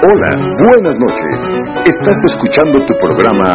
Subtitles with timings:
[0.00, 0.30] Hola,
[0.62, 1.42] buenas noches.
[1.84, 3.50] Estás escuchando tu programa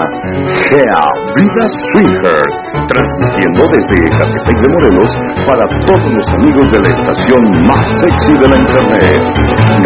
[0.68, 1.00] Gea
[1.38, 2.56] Vida Swingers,
[2.86, 5.08] transmitiendo desde Catepec de Morelos
[5.48, 9.22] para todos los amigos de la estación más sexy de la internet,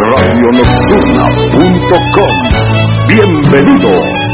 [0.01, 2.33] radionocturna.com.
[3.07, 4.26] Bienvenidos.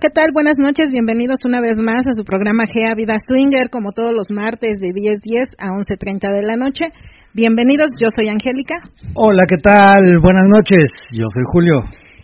[0.00, 0.30] ¿Qué tal?
[0.32, 4.30] Buenas noches, bienvenidos una vez más a su programa GEA Vida Swinger, como todos los
[4.30, 6.86] martes de 10.10 a 11.30 de la noche.
[7.34, 8.76] Bienvenidos, yo soy Angélica.
[9.14, 10.18] Hola, ¿qué tal?
[10.22, 11.74] Buenas noches, yo soy Julio.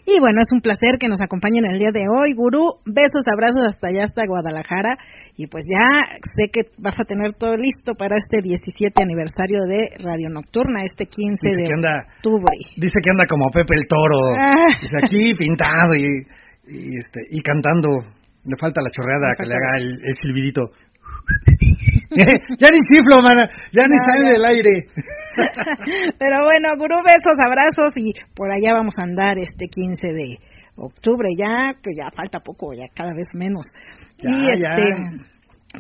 [0.06, 2.33] Y bueno, es un placer que nos acompañen el día de hoy.
[2.33, 4.96] Gurú, besos, abrazos hasta allá, hasta Guadalajara.
[5.36, 9.98] Y pues ya sé que vas a tener todo listo para este 17 aniversario de
[10.06, 12.55] Radio Nocturna, este 15 Dice de que anda- octubre.
[12.78, 14.20] Dice que anda como Pepe el Toro.
[14.38, 14.78] Ah.
[14.80, 16.06] Dice aquí pintado y,
[16.69, 17.89] y, este, y cantando.
[18.47, 20.70] Le falta la chorreada que le haga el, el silbidito.
[22.61, 23.48] ya ni ciflo, mana.
[23.73, 24.75] Ya ni No, sale del aire.
[26.19, 30.39] Pero bueno, gurú, besos, abrazos y por allá vamos a andar este 15 de
[30.77, 33.67] octubre, ya que ya falta poco, ya cada vez menos.
[34.19, 34.75] Ya, y ya.
[34.75, 35.27] este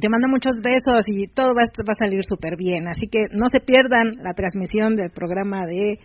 [0.00, 3.46] te mando muchos besos y todo va, va a salir súper bien, así que no
[3.50, 5.98] se pierdan la transmisión del programa de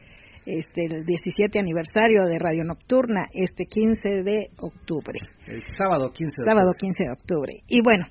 [0.45, 6.45] este el 17 aniversario de Radio Nocturna este 15 de octubre El sábado 15 de
[6.45, 6.93] sábado octubre.
[6.93, 7.53] 15 de octubre.
[7.67, 8.05] Y bueno,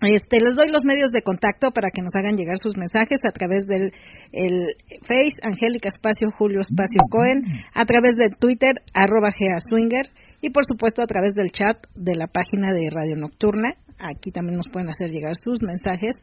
[0.00, 3.32] este, les doy los medios de contacto para que nos hagan llegar sus mensajes a
[3.32, 3.90] través del
[4.30, 4.62] el
[5.02, 7.42] Face, Angélica Espacio, Julio Espacio Cohen,
[7.74, 10.06] a través del Twitter, arroba Gea Swinger,
[10.40, 13.74] y por supuesto a través del chat de la página de Radio Nocturna.
[13.98, 16.14] Aquí también nos pueden hacer llegar sus mensajes.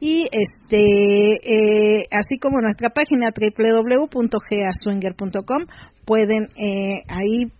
[0.00, 5.66] Y este, eh, así como nuestra página www.geaswinger.com,
[6.04, 7.50] pueden eh, ahí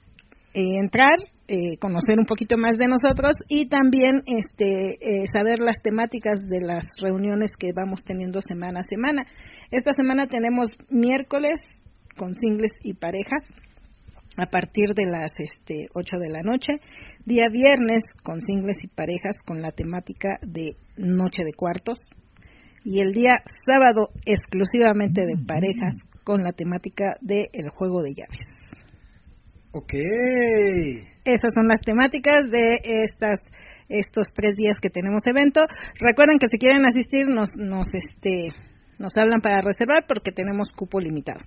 [0.54, 1.19] eh, entrar,
[1.49, 6.60] eh, conocer un poquito más de nosotros y también este, eh, saber las temáticas de
[6.60, 9.27] las reuniones que vamos teniendo semana a semana.
[9.71, 11.60] Esta semana tenemos miércoles
[12.16, 13.43] con singles y parejas
[14.37, 16.75] a partir de las este, 8 de la noche,
[17.25, 21.99] día viernes con singles y parejas con la temática de noche de cuartos
[22.85, 28.41] y el día sábado exclusivamente de parejas con la temática de el juego de llaves.
[29.73, 29.93] Ok.
[31.25, 33.41] Esas son las temáticas de estas
[33.89, 35.61] estos tres días que tenemos evento.
[36.01, 38.53] Recuerden que si quieren asistir nos nos este
[38.99, 41.41] nos hablan para reservar porque tenemos cupo limitado.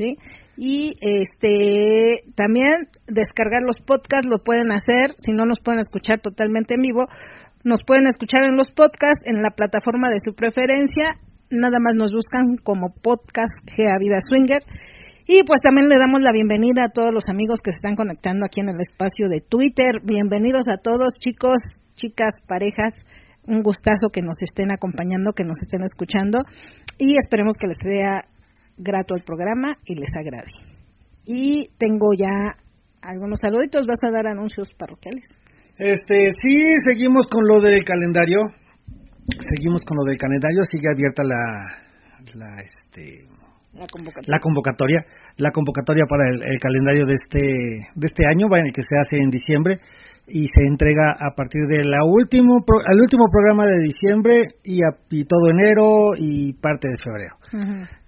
[0.00, 0.16] ¿Sí?
[0.56, 6.74] Y este también descargar los podcasts lo pueden hacer, si no nos pueden escuchar totalmente
[6.74, 7.06] en vivo,
[7.64, 12.12] nos pueden escuchar en los podcasts en la plataforma de su preferencia, nada más nos
[12.12, 14.62] buscan como podcast Gea Vida Swinger.
[15.26, 18.44] Y pues también le damos la bienvenida a todos los amigos que se están conectando
[18.44, 20.00] aquí en el espacio de Twitter.
[20.02, 21.62] Bienvenidos a todos, chicos,
[21.94, 22.92] chicas, parejas.
[23.46, 26.40] Un gustazo que nos estén acompañando, que nos estén escuchando.
[26.98, 28.24] Y esperemos que les sea
[28.80, 30.50] grato el programa y les agrade.
[31.24, 32.56] Y tengo ya
[33.02, 33.86] algunos saluditos.
[33.86, 35.24] ¿Vas a dar anuncios parroquiales?
[35.76, 36.54] Este, sí,
[36.86, 38.40] seguimos con lo del calendario.
[39.54, 40.62] Seguimos con lo del calendario.
[40.70, 41.40] Sigue abierta la,
[42.34, 43.24] la, este,
[43.72, 44.28] La convocatoria.
[44.34, 45.00] la convocatoria,
[45.36, 47.40] la convocatoria para el, el calendario de este
[47.94, 49.78] de este año, bueno, que se hace en diciembre
[50.30, 54.78] y se entrega a partir de la último pro- al último programa de diciembre y,
[54.82, 57.34] a- y todo enero y parte de febrero.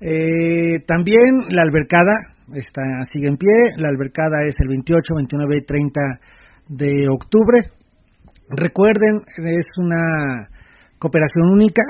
[0.01, 2.15] Eh, también la albercada
[2.55, 6.01] está sigue en pie, la albercada es el 28, 29 y 30
[6.69, 7.59] de octubre.
[8.51, 10.47] Recuerden, es una
[10.99, 11.83] cooperación única,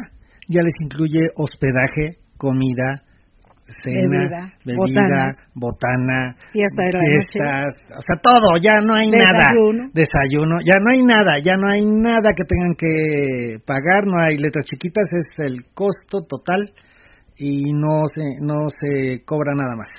[0.48, 3.02] ya les incluye hospedaje, comida,
[3.82, 5.38] cena, Bebida, botanas.
[5.54, 9.48] botana, Fiesta de la fiestas, o sea, todo, ya no hay nada.
[9.48, 9.90] Desayuno.
[9.92, 14.38] Desayuno, ya no hay nada, ya no hay nada que tengan que pagar, no hay
[14.38, 16.72] letras chiquitas, es el costo total
[17.36, 19.90] y no se, no se cobra nada más.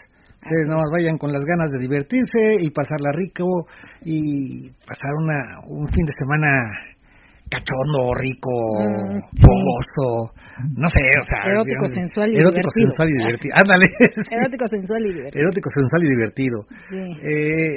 [0.44, 3.48] Ustedes nomás vayan con las ganas de divertirse y pasarla rico
[4.04, 6.93] y pasar una, un fin de semana
[7.54, 8.50] cachondo, rico,
[8.82, 9.42] Mm, sí.
[9.46, 10.34] fogoso,
[10.78, 12.90] no sé, o sea, Erótico, digamos, sensual y erótico, divertido.
[12.90, 13.54] sensual y divertido.
[13.62, 13.86] Ándale.
[13.94, 14.34] sí.
[14.42, 15.42] Erótico, sensual y divertido.
[15.46, 16.58] Erótico, sensual y divertido.
[16.90, 17.04] Sí.
[17.22, 17.76] Eh,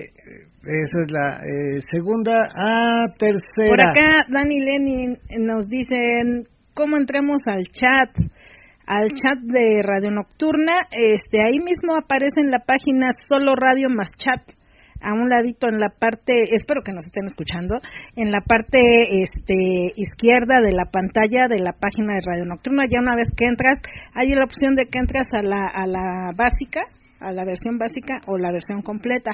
[0.66, 2.34] esa es la eh, segunda.
[2.56, 3.70] Ah, tercera.
[3.70, 8.10] Por acá, Dani Lenin nos dicen cómo entramos al chat,
[8.86, 10.74] al chat de Radio Nocturna.
[10.90, 14.42] Este, ahí mismo aparece en la página solo radio más chat.
[15.00, 17.76] A un ladito en la parte, espero que nos estén escuchando,
[18.16, 18.78] en la parte
[19.22, 23.46] este, izquierda de la pantalla de la página de Radio Nocturna, ya una vez que
[23.46, 23.78] entras,
[24.14, 26.82] hay la opción de que entras a la, a la básica,
[27.20, 29.32] a la versión básica o la versión completa.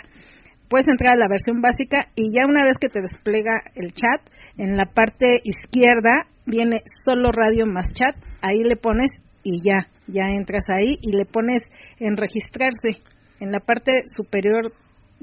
[0.69, 4.21] Puedes entrar a la versión básica y ya una vez que te despliega el chat,
[4.57, 9.11] en la parte izquierda viene solo radio más chat, ahí le pones
[9.43, 11.65] y ya, ya entras ahí y le pones
[11.99, 13.03] en registrarse.
[13.41, 14.73] En la parte superior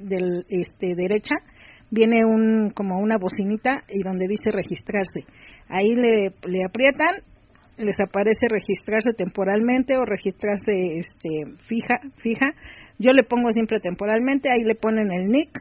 [0.03, 1.35] del este derecha
[1.91, 5.25] viene un como una bocinita y donde dice registrarse.
[5.69, 7.23] Ahí le, le aprietan,
[7.77, 11.29] les aparece registrarse temporalmente o registrarse este
[11.67, 12.45] fija fija.
[12.97, 15.51] Yo le pongo siempre temporalmente, ahí le ponen el nick,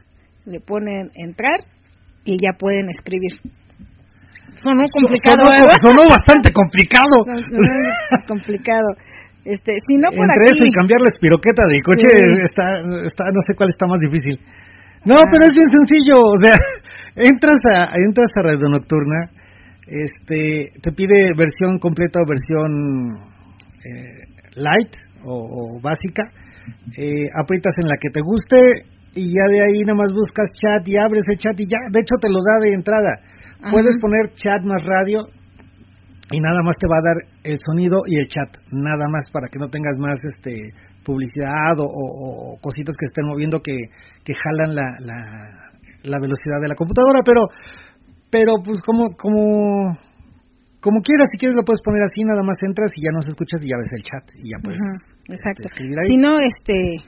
[0.45, 1.65] le ponen entrar
[2.25, 3.39] y ya pueden escribir.
[4.55, 5.43] Sonó complicado,
[5.79, 7.23] sonó, bastante complicado.
[8.27, 8.87] complicado.
[9.45, 12.07] Este, si no por Entre eso y cambiar la espiroqueta de coche
[12.43, 14.37] está, está, no sé cuál está más difícil.
[15.05, 15.27] No, ah.
[15.31, 16.55] pero es bien sencillo, o sea,
[17.15, 19.31] entras a entras a Radio Nocturna,
[19.87, 22.71] este, te pide versión completa o versión
[23.79, 24.91] eh, light
[25.23, 26.23] o, básica,
[26.97, 28.85] eh, aprietas en la que te guste
[29.15, 31.99] y ya de ahí nada más buscas chat y abres el chat y ya, de
[31.99, 33.19] hecho te lo da de entrada.
[33.71, 35.19] Puedes poner chat más radio
[36.31, 39.47] y nada más te va a dar el sonido y el chat, nada más para
[39.49, 40.53] que no tengas más este
[41.03, 43.73] publicidad o, cositas que estén moviendo que,
[44.23, 44.85] que jalan la,
[46.03, 47.41] la, velocidad de la computadora, pero
[48.29, 49.97] pero pues como como
[50.81, 53.59] como quieras, si quieres lo puedes poner así, nada más entras y ya nos escuchas
[53.65, 54.79] y ya ves el chat y ya puedes
[55.27, 56.07] este, escribir ahí.
[56.13, 57.03] Si no, este,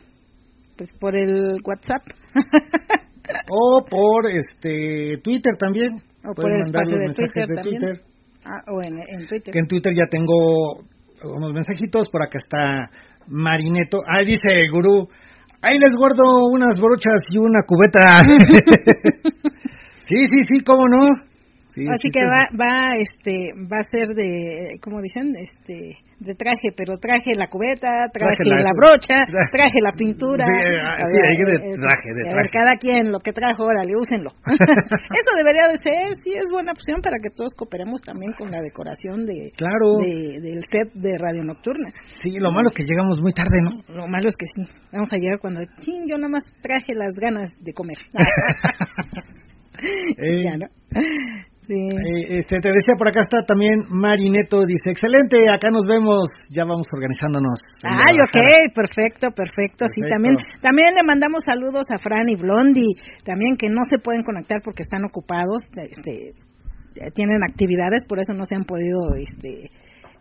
[0.75, 2.03] pues por el WhatsApp.
[3.49, 5.91] o por este Twitter también.
[6.25, 8.10] O por el espacio de Twitter, de Twitter.
[8.45, 9.53] Ah, o en, en, Twitter.
[9.53, 10.83] Que en Twitter ya tengo
[11.23, 12.89] unos mensajitos, por acá está
[13.27, 13.99] Marineto.
[14.07, 15.07] Ahí dice el gurú,
[15.61, 18.21] ahí les guardo unas brochas y una cubeta.
[20.09, 21.30] sí, sí, sí, cómo no.
[21.71, 26.99] Así que va, va, este, va a ser de, como dicen, este, de traje, pero
[26.99, 30.43] traje la cubeta, traje, la, brocha, traje, la pintura.
[30.43, 32.35] Sí, hay de traje, de traje.
[32.35, 34.31] A ver, cada quien lo que trajo, órale, úsenlo.
[35.17, 38.61] Eso debería de ser, sí, es buena opción para que todos cooperemos también con la
[38.61, 39.97] decoración de, claro.
[40.03, 41.89] de del set de Radio Nocturna.
[42.23, 43.95] Sí, lo malo es que llegamos muy tarde, ¿no?
[43.95, 47.49] Lo malo es que sí, vamos a llegar cuando, yo nada más traje las ganas
[47.59, 47.97] de comer.
[50.17, 50.67] eh, ya, ¿no?
[51.75, 56.63] Eh, este, te decía por acá está también Marineto, dice, excelente, acá nos vemos, ya
[56.63, 57.59] vamos organizándonos.
[57.83, 63.55] Ay, ok, perfecto, perfecto, sí, también, también le mandamos saludos a Fran y Blondie, también
[63.55, 66.33] que no se pueden conectar porque están ocupados, este,
[67.15, 69.71] tienen actividades, por eso no se han podido, este,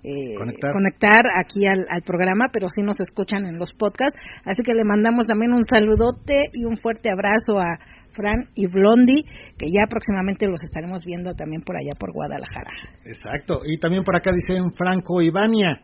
[0.03, 1.25] eh, conectar.
[1.39, 4.19] aquí al, al, programa, pero sí nos escuchan en los podcasts.
[4.45, 7.79] Así que le mandamos también un saludote y un fuerte abrazo a,
[8.13, 9.23] Fran y Blondie,
[9.59, 12.71] que ya próximamente los estaremos viendo también por allá por Guadalajara.
[13.05, 15.81] Exacto, y también por acá dicen Franco y Vania.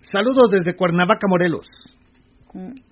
[0.00, 1.66] Saludos desde Cuernavaca, Morelos.
[2.54, 2.89] Mm.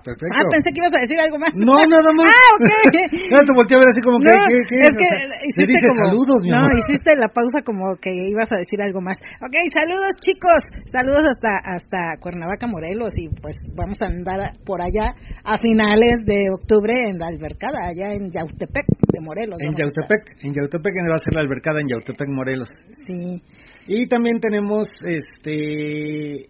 [0.00, 0.34] Perfecto.
[0.34, 1.52] Ah, pensé que ibas a decir algo más.
[1.60, 2.26] No, nada más.
[2.32, 2.68] ah, ok.
[3.32, 4.32] ya te volteé a ver así como que.
[4.32, 5.08] No, ¿qué, es que
[5.46, 6.00] hiciste como.
[6.04, 9.16] saludos, mi No, hiciste la pausa como que ibas a decir algo más.
[9.44, 10.62] Ok, saludos, chicos.
[10.88, 13.12] Saludos hasta hasta Cuernavaca, Morelos.
[13.16, 15.14] Y pues vamos a andar por allá
[15.44, 19.58] a finales de octubre en la albercada, allá en Yautepec de Morelos.
[19.60, 22.68] En Yautepec, en Yautepec va a ser la albercada en Yautepec, Morelos.
[23.06, 23.42] Sí.
[23.86, 26.48] Y también tenemos este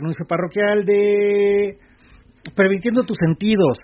[0.00, 1.78] anuncio parroquial de
[2.54, 3.78] permitiendo tus sentidos.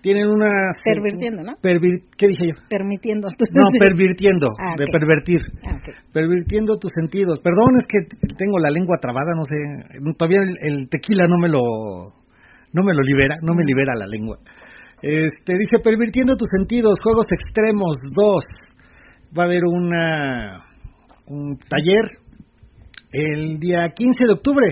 [0.00, 0.48] Tienen una...
[0.84, 1.54] Pervirtiendo, ¿no?
[1.60, 2.68] ¿Qué dije yo?
[2.68, 5.40] Permitiendo tus No, pervirtiendo, ah, de pervertir.
[5.66, 5.80] Ah,
[6.12, 7.40] pervirtiendo tus sentidos.
[7.40, 7.98] Perdón, es que
[8.36, 9.56] tengo la lengua trabada, no sé.
[10.16, 11.60] Todavía el, tequila no me lo...
[12.70, 14.38] No me lo libera, no me libera la lengua.
[15.00, 18.44] Este, dice, pervirtiendo tus sentidos, juegos extremos 2.
[19.36, 20.64] Va a haber una,
[21.26, 22.04] un taller
[23.10, 24.66] el día 15 de octubre.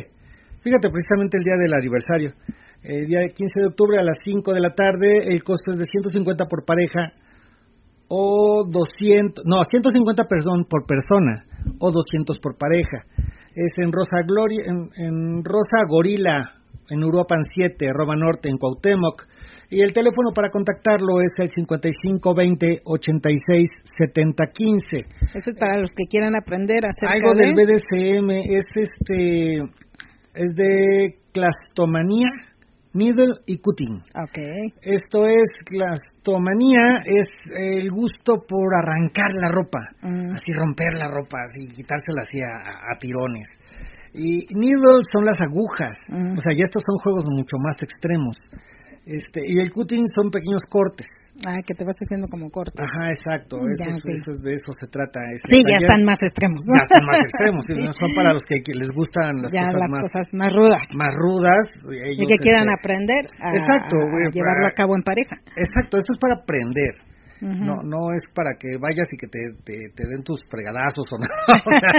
[0.63, 2.33] Fíjate, precisamente el día del aniversario
[2.87, 5.27] el día 15 de octubre a las 5 de la tarde.
[5.27, 7.13] El costo es de 150 por pareja
[8.09, 11.45] o 200, no, 150 perdón, por persona
[11.81, 13.03] o 200 por pareja.
[13.55, 19.27] Es en Rosa Gloria, en, Rosa Gorila, en Uruapan 7, Roma Norte, en Cuauhtémoc.
[19.69, 24.97] Y el teléfono para contactarlo es el 5520 86 70 15.
[25.35, 29.57] Eso es para los que quieran aprender acerca Algo del BDSM es este
[30.35, 32.29] es de clastomanía
[32.97, 34.01] needle y cutting.
[34.11, 34.73] Okay.
[34.83, 40.33] Esto es clastomanía, es el gusto por arrancar la ropa, mm.
[40.33, 43.49] así romper la ropa, así quitársela así a, tirones.
[44.15, 45.99] Y needles son las agujas.
[46.09, 46.33] Mm.
[46.37, 48.37] O sea, ya estos son juegos mucho más extremos.
[49.05, 51.07] Este, y el cutting son pequeños cortes.
[51.45, 52.81] Ah, que te vas haciendo como corto.
[52.81, 53.61] Ajá, exacto.
[53.61, 53.93] Eso, ya,
[54.41, 55.21] de eso se trata.
[55.35, 56.65] este Sí, ya están más extremos.
[56.65, 56.73] ¿no?
[56.75, 57.63] Ya están más extremos.
[57.69, 60.27] sí, no son para los que, que les gustan las ya cosas las más, cosas
[60.33, 60.83] más rudas.
[60.97, 61.63] más rudas.
[62.17, 63.97] Y que quieran este, aprender a, Exacto,
[64.33, 65.37] llevarlo para- a cabo en pareja.
[65.55, 67.05] Exacto, esto es para aprender.
[67.37, 71.19] No, no es para que vayas y que te, te, te den tus fregadazos o
[71.21, 71.27] no.
[71.53, 71.93] o sea,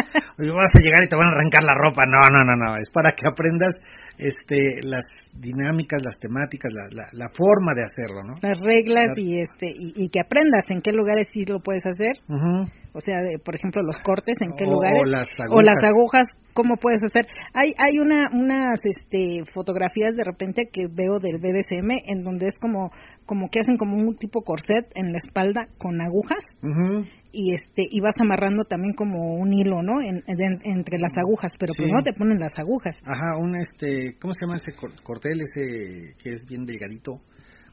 [0.49, 2.03] vas a llegar y te van a arrancar la ropa.
[2.09, 2.75] No, no, no, no.
[2.75, 3.75] Es para que aprendas
[4.17, 5.05] este, las
[5.39, 8.35] dinámicas, las temáticas, la, la, la forma de hacerlo, ¿no?
[8.41, 9.21] Las reglas Claro.
[9.29, 12.13] y este y, y que aprendas en qué lugares sí lo puedes hacer.
[12.27, 12.67] Ujú.
[12.93, 15.01] O sea, de, por ejemplo, los cortes, en qué O- lugares.
[15.01, 15.93] o las O las agujas.
[15.93, 17.25] agujas, cómo puedes hacer.
[17.53, 22.55] Hay hay una unas este fotografías de repente que veo del BDSM en donde es
[22.59, 22.89] como
[23.25, 27.05] como que hacen como un tipo corset en la espalda con agujas Ujú.
[27.37, 30.01] Y este y vas amarrando también como un hilo, ¿no?
[30.01, 31.83] En- en- entre las agujas, pero Sí.
[31.83, 32.97] primero te ponen las agujas.
[33.05, 37.21] Ajá, un este, ¿cómo se llama ese cor- cordel ese que es bien delgadito?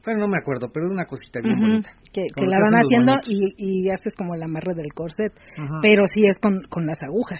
[0.05, 1.89] Bueno, no me acuerdo, pero es una cosita bien bonita.
[2.13, 5.79] que, la van haciendo y, y haces como el amarre del corset, Ajá.
[5.81, 7.39] pero sí es con, con las agujas.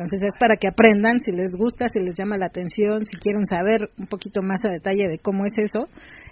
[0.00, 3.44] Entonces es para que aprendan, si les gusta, si les llama la atención, si quieren
[3.44, 5.88] saber un poquito más a detalle de cómo es eso,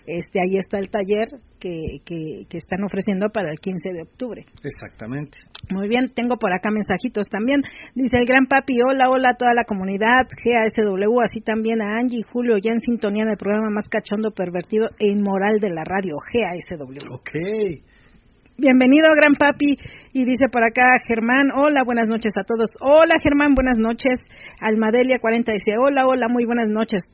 [0.07, 1.29] este ahí está el taller
[1.61, 4.47] que, que, que están ofreciendo para el 15 de octubre.
[4.65, 5.37] Exactamente.
[5.69, 7.61] Muy bien, tengo por acá mensajitos también.
[7.95, 12.21] Dice el gran papi, hola, hola a toda la comunidad, GASW, así también a Angie
[12.21, 15.85] y Julio, ya en sintonía en el programa más cachondo, pervertido e inmoral de la
[15.85, 17.13] radio, GASW.
[17.13, 17.37] Ok.
[18.61, 19.79] Bienvenido, gran papi.
[20.13, 22.71] Y dice por acá Germán, hola, buenas noches a todos.
[22.81, 24.19] Hola, Germán, buenas noches.
[24.61, 27.05] Almadelia 40 dice, hola, hola, muy buenas noches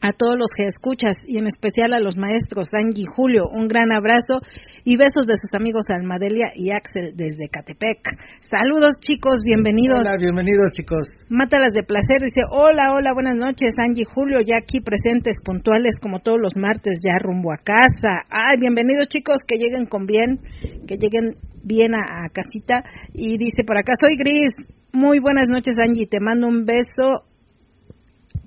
[0.00, 3.44] a todos los que escuchas y en especial a los maestros Angie y Julio.
[3.52, 4.40] Un gran abrazo
[4.84, 8.00] y besos de sus amigos Almadelia y Axel desde Catepec.
[8.40, 10.00] Saludos, chicos, bienvenidos.
[10.00, 11.08] Hola, bienvenidos chicos.
[11.28, 15.96] Mátalas de placer, dice, hola, hola, buenas noches, Angie y Julio, ya aquí presentes, puntuales
[16.00, 18.24] como todos los martes, ya rumbo a casa.
[18.30, 20.40] Ay, bienvenidos chicos, que lleguen con bien,
[20.88, 22.82] que lleguen bien a, a casita.
[23.12, 27.29] Y dice por acá, soy Gris, muy buenas noches Angie, te mando un beso,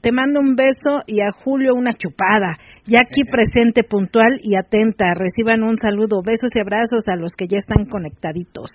[0.03, 2.59] te mando un beso y a Julio una chupada.
[2.85, 5.13] Ya aquí presente, puntual y atenta.
[5.15, 8.69] Reciban un saludo, besos y abrazos a los que ya están conectaditos.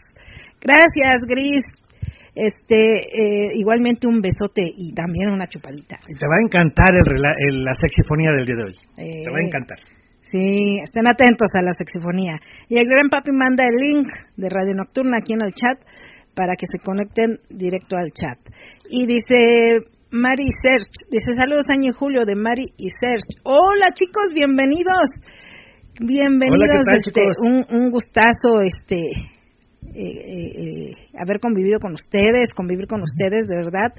[0.58, 1.62] Gracias, Gris.
[2.34, 5.96] Este, eh, igualmente un besote y también una chupadita.
[6.08, 7.04] Y te va a encantar el,
[7.48, 8.74] el- la sexifonía del día de hoy.
[8.96, 9.78] Eh, Te va a encantar.
[10.20, 12.36] Sí, estén atentos a la sexifonía.
[12.68, 14.06] Y el gran papi manda el link
[14.36, 15.78] de Radio Nocturna aquí en el chat
[16.34, 18.38] para que se conecten directo al chat.
[18.88, 23.28] Y dice Mari Search, dice saludos Año y Julio de Mari y Search.
[23.44, 25.10] Hola chicos, bienvenidos.
[26.00, 29.10] Bienvenidos, Hola, ¿qué tal, este, un, un gustazo, este,
[29.92, 33.92] eh, eh, eh, haber convivido con ustedes, convivir con ustedes, de verdad,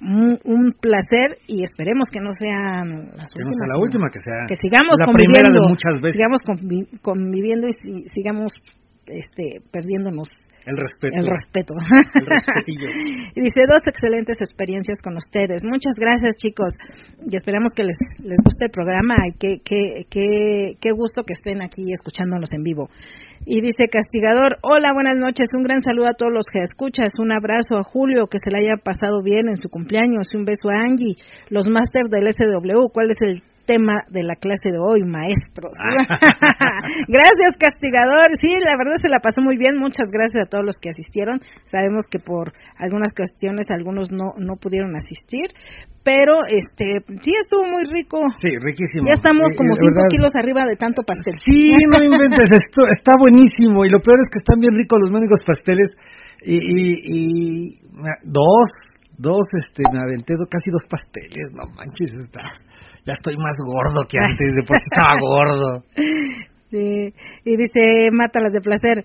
[0.00, 3.56] un, un placer y esperemos que no sean las Que no últimas.
[3.56, 6.12] sea la última, que sea que sigamos la conviviendo, primera de muchas veces.
[6.12, 8.52] sigamos convi- conviviendo y si- sigamos
[9.06, 10.28] este perdiéndonos
[10.66, 11.14] El respeto.
[11.20, 11.74] el respeto.
[11.74, 12.26] El
[13.36, 15.62] y dice dos excelentes experiencias con ustedes.
[15.64, 16.74] Muchas gracias, chicos.
[17.22, 21.34] Y esperamos que les, les guste el programa y qué qué qué qué gusto que
[21.34, 22.88] estén aquí escuchándonos en vivo.
[23.44, 27.30] Y dice Castigador, hola, buenas noches, un gran saludo a todos los que escuchas, un
[27.30, 30.68] abrazo a Julio, que se le haya pasado bien en su cumpleaños, y un beso
[30.68, 31.14] a Angie,
[31.48, 35.74] los máster del SW, ¿cuál es el tema de la clase de hoy, maestros?
[37.08, 40.76] gracias, Castigador, sí, la verdad se la pasó muy bien, muchas gracias a todos los
[40.80, 45.50] que asistieron, sabemos que por algunas cuestiones algunos no, no pudieron asistir,
[46.06, 48.22] pero este sí estuvo muy rico.
[48.38, 49.10] Sí, riquísimo.
[49.10, 50.08] Ya estamos Eh, como de 5 verdad.
[50.14, 51.34] kilos arriba de tanto pastel.
[51.42, 55.10] Sí, no inventes, esto está buenísimo y lo peor es que están bien ricos los
[55.10, 55.90] mendigos pasteles
[56.46, 57.80] y, y, y
[58.22, 58.68] dos,
[59.18, 62.44] dos, este, me aventé casi dos pasteles, no manches, está,
[63.06, 65.84] ya estoy más gordo que antes, de por estaba gordo.
[66.70, 69.04] Sí, y dice, mátalas de placer.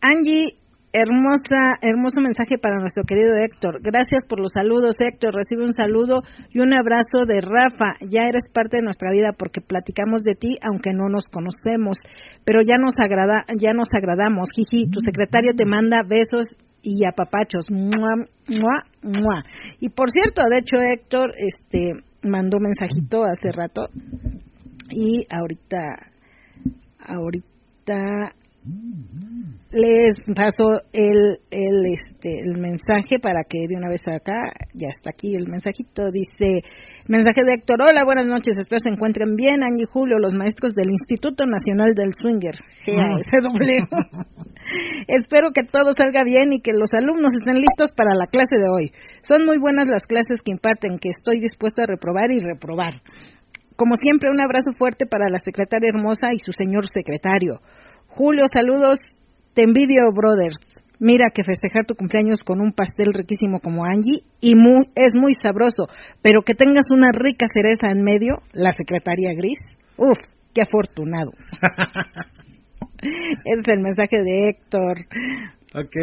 [0.00, 0.58] Angie,
[0.92, 3.80] hermosa, hermoso mensaje para nuestro querido Héctor.
[3.82, 5.34] Gracias por los saludos, Héctor.
[5.34, 7.96] Recibe un saludo y un abrazo de Rafa.
[8.08, 11.98] Ya eres parte de nuestra vida porque platicamos de ti, aunque no nos conocemos.
[12.44, 14.48] Pero ya nos agrada, ya nos agradamos.
[14.54, 16.46] Jiji, tu secretario te manda besos
[16.82, 17.70] y apapachos.
[17.70, 18.28] Mua,
[18.60, 19.44] mua, mua.
[19.80, 23.88] Y por cierto, de hecho, Héctor, este, mandó mensajito hace rato
[24.90, 25.78] y ahorita
[27.06, 28.34] ahorita
[29.70, 35.10] les paso el, el, este, el mensaje para que de una vez acá, ya está
[35.10, 36.64] aquí el mensajito, dice,
[37.06, 40.72] mensaje de Héctor, hola, buenas noches, espero se encuentren bien, Angie y Julio, los maestros
[40.72, 42.56] del Instituto Nacional del Swinger,
[42.86, 43.84] GASW.
[45.06, 48.68] espero que todo salga bien y que los alumnos estén listos para la clase de
[48.72, 48.92] hoy.
[49.20, 52.94] Son muy buenas las clases que imparten, que estoy dispuesto a reprobar y reprobar.
[53.76, 57.60] Como siempre, un abrazo fuerte para la secretaria hermosa y su señor secretario.
[58.08, 58.98] Julio, saludos
[59.58, 60.56] te envidio, brothers.
[61.00, 64.54] Mira que festejar tu cumpleaños con un pastel riquísimo como Angie y
[64.94, 65.86] es muy sabroso,
[66.22, 69.58] pero que tengas una rica cereza en medio, la secretaria gris.
[69.96, 70.16] Uf,
[70.54, 71.32] qué afortunado.
[73.02, 75.06] Ese es el mensaje de Héctor.
[75.74, 75.96] Ok,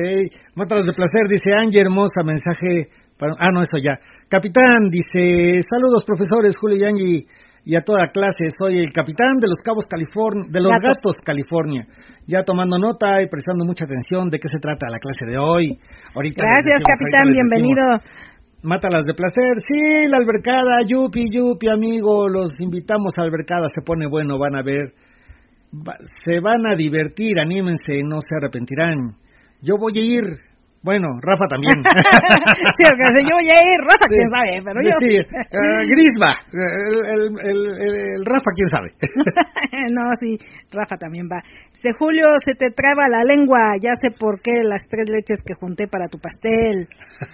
[0.56, 2.90] mátalos de placer, dice Angie, hermosa mensaje.
[3.18, 3.36] Para...
[3.40, 3.94] Ah, no, eso ya.
[4.28, 7.26] Capitán, dice, saludos profesores, Julio y Angie
[7.66, 8.46] y a toda clase.
[8.58, 11.18] Soy el capitán de los Cabos California, de los Gatos.
[11.26, 11.86] California.
[12.28, 15.78] Ya tomando nota y prestando mucha atención de qué se trata la clase de hoy.
[16.14, 17.82] Ahorita Gracias, capitán, bienvenido.
[18.62, 19.58] Mátalas de placer.
[19.68, 22.30] Sí, la albercada, yupi, yupi, amigo.
[22.30, 24.94] Los invitamos a albercada, se pone bueno, van a ver.
[26.24, 29.18] se van a divertir, anímense, no se arrepentirán.
[29.62, 30.24] Yo voy a ir,
[30.86, 31.82] bueno, Rafa también.
[32.78, 32.86] sí,
[33.26, 34.94] yo voy a ir, Rafa, quién sabe, pero yo.
[35.02, 38.94] Sí, uh, Grisba, el, el, el, Rafa, quién sabe.
[39.90, 40.38] no, sí,
[40.70, 41.42] Rafa también va.
[41.74, 45.58] Este Julio, se te traba la lengua, ya sé por qué las tres leches que
[45.58, 46.88] junté para tu pastel.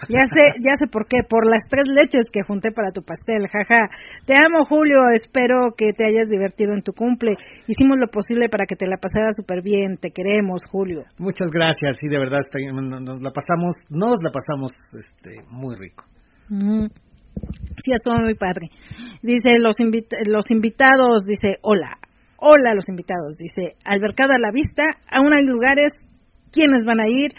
[0.07, 3.47] Ya sé, ya sé por qué, por las tres leches que junté para tu pastel,
[3.51, 3.91] jaja.
[4.25, 7.35] Te amo, Julio, espero que te hayas divertido en tu cumple.
[7.67, 11.03] Hicimos lo posible para que te la pasaras súper bien, te queremos, Julio.
[11.19, 12.41] Muchas gracias, sí, de verdad,
[12.71, 13.40] nos la pasamos,
[13.89, 16.05] nos la pasamos este, muy rico.
[16.49, 18.67] Sí, eso muy padre.
[19.21, 19.75] Dice los,
[20.27, 21.97] los invitados, dice, hola,
[22.37, 25.91] hola a los invitados, dice, albercada a la vista, aún hay lugares,
[26.51, 27.31] ¿quiénes van a ir?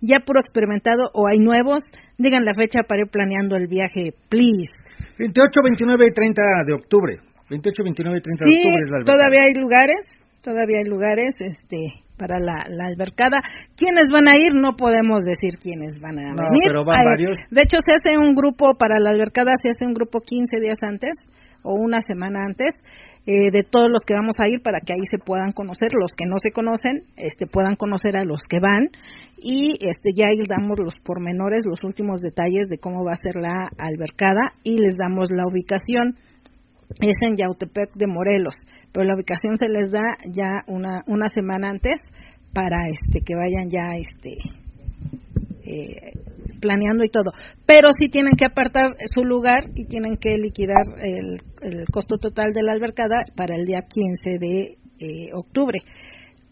[0.00, 1.82] ¿Ya puro experimentado o hay nuevos?
[2.16, 4.72] Digan la fecha para ir planeando el viaje, please.
[5.18, 7.12] 28, 29 y 30 de octubre.
[7.50, 10.06] 28, 29 y 30 de octubre es la todavía hay lugares,
[10.42, 13.38] todavía hay lugares, este, para la, albercada.
[13.76, 14.54] ¿Quiénes van a ir?
[14.54, 16.68] No podemos decir quiénes van a no, venir.
[16.68, 17.36] Pero van varios.
[17.50, 20.78] De hecho, se hace un grupo para la albercada, se hace un grupo 15 días
[20.82, 21.16] antes
[21.62, 22.72] o una semana antes
[23.26, 26.12] eh, de todos los que vamos a ir para que ahí se puedan conocer los
[26.12, 28.88] que no se conocen este puedan conocer a los que van
[29.36, 33.36] y este ya ahí damos los pormenores los últimos detalles de cómo va a ser
[33.36, 36.16] la albercada y les damos la ubicación
[37.00, 38.54] es en Yautepec de Morelos,
[38.92, 42.00] pero la ubicación se les da ya una, una semana antes
[42.52, 44.36] para este que vayan ya este
[45.64, 46.12] eh,
[46.60, 47.32] planeando y todo.
[47.66, 51.38] Pero sí tienen que apartar su lugar y tienen que liquidar el,
[51.92, 55.80] costo total de la albercada para el día 15 de eh, octubre.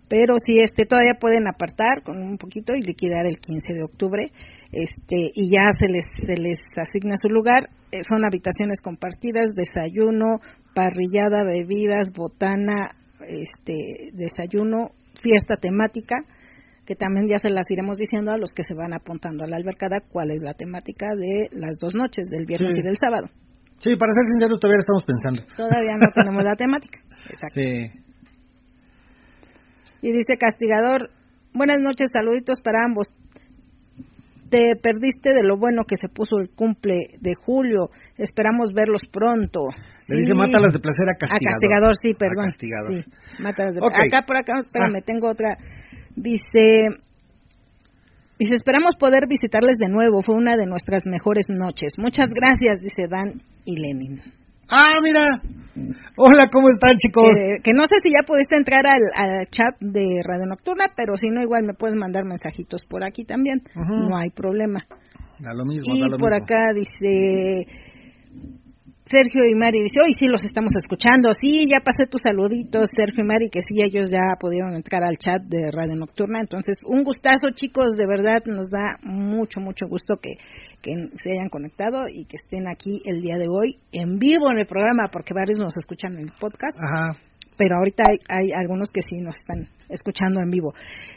[0.09, 4.31] Pero si este todavía pueden apartar con un poquito y liquidar el 15 de octubre
[4.73, 10.41] este y ya se les se les asigna su lugar eh, son habitaciones compartidas desayuno
[10.75, 16.17] parrillada bebidas botana este desayuno fiesta temática
[16.89, 19.57] que también ya se las iremos diciendo a los que se van apuntando a la
[19.57, 23.27] albercada cuál es la temática de las dos noches del viernes y del sábado.
[23.77, 25.43] Sí para ser sinceros todavía estamos pensando.
[25.55, 27.01] Todavía no tenemos la temática.
[27.29, 27.61] Exacto.
[27.61, 27.93] sí.
[30.01, 31.11] Y dice castigador
[31.53, 33.09] buenas noches saluditos para ambos
[34.51, 37.91] te perdiste de lo bueno que se puso el cumple de julio.
[38.17, 39.61] Esperamos verlos pronto.
[40.09, 41.47] Le dice mátalas de placer a castigador.
[41.47, 42.45] A castigador, sí, perdón.
[42.45, 42.93] A castigador.
[42.93, 45.05] Sí, mátalas de Acá por acá, espérame, ah.
[45.05, 45.57] tengo otra.
[46.17, 46.89] Dice,
[48.39, 50.23] dice, esperamos poder visitarles de nuevo.
[50.23, 51.95] Fue una de nuestras mejores noches.
[51.99, 53.35] Muchas gracias, dice Dan
[53.65, 54.23] y Lenin.
[54.71, 55.25] Ah, mira.
[56.17, 57.25] Hola, ¿cómo están, chicos?
[57.63, 61.41] que no sé si ya pudiste entrar al, chat de Radio Nocturna, pero si no,
[61.41, 63.63] igual me puedes mandar mensajitos por aquí también.
[63.75, 64.81] No hay problema.
[65.39, 67.65] Da lo mismo, y da lo por acá dice
[69.09, 73.25] Sergio y Mari dice, hoy sí los estamos escuchando, sí, ya pasé tus saluditos, Sergio
[73.25, 77.05] y Mari, que sí, ellos ya pudieron entrar al chat de Radio Nocturna, entonces un
[77.05, 80.37] gustazo chicos, de verdad nos da mucho, mucho gusto que,
[80.83, 84.59] que se hayan conectado y que estén aquí el día de hoy en vivo en
[84.59, 86.77] el programa, porque varios nos escuchan en el podcast.
[86.79, 87.19] Ajá
[87.59, 90.73] pero ahorita hay, hay, algunos que sí nos están escuchando en vivo.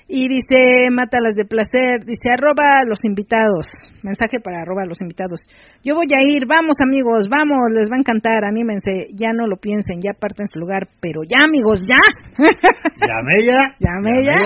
[0.09, 3.69] Y dice, mátalas de placer, dice, arroba los invitados,
[4.01, 5.45] mensaje para arroba los invitados.
[5.85, 9.55] Yo voy a ir, vamos amigos, vamos, les va a encantar, anímense, ya no lo
[9.57, 12.01] piensen, ya parten su lugar, pero ya amigos, ya.
[13.07, 13.61] Llame ya.
[13.79, 14.41] Llame ya.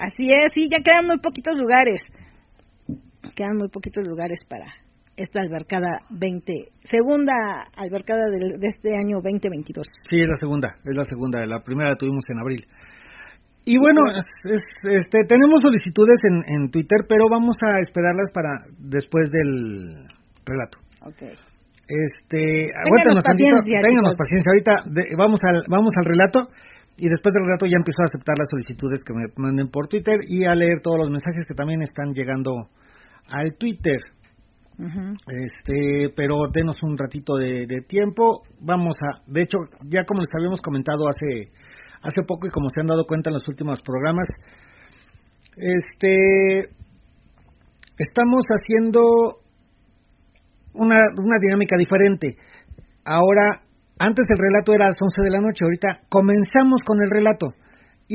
[0.04, 2.00] Así es, sí, ya quedan muy poquitos lugares.
[3.34, 4.66] Quedan muy poquitos lugares para,
[5.16, 7.34] esta albercada 20, segunda
[7.76, 9.86] albercada de, este año 2022.
[10.08, 12.66] Sí, es la segunda, es la segunda, la primera la tuvimos en abril.
[13.66, 14.02] Y bueno,
[14.44, 20.04] este, tenemos solicitudes en, en Twitter, pero vamos a esperarlas para después del
[20.44, 20.78] relato.
[21.00, 21.32] Okay.
[21.88, 24.48] Este, ténganos paciencia, ténganos paciencia.
[24.52, 24.72] Ahorita
[25.16, 26.48] vamos al vamos al relato
[26.96, 30.20] y después del relato ya empiezo a aceptar las solicitudes que me manden por Twitter
[30.28, 32.68] y a leer todos los mensajes que también están llegando
[33.28, 33.98] al Twitter.
[34.76, 38.42] Este, pero denos un ratito de, de, tiempo.
[38.60, 41.52] Vamos a, de hecho, ya como les habíamos comentado hace
[42.04, 44.28] hace poco y como se han dado cuenta en los últimos programas,
[45.56, 46.68] este,
[47.96, 49.00] estamos haciendo
[50.74, 52.36] una, una dinámica diferente.
[53.04, 53.62] Ahora,
[53.98, 57.46] antes el relato era a las 11 de la noche, ahorita comenzamos con el relato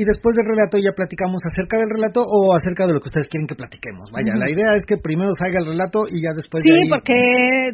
[0.00, 3.28] y después del relato ya platicamos acerca del relato o acerca de lo que ustedes
[3.28, 4.08] quieren que platiquemos.
[4.10, 6.64] Vaya, la idea es que primero salga el relato y ya después.
[6.64, 6.88] Sí, de ahí...
[6.88, 7.20] porque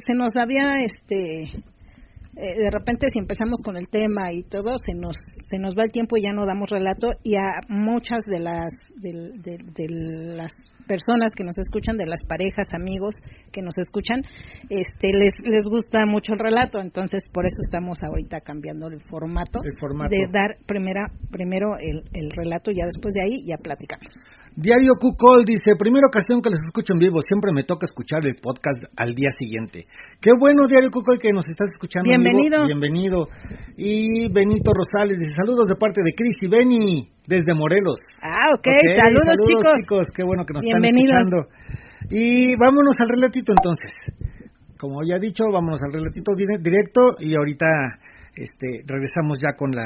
[0.03, 1.63] se nos había este
[2.37, 5.85] eh, de repente si empezamos con el tema y todo se nos se nos va
[5.85, 9.87] el tiempo y ya no damos relato y a muchas de las de,
[10.37, 10.53] las
[10.87, 13.15] personas que nos escuchan de las parejas amigos
[13.53, 14.21] que nos escuchan
[14.69, 19.61] este les les gusta mucho el relato entonces por eso estamos ahorita cambiando el formato,
[19.65, 20.11] el formato.
[20.11, 24.13] de dar primera primero el, el relato y ya después de ahí ya platicamos
[24.57, 28.41] Diario Cucol dice, primera ocasión que les escucho en vivo, siempre me toca escuchar el
[28.41, 29.85] podcast al día siguiente.
[30.17, 32.09] Qué bueno, Diario Cucol, que nos estás escuchando.
[32.09, 32.65] Bienvenido.
[32.65, 32.81] En vivo.
[32.81, 33.19] Bienvenido.
[33.77, 38.01] Y Benito Rosales dice, saludos de parte de Cris y Beni, desde Morelos.
[38.25, 40.05] Ah, ok, okay saludos, saludos, chicos.
[40.17, 41.39] Qué bueno que nos están escuchando.
[42.09, 43.93] Y vámonos al relatito entonces.
[44.81, 47.69] Como ya he dicho, vámonos al relatito directo y ahorita
[48.33, 49.85] este, regresamos ya con la...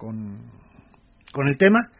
[0.00, 0.40] con,
[1.36, 1.92] con el tema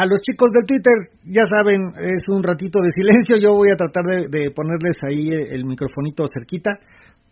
[0.00, 3.36] a los chicos del Twitter, ya saben, es un ratito de silencio.
[3.36, 6.70] Yo voy a tratar de, ponerles ahí el microfonito cerquita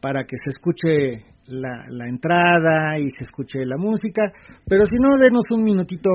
[0.01, 4.21] para que se escuche la, entrada y se escuche la música.
[4.67, 6.11] Pero si no, denos un minutito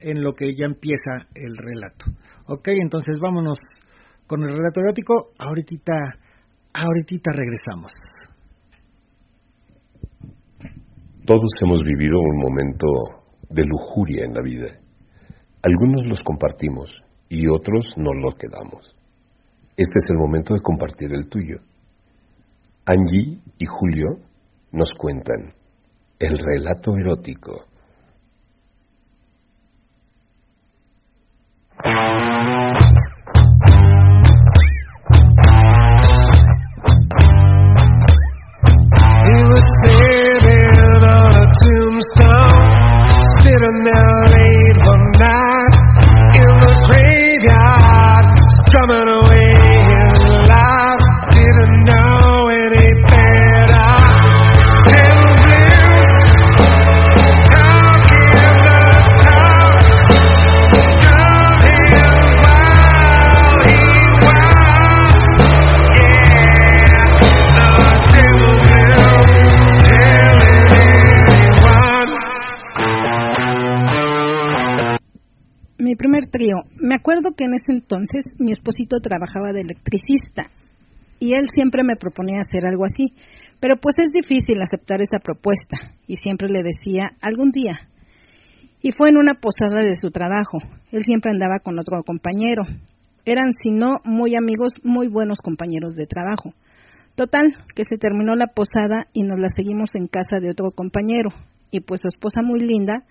[0.00, 2.06] en lo que ya empieza el relato.
[2.46, 3.58] Ok, entonces vámonos
[4.26, 5.32] con el relato erótico.
[5.38, 5.92] Ahorita,
[6.72, 7.92] ahorita regresamos.
[11.26, 12.86] Todos hemos vivido un momento
[13.50, 14.77] de lujuria en la vida
[15.68, 16.90] algunos los compartimos
[17.28, 18.96] y otros no los quedamos.
[19.76, 21.58] Este es el momento de compartir el tuyo.
[22.86, 24.18] Angie y Julio
[24.72, 25.52] nos cuentan
[26.18, 27.66] el relato erótico.
[76.78, 80.50] Me acuerdo que en ese entonces mi esposito trabajaba de electricista
[81.18, 83.12] y él siempre me proponía hacer algo así,
[83.60, 87.88] pero pues es difícil aceptar esa propuesta y siempre le decía algún día.
[88.80, 90.58] Y fue en una posada de su trabajo.
[90.92, 92.62] Él siempre andaba con otro compañero.
[93.24, 96.54] Eran, si no, muy amigos, muy buenos compañeros de trabajo.
[97.16, 101.30] Total, que se terminó la posada y nos la seguimos en casa de otro compañero.
[101.72, 103.02] Y pues su esposa muy linda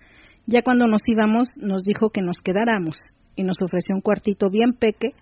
[0.46, 2.96] ya cuando nos íbamos, nos dijo que nos quedáramos
[3.38, 5.14] y nos ofreció un cuartito bien peque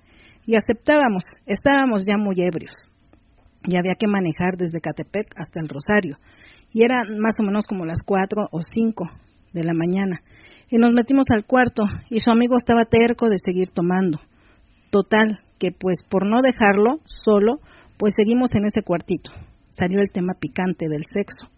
[0.47, 1.25] y aceptábamos.
[1.45, 2.73] Estábamos ya muy ebrios
[3.69, 6.17] y había que manejar desde Catepec hasta el Rosario.
[6.73, 9.11] Y era más o menos como las cuatro o cinco
[9.53, 10.21] de la mañana.
[10.71, 14.19] Y nos metimos al cuarto y su amigo estaba terco de seguir tomando.
[14.91, 17.61] Total, que pues por no dejarlo solo,
[17.99, 19.31] pues seguimos en ese cuartito.
[19.71, 21.53] Salió el tema picante del sexo.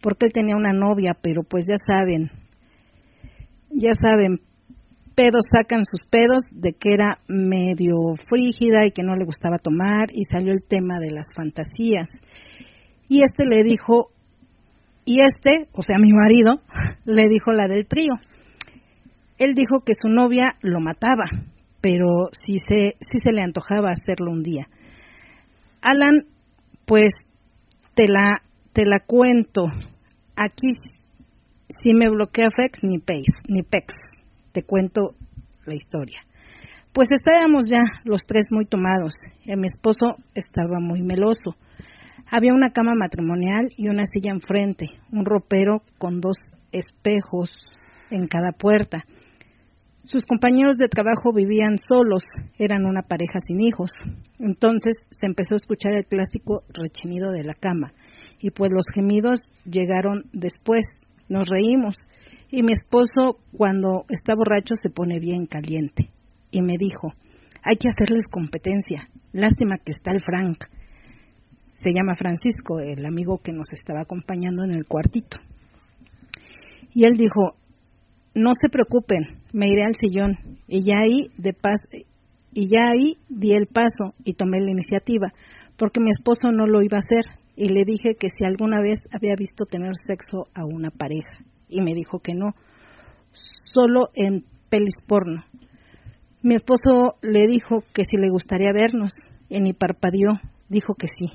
[0.00, 2.30] Porque él tenía una novia, pero pues ya saben,
[3.70, 4.40] ya saben,
[5.16, 7.96] pedos sacan sus pedos de que era medio
[8.28, 12.08] frígida y que no le gustaba tomar y salió el tema de las fantasías.
[13.08, 14.10] Y este le dijo,
[15.04, 16.60] y este, o sea, mi marido,
[17.06, 18.12] le dijo la del trío.
[19.38, 21.24] Él dijo que su novia lo mataba,
[21.80, 24.68] pero sí se, sí se le antojaba hacerlo un día.
[25.80, 26.26] Alan,
[26.84, 27.12] pues
[27.94, 29.64] te la, te la cuento.
[30.36, 30.74] Aquí
[31.82, 34.05] si me bloquea FEX, ni PEX, ni PEX.
[34.56, 35.10] Te cuento
[35.66, 36.20] la historia.
[36.94, 39.12] Pues estábamos ya los tres muy tomados.
[39.44, 41.56] Y mi esposo estaba muy meloso.
[42.30, 46.38] Había una cama matrimonial y una silla enfrente, un ropero con dos
[46.72, 47.50] espejos
[48.10, 49.04] en cada puerta.
[50.04, 52.22] Sus compañeros de trabajo vivían solos,
[52.58, 53.90] eran una pareja sin hijos.
[54.38, 57.92] Entonces se empezó a escuchar el clásico rechinido de la cama
[58.40, 60.86] y pues los gemidos llegaron después.
[61.28, 61.96] Nos reímos
[62.50, 66.10] y mi esposo cuando está borracho se pone bien caliente
[66.50, 67.12] y me dijo,
[67.62, 70.64] hay que hacerles competencia, lástima que está el Frank.
[71.72, 75.38] Se llama Francisco, el amigo que nos estaba acompañando en el cuartito.
[76.94, 77.56] Y él dijo,
[78.34, 80.38] no se preocupen, me iré al sillón.
[80.68, 81.80] Y ya ahí, de paz,
[82.52, 85.32] y ya ahí di el paso y tomé la iniciativa,
[85.76, 87.38] porque mi esposo no lo iba a hacer.
[87.56, 91.44] Y le dije que si alguna vez había visto tener sexo a una pareja.
[91.68, 92.54] Y me dijo que no,
[93.32, 95.44] solo en pelis porno.
[96.42, 99.12] Mi esposo le dijo que si le gustaría vernos,
[99.48, 100.30] y ni parpadeó,
[100.68, 101.32] dijo que sí,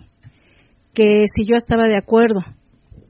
[0.93, 2.41] que si yo estaba de acuerdo.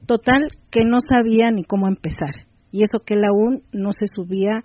[0.06, 4.64] Total, que no sabía ni cómo empezar, y eso que él aún no se subía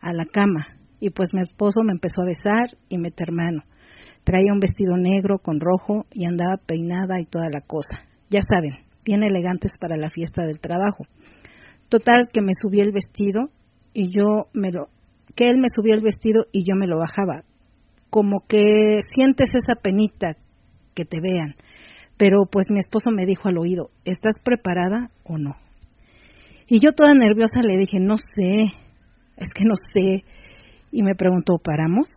[0.00, 3.62] a la cama, y pues mi esposo me empezó a besar y meter mano.
[4.24, 7.98] Traía un vestido negro con rojo y andaba peinada y toda la cosa.
[8.28, 8.72] Ya saben,
[9.04, 11.04] bien elegantes para la fiesta del trabajo.
[11.88, 13.50] Total, que me subí el vestido
[13.92, 14.88] y yo me lo
[15.34, 17.44] que él me subía el vestido y yo me lo bajaba.
[18.10, 20.36] Como que sientes esa penita
[20.94, 21.54] que te vean.
[22.16, 25.56] Pero pues mi esposo me dijo al oído, ¿estás preparada o no?
[26.68, 28.62] Y yo toda nerviosa le dije, no sé,
[29.36, 30.24] es que no sé.
[30.90, 32.08] Y me preguntó, ¿paramos?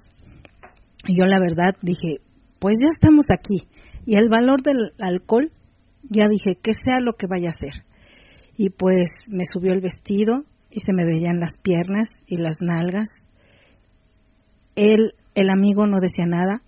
[1.06, 2.22] Y yo la verdad dije,
[2.60, 3.68] pues ya estamos aquí.
[4.06, 5.52] Y el valor del alcohol,
[6.10, 7.84] ya dije, que sea lo que vaya a ser.
[8.60, 13.08] Y pues me subió el vestido, y se me veían las piernas y las nalgas.
[14.76, 16.62] Él, el amigo, no decía nada.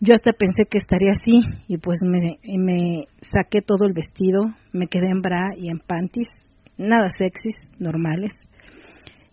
[0.00, 5.08] Yo hasta pensé que estaría así y pues me, saqué todo el vestido, me quedé
[5.08, 6.28] en bra y en panties,
[6.76, 8.32] nada sexys, normales.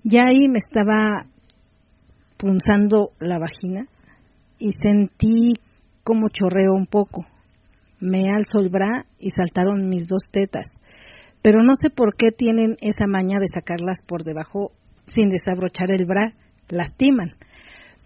[0.05, 1.25] Ya ahí me estaba
[2.37, 3.85] punzando la vagina
[4.59, 5.55] y sentí
[6.05, 7.25] como chorreó un poco.
[7.99, 10.71] Me alzó el bra y saltaron mis dos tetas
[11.45, 14.71] pero no sé por qué tienen esa maña de sacarlas por debajo
[15.05, 16.33] sin desabrochar el bra,
[16.69, 17.33] lastiman.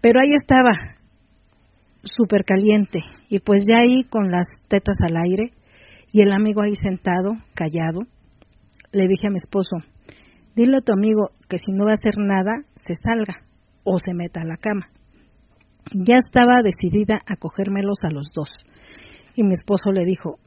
[0.02, 0.98] Pero ahí estaba,
[2.02, 3.00] súper caliente,
[3.30, 5.54] y pues ya ahí con las tetas al aire,
[6.12, 8.00] y el amigo ahí sentado, callado,
[8.92, 9.78] le dije a mi esposo,
[10.54, 13.46] dile a tu amigo que si no va a hacer nada, se salga
[13.84, 14.90] o se meta a la cama.
[15.94, 18.50] Ya estaba decidida a cogérmelos a los dos.
[19.34, 20.38] Y mi esposo le dijo,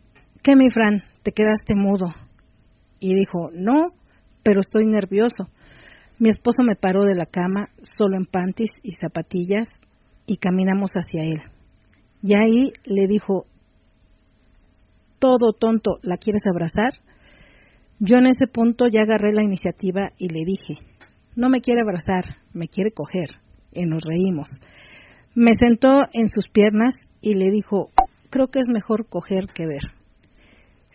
[0.44, 1.02] ¿qué mi Fran?
[1.24, 2.14] Te quedaste mudo
[3.04, 3.92] y dijo, no,
[4.44, 5.50] pero estoy nervioso.
[6.20, 9.68] Mi esposo me paró de la cama, solo en panties y zapatillas,
[10.26, 11.42] y caminamos hacia él.
[12.22, 13.46] Y ahí le dijo,
[15.20, 16.94] todo tonto, ¿la quieres abrazar?
[18.00, 20.76] Yo en ese punto ya agarré la iniciativa y le dije,
[21.36, 23.42] no me quiere abrazar, me quiere coger.
[23.74, 24.50] Y nos reímos.
[25.36, 27.90] Me sentó en sus piernas y le dijo,
[28.30, 29.92] creo que es mejor coger que ver.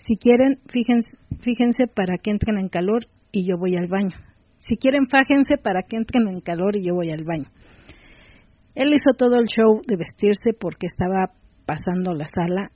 [0.06, 4.16] Si quieren, fíjense, para que entren en calor y yo voy al baño.
[4.58, 7.46] Si quieren, fájense para que entren en calor y yo voy al baño.
[8.74, 11.32] Él hizo todo el show de vestirse porque estaba
[11.66, 12.70] pasando la sala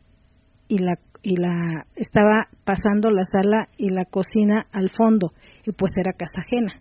[0.68, 5.32] y la y la estaba pasando la sala y la cocina al fondo
[5.64, 6.72] y pues era casa ajena.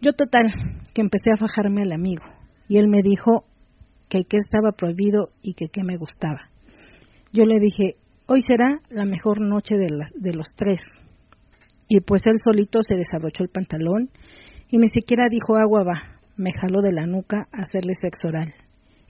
[0.00, 0.46] Yo total
[0.94, 2.22] que empecé a fajarme al amigo
[2.68, 3.44] y él me dijo
[4.08, 6.50] que que estaba prohibido y que qué me gustaba.
[7.32, 7.96] Yo le dije,
[8.28, 9.86] Hoy será la mejor noche de,
[10.16, 10.80] de los tres.
[11.86, 14.10] Y pues él solito se desabrochó el pantalón
[14.68, 16.02] y ni siquiera dijo agua va,
[16.36, 18.52] me jaló de la nuca a hacerle sexo oral.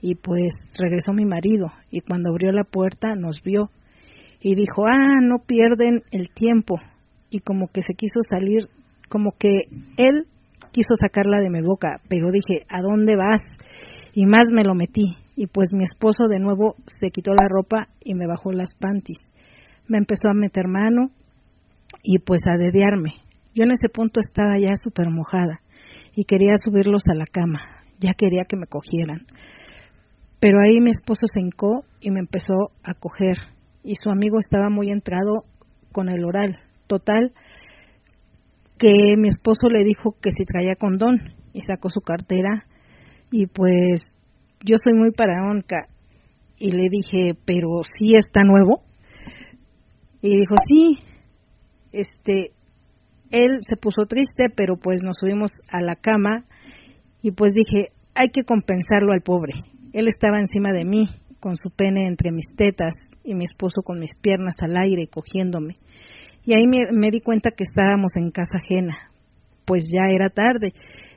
[0.01, 3.71] Y pues regresó mi marido y cuando abrió la puerta nos vio
[4.39, 6.75] y dijo, ah, no pierden el tiempo.
[7.31, 8.67] Y como que se quiso salir,
[9.09, 9.63] como que
[9.97, 10.27] él
[10.77, 13.41] quiso sacarla de mi boca, pero dije, ¿a dónde vas?
[14.13, 17.87] Y más me lo metí y pues mi esposo de nuevo se quitó la ropa
[17.99, 19.17] y me bajó las panties.
[19.87, 21.09] Me empezó a meter mano
[22.03, 23.15] y pues a dedearme.
[23.55, 25.61] Yo en ese punto estaba ya súper mojada
[26.13, 27.59] y quería subirlos a la cama,
[27.99, 29.25] ya quería que me cogieran.
[30.39, 33.37] Pero ahí mi esposo se hincó y me empezó a coger
[33.83, 35.43] y su amigo estaba muy entrado
[35.91, 36.59] con el oral.
[36.85, 37.33] Total,
[38.77, 42.65] que mi esposo le dijo que si traía condón y sacó su cartera
[43.31, 44.03] y pues
[44.63, 45.87] yo soy muy paraonca
[46.57, 48.81] y le dije, pero sí está nuevo.
[50.21, 50.97] Y dijo, sí,
[51.91, 52.51] este,
[53.29, 56.45] él se puso triste, pero pues nos subimos a la cama
[57.21, 59.53] y pues dije, hay que compensarlo al pobre.
[59.93, 61.07] Él estaba encima de mí,
[61.39, 65.77] con su pene entre mis tetas y mi esposo con mis piernas al aire cogiéndome.
[66.47, 68.95] Y ahí me, me di cuenta que estábamos en casa ajena,
[69.65, 70.69] pues ya era tarde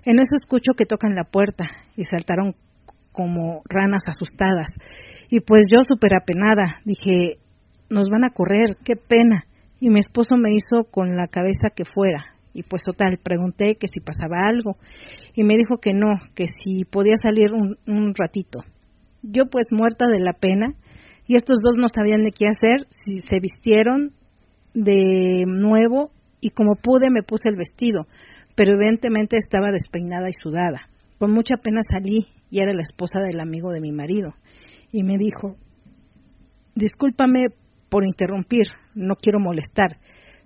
[0.04, 1.66] En eso escucho que tocan la puerta
[1.96, 2.56] y saltaron
[3.12, 4.66] como ranas asustadas.
[5.30, 7.38] Y pues yo súper apenada, dije,
[7.88, 9.44] nos van a correr, qué pena.
[9.78, 12.34] Y mi esposo me hizo con la cabeza que fuera.
[12.52, 14.78] Y pues total, pregunté que si pasaba algo.
[15.36, 18.64] Y me dijo que no, que si podía salir un, un ratito.
[19.22, 20.74] Yo pues muerta de la pena,
[21.28, 24.10] y estos dos no sabían de qué hacer, si se vistieron
[24.74, 28.06] de nuevo y como pude me puse el vestido,
[28.56, 30.88] pero evidentemente estaba despeinada y sudada.
[31.18, 34.34] Con mucha pena salí y era la esposa del amigo de mi marido.
[34.92, 35.56] Y me dijo,
[36.74, 37.48] discúlpame
[37.88, 39.98] por interrumpir, no quiero molestar,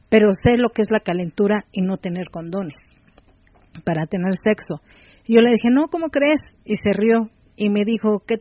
[0.08, 2.74] pero sé lo que es la calentura y no tener condones
[3.84, 4.80] para tener sexo.
[5.26, 6.40] Yo le dije, no, ¿cómo crees?
[6.64, 8.36] Y se rió y me dijo, que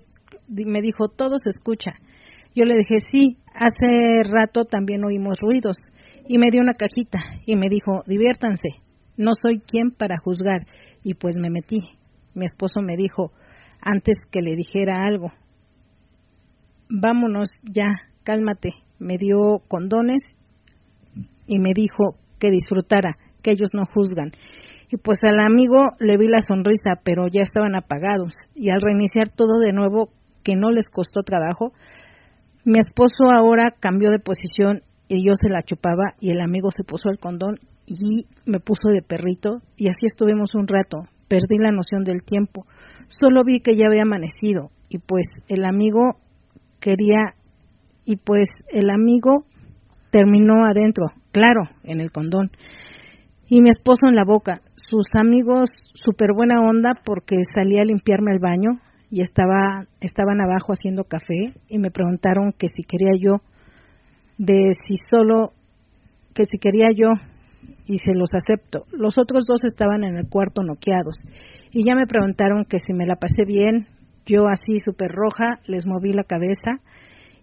[0.49, 1.93] me dijo, todo se escucha.
[2.55, 5.75] Yo le dije, sí, hace rato también oímos ruidos.
[6.27, 8.69] Y me dio una cajita y me dijo, diviértanse,
[9.17, 10.65] no soy quien para juzgar.
[11.03, 11.79] Y pues me metí.
[12.33, 13.31] Mi esposo me dijo,
[13.81, 15.27] antes que le dijera algo,
[16.89, 18.69] vámonos ya, cálmate.
[18.99, 20.21] Me dio condones
[21.47, 24.31] y me dijo que disfrutara, que ellos no juzgan.
[24.89, 28.33] Y pues al amigo le vi la sonrisa, pero ya estaban apagados.
[28.55, 30.09] Y al reiniciar todo de nuevo,
[30.43, 31.73] que no les costó trabajo,
[32.65, 36.83] mi esposo ahora cambió de posición y yo se la chupaba y el amigo se
[36.83, 41.03] puso el condón y me puso de perrito y así estuvimos un rato.
[41.27, 42.65] Perdí la noción del tiempo.
[43.07, 46.17] Solo vi que ya había amanecido y pues el amigo
[46.79, 47.35] quería
[48.05, 49.45] y pues el amigo
[50.11, 52.51] terminó adentro, claro, en el condón.
[53.47, 54.61] Y mi esposo en la boca.
[54.75, 58.79] Sus amigos, súper buena onda porque salía a limpiarme el baño
[59.13, 63.41] y estaba, estaban abajo haciendo café y me preguntaron que si quería yo,
[64.39, 65.53] de si solo,
[66.33, 67.09] que si quería yo
[67.85, 68.85] y se los acepto.
[68.91, 71.17] Los otros dos estaban en el cuarto noqueados
[71.69, 73.85] y ya me preguntaron que si me la pasé bien,
[74.25, 76.81] yo así súper roja les moví la cabeza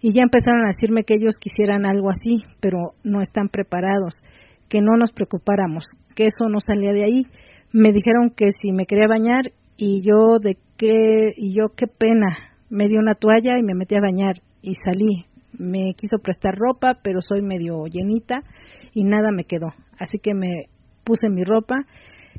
[0.01, 4.25] y ya empezaron a decirme que ellos quisieran algo así, pero no están preparados,
[4.69, 5.85] que no nos preocupáramos,
[6.17, 7.27] que eso no salía de ahí.
[7.73, 12.37] Me dijeron que si me quería bañar y yo de qué y yo qué pena.
[12.69, 15.25] Me dio una toalla y me metí a bañar y salí.
[15.59, 18.43] Me quiso prestar ropa pero soy medio llenita
[18.93, 19.69] y nada me quedó.
[19.99, 20.67] Así que me
[21.03, 21.77] puse mi ropa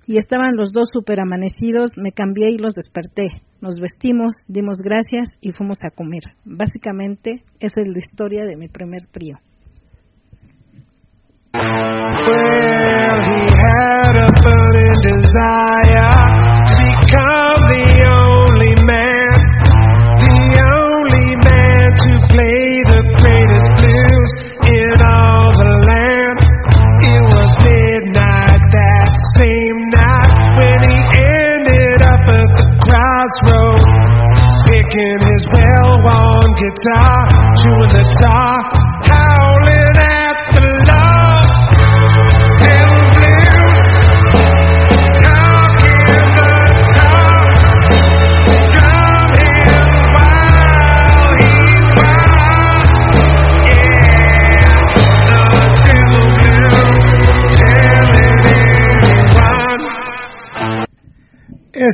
[0.06, 3.26] y estaban los dos súper amanecidos me cambié y los desperté.
[3.60, 6.22] Nos vestimos dimos gracias y fuimos a comer.
[6.46, 9.38] Básicamente esa es la historia de mi primer trío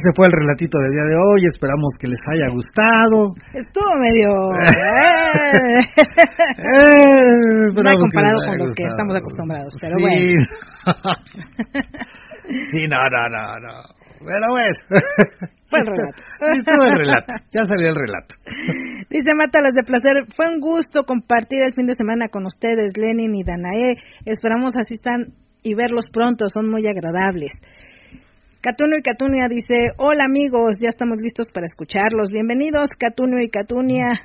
[0.08, 1.42] Este fue el relatito del día de hoy.
[1.52, 3.36] Esperamos que les haya gustado.
[3.52, 5.84] estuvo medio eh.
[6.64, 10.04] Eh, comparado con los que estamos acostumbrados, pero sí.
[10.08, 10.48] bueno.
[12.72, 13.84] sí, no, no, no, no.
[14.24, 14.80] Pero bueno.
[15.68, 16.24] Fue el relato.
[16.56, 17.34] Estuvo el relato.
[17.52, 18.36] Ya salió el relato.
[19.10, 23.36] Dice Mátalas de Placer, fue un gusto compartir el fin de semana con ustedes, Lenin
[23.36, 23.92] y Danae.
[24.24, 27.52] Esperamos asistan y verlos pronto, son muy agradables.
[28.62, 32.32] Catuno y Catunia dice, hola amigos, ya estamos listos para escucharlos.
[32.32, 34.20] Bienvenidos, Catuno y Catunia.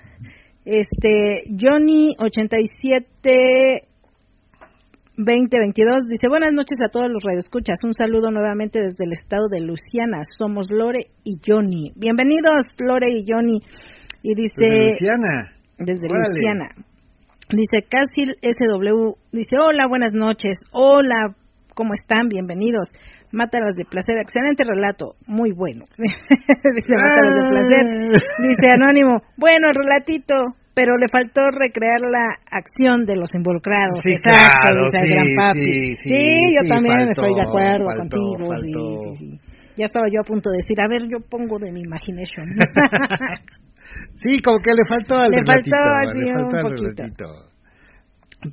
[0.64, 3.88] Este, Johnny 87
[5.16, 7.79] 2022 dice, buenas noches a todos los radioescuchas.
[7.85, 10.23] Un saludo nuevamente desde el estado de Luisiana.
[10.27, 11.92] Somos Lore y Johnny.
[11.95, 13.61] Bienvenidos, Lore y Johnny.
[14.23, 15.53] Y dice, Desde Luciana.
[15.79, 16.29] desde Órale.
[16.33, 16.68] Luisiana.
[17.51, 20.57] Dice Casil SW, dice, hola, buenas noches.
[20.73, 21.37] Hola,
[21.75, 22.29] ¿cómo están?
[22.29, 22.88] Bienvenidos.
[23.33, 25.85] Mátalas de placer, excelente relato, muy bueno.
[25.97, 27.85] dice Mátalas de placer.
[28.48, 30.35] Dice Anónimo, bueno, el relatito,
[30.75, 33.98] pero le faltó recrear la acción de los involucrados.
[34.02, 35.61] Sí, Exacto, claro, dice el sí, gran papi.
[35.61, 38.48] sí, sí, yo también faltó, estoy de acuerdo faltó, contigo.
[38.48, 39.40] faltó.
[39.77, 42.44] Ya estaba yo a punto de decir, a ver, yo pongo de mi imagination.
[44.15, 45.77] Sí, como que le faltó al Le relatito.
[45.77, 47.02] faltó, le faltó un al poquito.
[47.02, 47.25] relatito.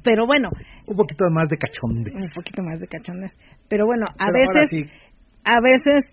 [0.04, 0.50] Pero bueno,
[0.88, 2.12] Un poquito más de cachonde.
[2.12, 3.32] un poquito más de cachones.
[3.68, 4.86] Pero bueno, a Pero veces, sí.
[5.44, 6.04] a veces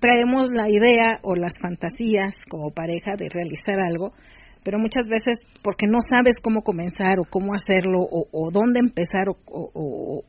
[0.00, 4.12] traemos la idea o las fantasías como pareja de realizar algo,
[4.64, 9.36] pero muchas veces porque no sabes cómo comenzar o cómo hacerlo o, dónde empezar o,
[9.46, 10.22] o,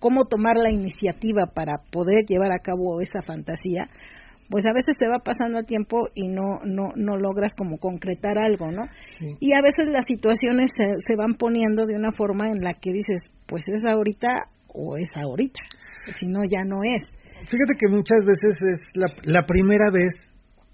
[0.00, 3.88] cómo tomar la iniciativa para poder llevar a cabo esa fantasía,
[4.50, 8.38] pues a veces te va pasando el tiempo y no no no logras como concretar
[8.38, 8.82] algo, ¿no?
[9.40, 12.92] Y a veces las situaciones se, se, van poniendo de una forma en la que
[12.92, 14.28] dices, pues es ahorita
[14.68, 15.60] o es ahorita,
[16.18, 17.02] si no ya no es.
[17.46, 20.12] Fíjate que muchas veces es la, la primera vez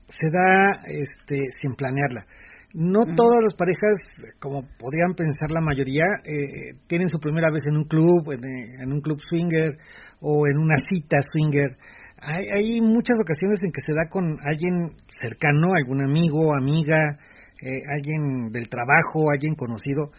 [0.06, 2.26] se da este sin planearla.
[2.72, 3.98] No todas las parejas,
[4.38, 8.44] como podrían pensar la mayoría, eh, tienen su primera vez en un club, en,
[8.80, 9.76] en, un club swinger
[10.20, 11.76] o en una cita swinger
[12.22, 17.18] hay, hay muchas ocasiones en que se da con alguien cercano, algún amigo, amiga,
[17.62, 20.12] eh, alguien del trabajo, alguien conocido,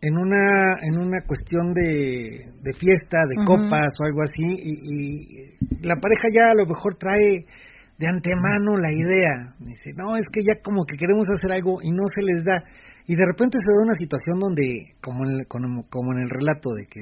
[0.00, 5.86] en una en una cuestión de, de fiesta, de copas o algo así, y, y,
[5.86, 7.46] la pareja ya a lo mejor trae
[7.98, 11.90] de antemano la idea, dice, no, es que ya como que queremos hacer algo y
[11.90, 12.62] no se les da,
[13.06, 16.70] y de repente se da una situación donde, como en, como, como en el relato
[16.78, 17.00] de que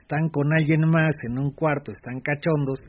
[0.00, 2.80] están con alguien más en un cuarto, están cachondos,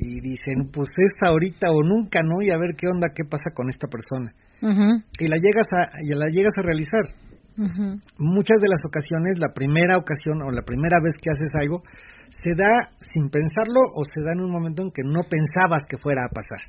[0.00, 2.40] y dicen, pues es ahorita o nunca, ¿no?
[2.40, 4.32] Y a ver qué onda, qué pasa con esta persona.
[5.18, 7.04] Y la llegas a, y la llegas a realizar.
[8.18, 11.82] Muchas de las ocasiones, la primera ocasión o la primera vez que haces algo,
[12.30, 15.98] se da sin pensarlo o se da en un momento en que no pensabas que
[15.98, 16.62] fuera a pasar.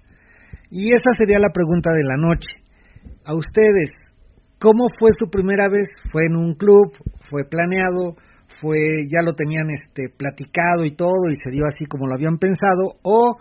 [0.71, 2.49] Y esa sería la pregunta de la noche.
[3.25, 3.89] A ustedes,
[4.59, 5.88] ¿cómo fue su primera vez?
[6.11, 6.93] ¿Fue en un club?
[7.30, 8.17] ¿Fue planeado?
[8.62, 12.38] Fue ya lo tenían este platicado y todo y se dio así como lo habían
[12.38, 13.38] pensado o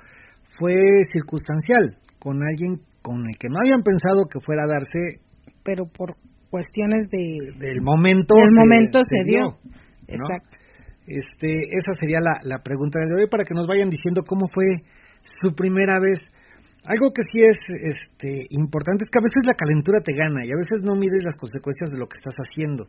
[0.59, 0.73] fue
[1.13, 5.21] circunstancial con alguien con el que no habían pensado que fuera a darse
[5.63, 6.17] pero por
[6.51, 9.59] cuestiones de del momento del momento se, dio,
[10.07, 10.59] exacto.
[11.07, 14.85] Este esa sería la, la pregunta de hoy para que nos vayan diciendo cómo fue
[15.41, 16.19] su primera vez
[16.89, 20.49] algo que sí es este, importante es que a veces la calentura te gana y
[20.49, 22.89] a veces no mides las consecuencias de lo que estás haciendo.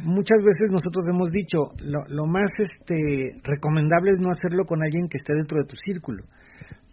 [0.00, 5.12] Muchas veces nosotros hemos dicho, lo, lo, más este, recomendable es no hacerlo con alguien
[5.12, 6.24] que esté dentro de tu círculo.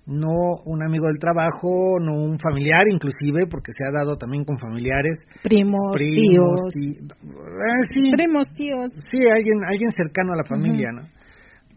[0.05, 4.59] No un amigo del trabajo, no un familiar inclusive, porque se ha dado también con
[4.59, 5.23] familiares.
[5.43, 6.59] Primos, tíos.
[6.75, 8.91] Eh, sí, primos, tíos.
[9.07, 11.01] Sí, alguien, alguien cercano a la familia, ¿no?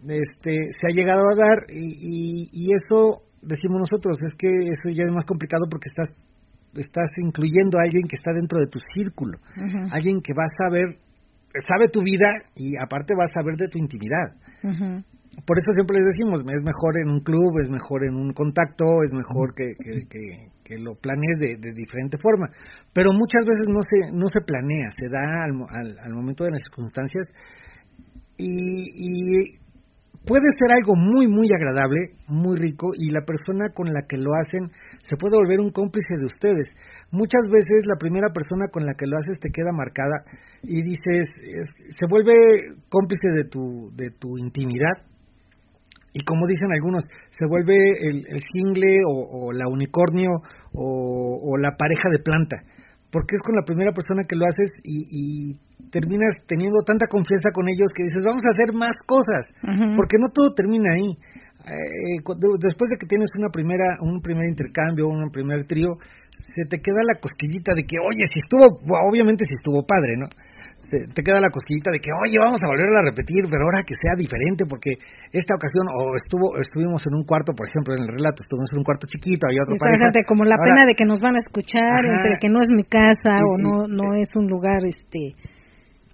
[0.03, 4.89] Este, se ha llegado a dar y, y, y eso decimos nosotros, es que eso
[4.91, 6.09] ya es más complicado porque estás
[6.81, 9.39] estás incluyendo a alguien que está dentro de tu círculo,
[9.91, 10.99] alguien que va a saber,
[11.63, 12.27] sabe tu vida
[12.57, 14.35] y aparte va a saber de tu intimidad.
[15.47, 19.03] Por eso siempre les decimos, es mejor en un club, es mejor en un contacto,
[19.03, 22.47] es mejor que, que, lo planees de, de, diferente forma.
[22.93, 26.53] Pero muchas veces no se, no se planea, se da al, al, al momento de
[26.53, 27.27] las circunstancias
[28.39, 29.59] y, y
[30.27, 34.33] puede ser algo muy, muy agradable, muy rico, y la persona con la que lo
[34.41, 36.68] hacen se puede volver un cómplice de ustedes.
[37.11, 40.25] Muchas veces la primera persona con la que lo haces te queda marcada
[40.62, 41.29] y dices,
[41.89, 42.33] se vuelve
[42.89, 45.05] cómplice de tu, de tu intimidad.
[46.12, 50.31] Y como dicen algunos, se vuelve el, el single o, la unicornio
[50.72, 52.57] o, o la pareja de planta
[53.15, 55.55] porque es con la primera persona que lo haces y,
[55.95, 59.47] terminas teniendo tanta confianza con ellos que dices, vamos a hacer más cosas,
[59.95, 61.15] porque no todo termina ahí.
[61.65, 62.19] Eh,
[62.59, 65.95] después de que tienes una primera, un primer intercambio, un primer trío,
[66.35, 70.27] se te queda la cosquillita de que, oye, si estuvo, obviamente si estuvo padre, ¿no?
[70.89, 73.95] Te, queda la cosquillita de que, oye, vamos a volver a repetir, pero ahora que
[73.97, 75.01] sea diferente, porque
[75.32, 78.78] esta ocasión, o estuvo estuvimos en un cuarto, por ejemplo, en el relato, estuvimos en
[78.80, 80.11] un cuarto chiquito, hay otro pareja.
[80.28, 83.41] como la pena de que nos van a escuchar, entre que no es mi casa
[83.41, 85.35] o no no es un lugar este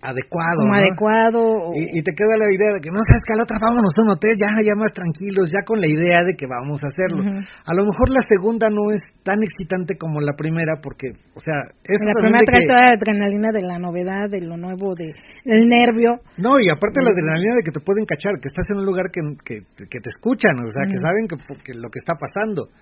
[0.03, 0.64] adecuado.
[0.64, 1.40] Como adecuado.
[1.76, 4.01] Y, te queda la idea de que no sabes que a la otra vámonos a
[4.03, 7.20] un hotel, ya, ya más tranquilos, ya con la idea de que vamos a hacerlo.
[7.20, 11.61] A lo mejor la segunda no es tan excitante como la primera, porque, o sea,
[11.61, 15.12] la primera trae toda la adrenalina de la novedad, de lo nuevo, de,
[15.44, 16.20] del nervio.
[16.40, 19.12] No, y aparte la adrenalina de que te pueden cachar, que estás en un lugar
[19.12, 22.72] que, que, que te escuchan, o sea, que saben que, que, lo que está pasando.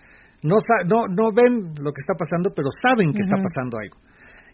[0.43, 3.99] No, no, no ven lo que está pasando, pero saben que está pasando algo.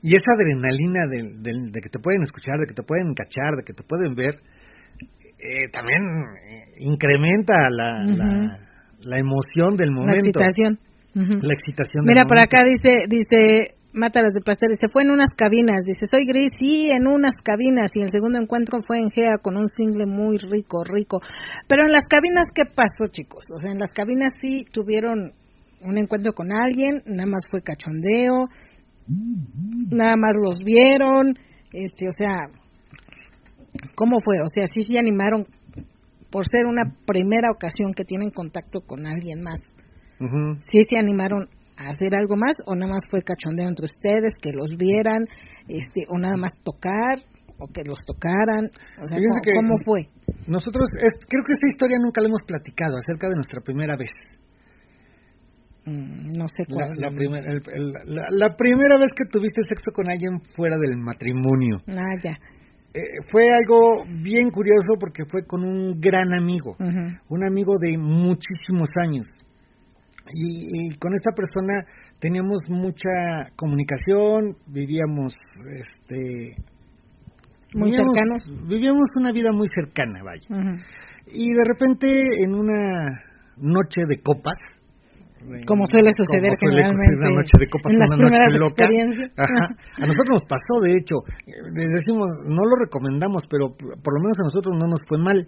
[0.05, 3.65] Y esa adrenalina de, de, que te pueden escuchar, de que te pueden cachar, de
[3.65, 4.37] que te pueden ver,
[5.41, 6.05] eh, también
[6.45, 8.05] eh, incrementa la,
[9.01, 10.13] la, emoción del momento.
[10.13, 10.79] La excitación.
[11.15, 15.81] La excitación Mira, por acá dice, dice, Mátalas de Pastel, dice, fue en unas cabinas,
[15.87, 19.57] dice, soy gris, sí, en unas cabinas, y el segundo encuentro fue en Gea con
[19.57, 21.23] un single muy rico, rico.
[21.67, 23.47] Pero en las cabinas, ¿qué pasó, chicos?
[23.57, 25.33] O sea, en las cabinas sí tuvieron
[25.81, 28.49] un encuentro con alguien, nada más fue cachondeo,
[29.07, 31.35] nada más los vieron,
[31.73, 32.49] este, o sea,
[33.95, 34.37] ¿cómo fue?
[34.43, 35.47] O sea, sí se animaron
[36.31, 39.61] por ser una primera ocasión que tienen contacto con alguien más.
[40.21, 40.57] Ujú.
[40.61, 44.53] ¿Sí se animaron a hacer algo más o nada más fue cachondeo entre ustedes, que
[44.53, 45.27] los vieran,
[45.69, 47.19] este, o nada más tocar,
[47.59, 48.67] o que los tocaran?
[49.03, 50.09] O sea, ¿cómo, que- cómo fue?
[50.47, 54.11] Nosotros, es- creo que esta historia nunca la hemos platicado acerca de nuestra primera vez.
[55.87, 56.97] Mm, no sé cuál.
[56.97, 60.97] la primer- el- el- la- la primera vez que tuviste sexo con alguien fuera del
[60.97, 61.83] matrimonio.
[61.89, 62.39] Ah, ya.
[62.95, 66.77] Eh, fue algo bien curioso porque fue con un gran amigo,
[67.29, 69.27] un amigo de muchísimos años.
[70.33, 71.85] Y, y con esta persona
[72.21, 75.35] teníamos mucha comunicación, vivíamos,
[75.77, 76.57] este,
[77.75, 78.69] Muy vivíamos- cercanos.
[78.69, 80.47] Vivíamos una vida muy cercana, vaya.
[81.27, 82.07] Y de repente
[82.45, 83.21] en una
[83.57, 84.55] noche de copas,
[85.67, 88.85] Como suele suceder como suele generalmente una noche de copas, en las una noche loca.
[89.37, 89.65] Ajá.
[90.03, 91.17] A nosotros nos pasó, de hecho,
[91.47, 95.47] les decimos, no lo recomendamos, pero por lo menos a nosotros no nos fue mal,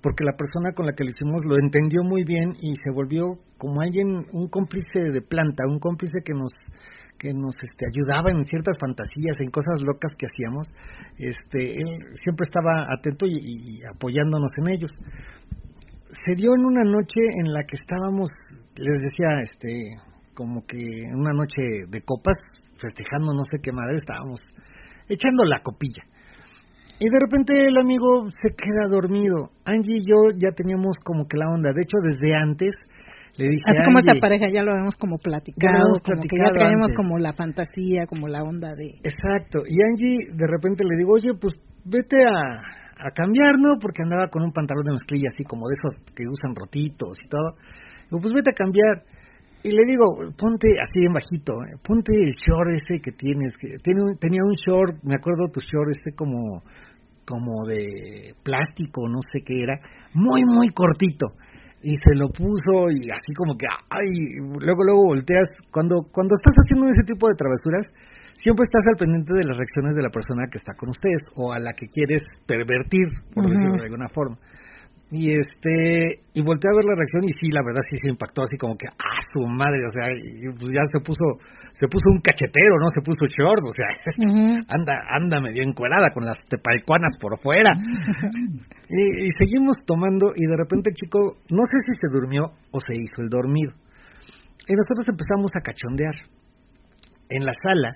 [0.00, 3.40] porque la persona con la que lo hicimos lo entendió muy bien y se volvió
[3.58, 6.52] como alguien, un cómplice de planta, un cómplice que nos
[7.18, 10.66] que nos este, ayudaba en ciertas fantasías, en cosas locas que hacíamos,
[11.18, 14.90] este, él siempre estaba atento y, y apoyándonos en ellos
[16.12, 18.28] se dio en una noche en la que estábamos,
[18.76, 19.96] les decía, este,
[20.34, 22.36] como que en una noche de copas,
[22.80, 24.40] festejando no sé qué madre, estábamos
[25.08, 26.04] echando la copilla.
[26.98, 29.50] Y de repente el amigo se queda dormido.
[29.64, 31.72] Angie y yo ya teníamos como que la onda.
[31.72, 32.76] De hecho, desde antes
[33.38, 36.20] le dije Así como esta pareja ya lo habíamos como platicado, Ya lo habíamos como
[36.20, 36.96] que ya traemos antes.
[36.96, 38.94] como la fantasía, como la onda de...
[39.02, 39.64] Exacto.
[39.66, 41.54] Y Angie de repente le digo, oye, pues
[41.84, 43.78] vete a, a cambiar, ¿no?
[43.80, 47.28] Porque andaba con un pantalón de mezclilla así como de esos que usan rotitos y
[47.28, 47.56] todo.
[48.10, 49.04] Pues vete a cambiar.
[49.64, 53.52] Y le digo, ponte así en bajito, eh, ponte el short ese que tienes.
[53.58, 56.62] Que tiene tenía un short, me acuerdo tu short este como,
[57.24, 59.78] como de plástico, no sé qué era,
[60.14, 61.26] muy, muy cortito.
[61.82, 65.50] Y se lo puso y así como que, ay, luego, luego volteas.
[65.70, 67.86] Cuando, cuando estás haciendo ese tipo de travesuras,
[68.36, 71.52] siempre estás al pendiente de las reacciones de la persona que está con ustedes o
[71.52, 74.38] a la que quieres pervertir, por decirlo de alguna forma.
[75.12, 78.48] Y este y volteé a ver la reacción y sí, la verdad sí se impactó
[78.48, 81.36] así como que ah su madre, o sea, y pues ya se puso
[81.76, 83.92] se puso un cachetero, no se puso short, o sea,
[84.24, 84.64] Ujú.
[84.72, 87.76] anda anda medio encuerada con las tepalcuanas por fuera.
[88.88, 92.80] y, y seguimos tomando y de repente el chico no sé si se durmió o
[92.80, 93.76] se hizo el dormido.
[94.64, 96.16] Y nosotros empezamos a cachondear
[97.28, 97.90] en la sala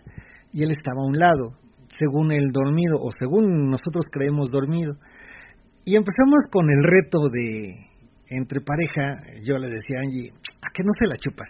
[0.53, 4.94] y él estaba a un lado, según el dormido o según nosotros creemos dormido.
[5.84, 7.74] Y empezamos con el reto de
[8.28, 10.30] entre pareja, yo le decía a Angie,
[10.66, 11.47] ¿a qué no se la chupas?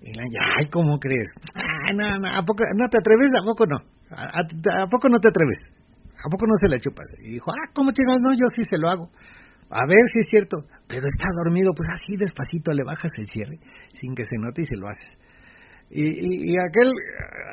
[0.00, 1.26] Y la Angie, ay, ¿cómo crees?
[1.54, 3.30] Ay, no, no, ¿a poco no te atreves?
[3.34, 3.76] ¿A poco no?
[4.10, 5.58] ¿A, a- a poco no te atreves?
[6.24, 7.06] ¿A poco no se la chupas?
[7.22, 8.22] Y dijo, ah, ¿cómo chingados?
[8.22, 9.10] No, yo sí se lo hago.
[9.70, 10.56] A ver si es cierto.
[10.86, 13.58] Pero está dormido, pues así despacito le bajas el cierre,
[14.00, 15.10] sin que se note y se lo haces.
[15.90, 16.92] Y, y, y aquel,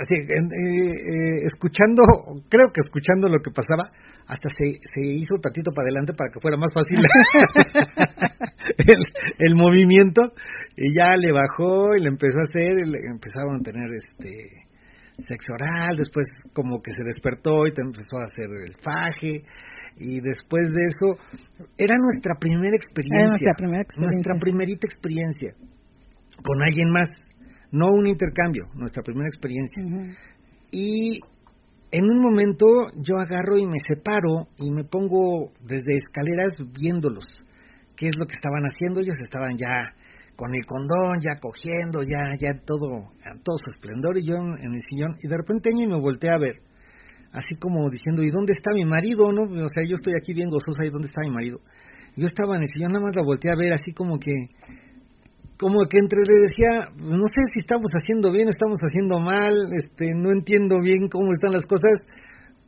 [0.02, 2.04] así, en- eh, eh, escuchando,
[2.50, 3.90] creo que escuchando lo que pasaba,
[4.28, 7.00] hasta se, se hizo tantito para adelante para que fuera más fácil
[8.78, 9.02] el,
[9.40, 10.34] el movimiento,
[10.76, 14.32] y ya le bajó y le empezó a hacer, y le empezaron a tener este
[15.16, 19.44] sexo oral, después como que se despertó y te empezó a hacer el faje,
[19.98, 21.16] y después de eso,
[21.78, 23.16] era nuestra primera experiencia.
[23.16, 24.12] Era nuestra primera experiencia.
[24.12, 25.52] Nuestra primerita experiencia
[26.44, 27.08] con alguien más,
[27.76, 29.84] no un intercambio, nuestra primera experiencia.
[30.72, 31.20] Y
[31.92, 32.66] en un momento
[32.96, 37.26] yo agarro y me separo y me pongo desde escaleras viéndolos,
[37.96, 39.94] qué es lo que estaban haciendo, ellos estaban ya
[40.36, 44.74] con el condón, ya cogiendo, ya ya todo a todo su esplendor y yo en,
[44.74, 46.60] el sillón y de repente Angie me volteé a ver,
[47.32, 49.32] así como diciendo, ¿y dónde está mi marido?
[49.32, 51.60] no O sea, yo estoy aquí bien gozosa, ¿y dónde está mi marido?
[52.18, 54.32] Yo estaba en el sillón, nada más la volteé a ver así como que
[55.58, 60.12] como que entre le decía, no sé si estamos haciendo bien, estamos haciendo mal, este,
[60.16, 62.02] no entiendo bien cómo están las cosas,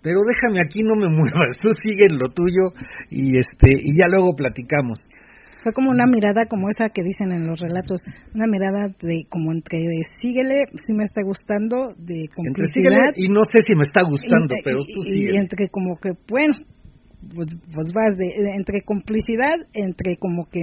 [0.01, 2.71] pero déjame aquí, no me muevas, tú sigue en lo tuyo
[3.09, 4.99] y este y ya luego platicamos.
[5.63, 7.99] Fue como una mirada como esa que dicen en los relatos,
[8.33, 13.11] una mirada de como entre de síguele, si me está gustando, de Entre síguele complicidad.
[13.17, 15.37] y no sé si me está gustando, y- pero y- tú y sigue.
[15.37, 16.53] entre como que, bueno,
[17.35, 20.61] pues, pues vas de, entre complicidad, entre como que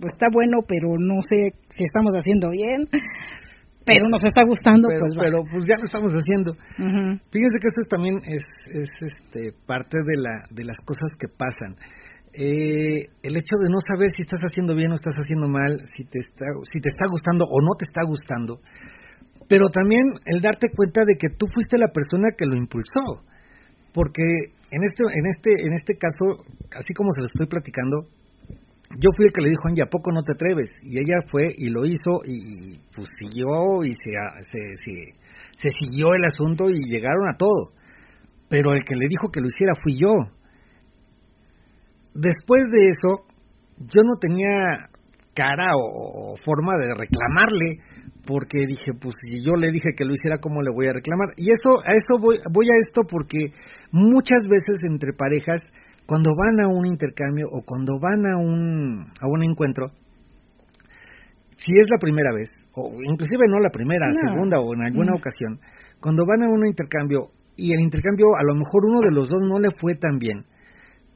[0.00, 2.88] pues está bueno, pero no sé si estamos haciendo bien,
[3.86, 6.52] pero nos está gustando, pero, pues pero pues ya lo estamos haciendo.
[6.52, 7.22] Ujú.
[7.30, 8.44] Fíjense que esto es también es,
[8.74, 11.78] es este, parte de, la, de las cosas que pasan.
[12.36, 16.04] Eh, el hecho de no saber si estás haciendo bien o estás haciendo mal, si
[16.04, 18.60] te, está, si te está gustando o no te está gustando,
[19.48, 23.24] pero también el darte cuenta de que tú fuiste la persona que lo impulsó,
[23.94, 26.44] porque en este, en este, en este caso,
[26.74, 28.04] así como se lo estoy platicando,
[28.94, 30.70] yo fui el que le dijo Angie, ¿a poco no te atreves?
[30.82, 34.12] Y ella fue y lo hizo y, pues siguió y se,
[34.50, 34.60] se,
[35.56, 37.72] se, siguió el asunto y llegaron a todo.
[38.48, 40.12] Pero el que le dijo que lo hiciera fui yo.
[42.14, 43.26] Después de eso,
[43.78, 44.88] yo no tenía
[45.34, 47.82] cara o, forma de reclamarle
[48.24, 51.28] porque dije, pues si yo le dije que lo hiciera, ¿cómo le voy a reclamar?
[51.36, 53.52] Y eso, a eso voy, voy a esto porque
[53.92, 55.60] muchas veces entre parejas
[56.06, 59.90] cuando van a un intercambio o cuando van a un, a un encuentro,
[61.56, 65.16] si es la primera vez, o inclusive no la primera, segunda o en alguna mm.
[65.16, 65.60] ocasión,
[66.00, 69.40] cuando van a un intercambio y el intercambio a lo mejor uno de los dos
[69.48, 70.44] no le fue tan bien,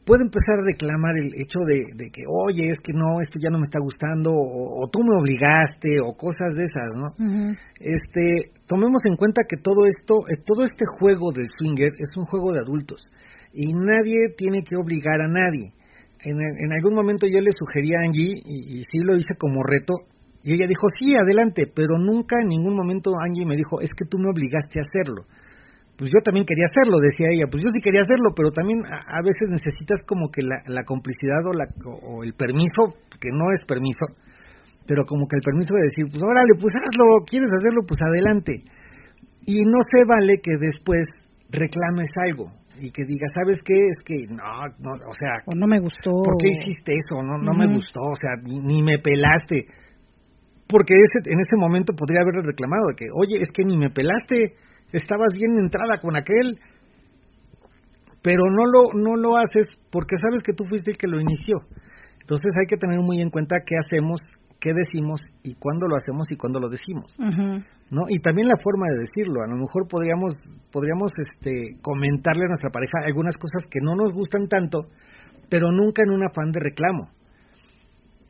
[0.04, 3.58] puede empezar a reclamar el hecho de, que, oye, es que no, esto ya no
[3.58, 7.54] me está gustando, o, tú me obligaste, o cosas de esas, ¿no?
[7.78, 12.24] Este, tomemos en cuenta que todo esto, eh, todo este juego del swinger es un
[12.24, 13.06] juego de adultos
[13.52, 15.74] y nadie tiene que obligar a nadie.
[16.22, 19.94] En, en algún momento yo le sugerí a Angie, y, sí lo hice como reto,
[20.44, 24.04] y ella dijo, sí, adelante, pero nunca en ningún momento Angie me dijo, es que
[24.04, 25.24] tú me obligaste a hacerlo.
[25.96, 29.20] Pues yo también quería hacerlo, decía ella, pues yo sí quería hacerlo, pero también a,
[29.20, 33.60] veces necesitas como que la, la complicidad o, la, o el permiso, que no es
[33.68, 34.16] permiso,
[34.88, 38.64] pero como que el permiso de decir, pues órale, pues hazlo, quieres hacerlo, pues adelante.
[39.44, 41.04] Y no se vale que después
[41.52, 43.74] reclames algo y que diga, ¿sabes qué?
[43.74, 44.42] Es que no,
[44.80, 45.44] no o sea...
[45.46, 46.10] O no me gustó.
[46.24, 47.20] ¿Por qué hiciste eso?
[47.22, 49.66] No, no me gustó, o sea, ni, me pelaste.
[50.66, 53.90] Porque ese, en ese momento podría haberle reclamado de que, oye, es que ni me
[53.90, 54.56] pelaste,
[54.92, 56.58] estabas bien entrada con aquel.
[58.22, 61.56] Pero no lo, no lo haces porque sabes que tú fuiste el que lo inició.
[62.20, 64.20] Entonces hay que tener muy en cuenta qué hacemos,
[64.60, 67.16] qué decimos y cuándo lo hacemos y cuándo lo decimos.
[67.90, 68.02] ¿no?
[68.08, 69.42] Y también la forma de decirlo.
[69.42, 70.34] A lo mejor podríamos,
[70.70, 74.86] podríamos este, comentarle a nuestra pareja algunas cosas que no nos gustan tanto,
[75.48, 77.10] pero nunca en un afán de reclamo.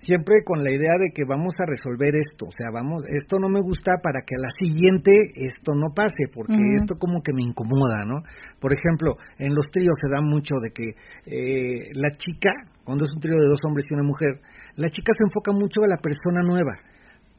[0.01, 3.51] Siempre con la idea de que vamos a resolver esto, o sea, vamos, esto no
[3.51, 7.45] me gusta para que a la siguiente esto no pase, porque esto como que me
[7.45, 8.25] incomoda, ¿no?
[8.59, 10.97] Por ejemplo, en los tríos se da mucho de que
[11.29, 12.49] eh, la chica,
[12.83, 14.41] cuando es un trío de dos hombres y una mujer,
[14.81, 16.73] la chica se enfoca mucho a la persona nueva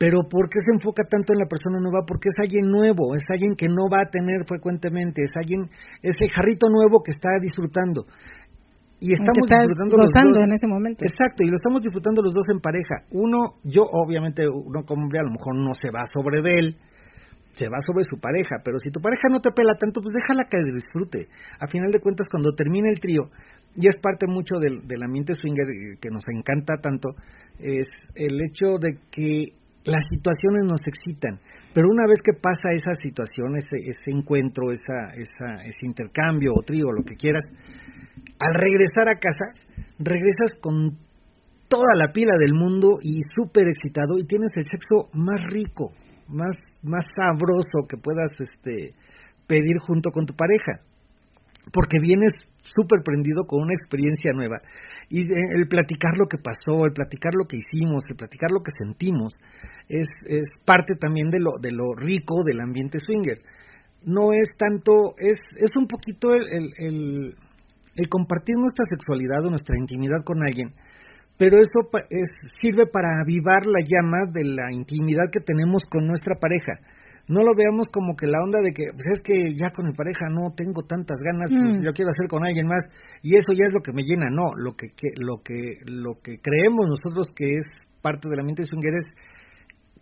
[0.01, 2.01] pero ¿por qué se enfoca tanto en la persona nueva?
[2.09, 5.69] Porque es alguien nuevo, es alguien que no va a tener frecuentemente, es alguien,
[6.01, 8.09] es el jarrito nuevo que está disfrutando.
[8.97, 10.41] Y estamos disfrutando los dos.
[10.41, 11.05] en ese momento.
[11.05, 13.05] Exacto, y lo estamos disfrutando los dos en pareja.
[13.13, 16.67] Uno, yo obviamente, uno como hombre a lo mejor no se va sobre de él,
[17.53, 20.49] se va sobre su pareja, pero si tu pareja no te pela tanto, pues déjala
[20.49, 21.29] que disfrute.
[21.61, 23.29] A final de cuentas, cuando termina el trío,
[23.75, 27.09] y es parte mucho del, del ambiente swinger eh, que nos encanta tanto,
[27.59, 29.53] es el hecho de que
[29.85, 31.39] las situaciones nos excitan,
[31.73, 36.61] pero una vez que pasa esa situación, ese, ese encuentro, esa, esa, ese intercambio o
[36.61, 37.45] trío, lo que quieras,
[38.39, 39.53] al regresar a casa,
[39.97, 40.97] regresas con
[41.67, 45.93] toda la pila del mundo y súper excitado y tienes el sexo más rico,
[46.27, 46.53] más,
[46.83, 48.93] más sabroso que puedas este,
[49.47, 50.83] pedir junto con tu pareja,
[51.71, 52.33] porque vienes
[52.75, 54.57] súper prendido con una experiencia nueva.
[55.09, 58.71] Y el platicar lo que pasó, el platicar lo que hicimos, el platicar lo que
[58.77, 59.33] sentimos,
[59.87, 63.39] es, es parte también de lo, de lo rico del ambiente swinger.
[64.03, 67.35] No es tanto, es, es un poquito el, el,
[68.09, 70.73] compartir nuestra sexualidad o nuestra intimidad con alguien,
[71.37, 76.35] pero eso es, sirve para avivar la llama de la intimidad que tenemos con nuestra
[76.39, 76.79] pareja
[77.31, 79.93] no lo veamos como que la onda de que pues es que ya con mi
[79.93, 81.83] pareja no tengo tantas ganas, pues mm.
[81.83, 82.83] yo quiero hacer con alguien más
[83.23, 86.19] y eso ya es lo que me llena, no, lo que, que lo que lo
[86.21, 89.07] que creemos nosotros que es parte de la mente swinger es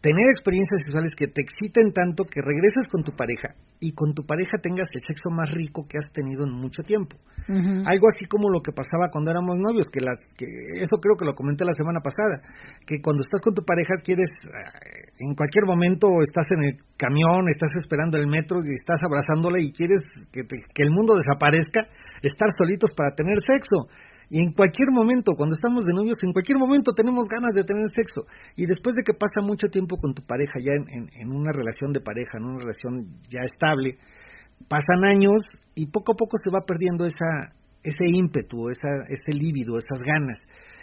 [0.01, 4.23] tener experiencias sexuales que te exciten tanto que regresas con tu pareja y con tu
[4.23, 7.17] pareja tengas el sexo más rico que has tenido en mucho tiempo.
[7.49, 10.45] Algo así como lo que pasaba cuando éramos novios, que las que
[10.77, 12.45] eso creo que lo comenté la semana pasada,
[12.85, 17.49] que cuando estás con tu pareja quieres eh, en cualquier momento estás en el camión,
[17.49, 19.99] estás esperando el metro y estás abrazándola y quieres
[20.31, 21.89] que, que el mundo desaparezca,
[22.21, 23.89] estar solitos para tener sexo.
[24.29, 27.89] Y en cualquier momento, cuando estamos de novios, en cualquier momento tenemos ganas de tener
[27.95, 28.25] sexo.
[28.55, 31.91] Y después de que pasa mucho tiempo con tu pareja, ya en, en, una relación
[31.93, 33.97] de pareja, en una relación ya estable,
[34.67, 35.41] pasan años
[35.73, 40.37] y poco a poco se va perdiendo esa, ese ímpetu, esa, ese líbido, esas ganas.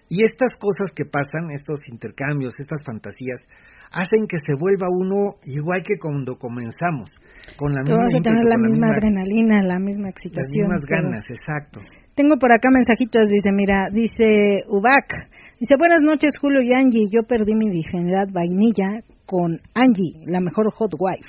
[0.08, 3.42] Y estas cosas que pasan, estos intercambios, estas fantasías,
[3.90, 7.10] hacen que se vuelva uno igual que cuando comenzamos,
[7.56, 10.68] con la misma, tener la misma, adrenalina, la misma excitación.
[10.68, 11.80] Las mismas ganas, exacto.
[12.16, 15.28] Tengo por acá mensajitos, dice, mira, dice Ubac,
[15.60, 20.72] dice, buenas noches Julio y Angie, yo perdí mi virginidad vainilla con Angie, la mejor
[20.72, 21.28] hot wife.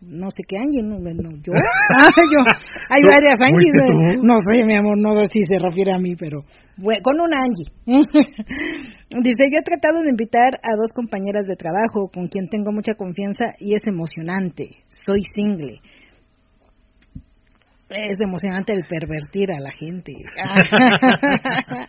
[0.00, 1.52] no sé qué Angie, no, no, yo,
[1.94, 2.40] ah, yo,
[2.90, 6.42] hay varias Angie, no sé, mi amor, no sé si se refiere a mí, pero
[7.00, 7.70] con una Angie.
[9.22, 12.94] Dice, yo he tratado de invitar a dos compañeras de trabajo con quien tengo mucha
[12.94, 15.78] confianza y es emocionante, soy single.
[17.90, 20.12] Es emocionante el pervertir a la gente.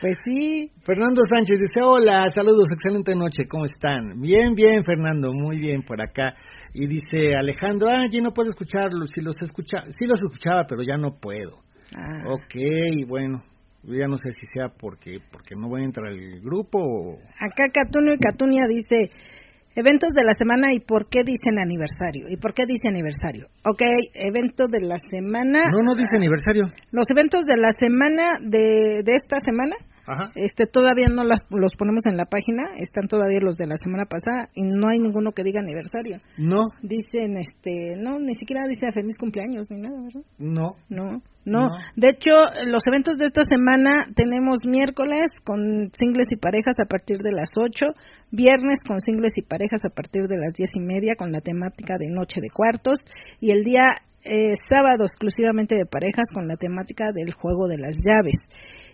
[0.00, 4.20] pues sí, Fernando Sánchez dice, hola, saludos, excelente noche, ¿cómo están?
[4.20, 6.36] Bien, bien, Fernando, muy bien por acá.
[6.72, 10.82] Y dice Alejandro, ah, yo no puedo escucharlos, si los escucha, sí los escuchaba, pero
[10.82, 11.64] ya no puedo.
[11.96, 12.54] Ah, Ok,
[13.08, 13.42] bueno,
[13.82, 17.18] yo ya no sé si sea porque porque no voy a entrar al grupo o...
[17.40, 19.10] Acá Catunio y Catunia dice,
[19.74, 22.26] eventos de la semana y por qué dicen aniversario.
[22.28, 23.48] ¿Y por qué dice aniversario?
[23.64, 23.82] Ok,
[24.14, 25.70] evento de la semana.
[25.70, 26.64] No, no dice aniversario.
[26.92, 29.76] Los eventos de la semana, de, de esta semana,
[30.06, 30.30] Ajá.
[30.34, 34.04] este todavía no las, los ponemos en la página, están todavía los de la semana
[34.04, 36.18] pasada y no hay ninguno que diga aniversario.
[36.38, 40.22] No, Dicen, este, no, ni siquiera dice feliz cumpleaños ni nada, ¿verdad?
[40.38, 40.76] no.
[40.88, 41.68] No, no, No.
[41.96, 42.30] De hecho,
[42.66, 47.50] los eventos de esta semana tenemos miércoles con singles y parejas a partir de las
[47.56, 47.86] 8,
[48.30, 51.96] viernes con singles y parejas a partir de las diez y media con la temática
[51.98, 52.98] de noche de cuartos
[53.40, 53.82] y el día
[54.24, 58.36] eh, sábado exclusivamente de parejas con la temática del juego de las llaves.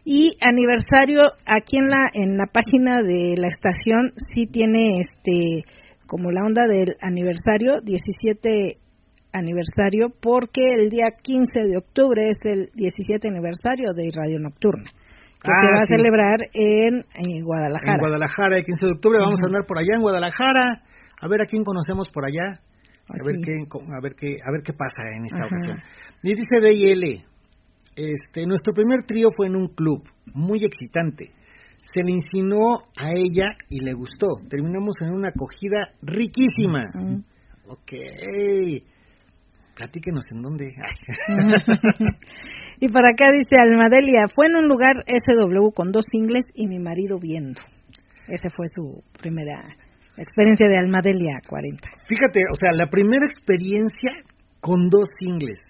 [0.05, 5.65] Y aniversario aquí en la en la página de la estación sí tiene este
[6.07, 8.79] como la onda del aniversario 17
[9.33, 14.91] aniversario porque el día 15 de octubre es el 17 aniversario de Radio Nocturna
[15.43, 17.95] que Ah, se va a celebrar en, en Guadalajara.
[17.95, 20.83] En Guadalajara, el 15 de octubre, vamos a andar por allá en Guadalajara,
[21.19, 22.61] a ver a quién conocemos por allá,
[23.09, 23.25] a Así.
[23.25, 25.47] ver qué, a ver qué, a ver qué pasa en esta Ajá.
[25.49, 25.79] ocasión.
[26.23, 27.25] Y dice DIL,
[28.05, 30.03] este, nuestro primer trío fue en un club,
[30.35, 31.33] muy excitante.
[31.93, 34.27] Se le insinuó a ella y le gustó.
[34.49, 36.83] Terminamos en una acogida riquísima.
[36.95, 37.25] Mm.
[37.69, 37.93] Ok.
[39.77, 40.69] Platíquenos en dónde.
[42.83, 46.79] Y por acá dice Almadelia, fue en un lugar SW con dos singles y mi
[46.79, 47.61] marido viendo.
[48.27, 49.77] Esa fue su primera
[50.17, 51.89] experiencia de Almadelia 40.
[52.09, 54.25] Fíjate, o sea, la primera experiencia
[54.61, 55.61] con dos singles.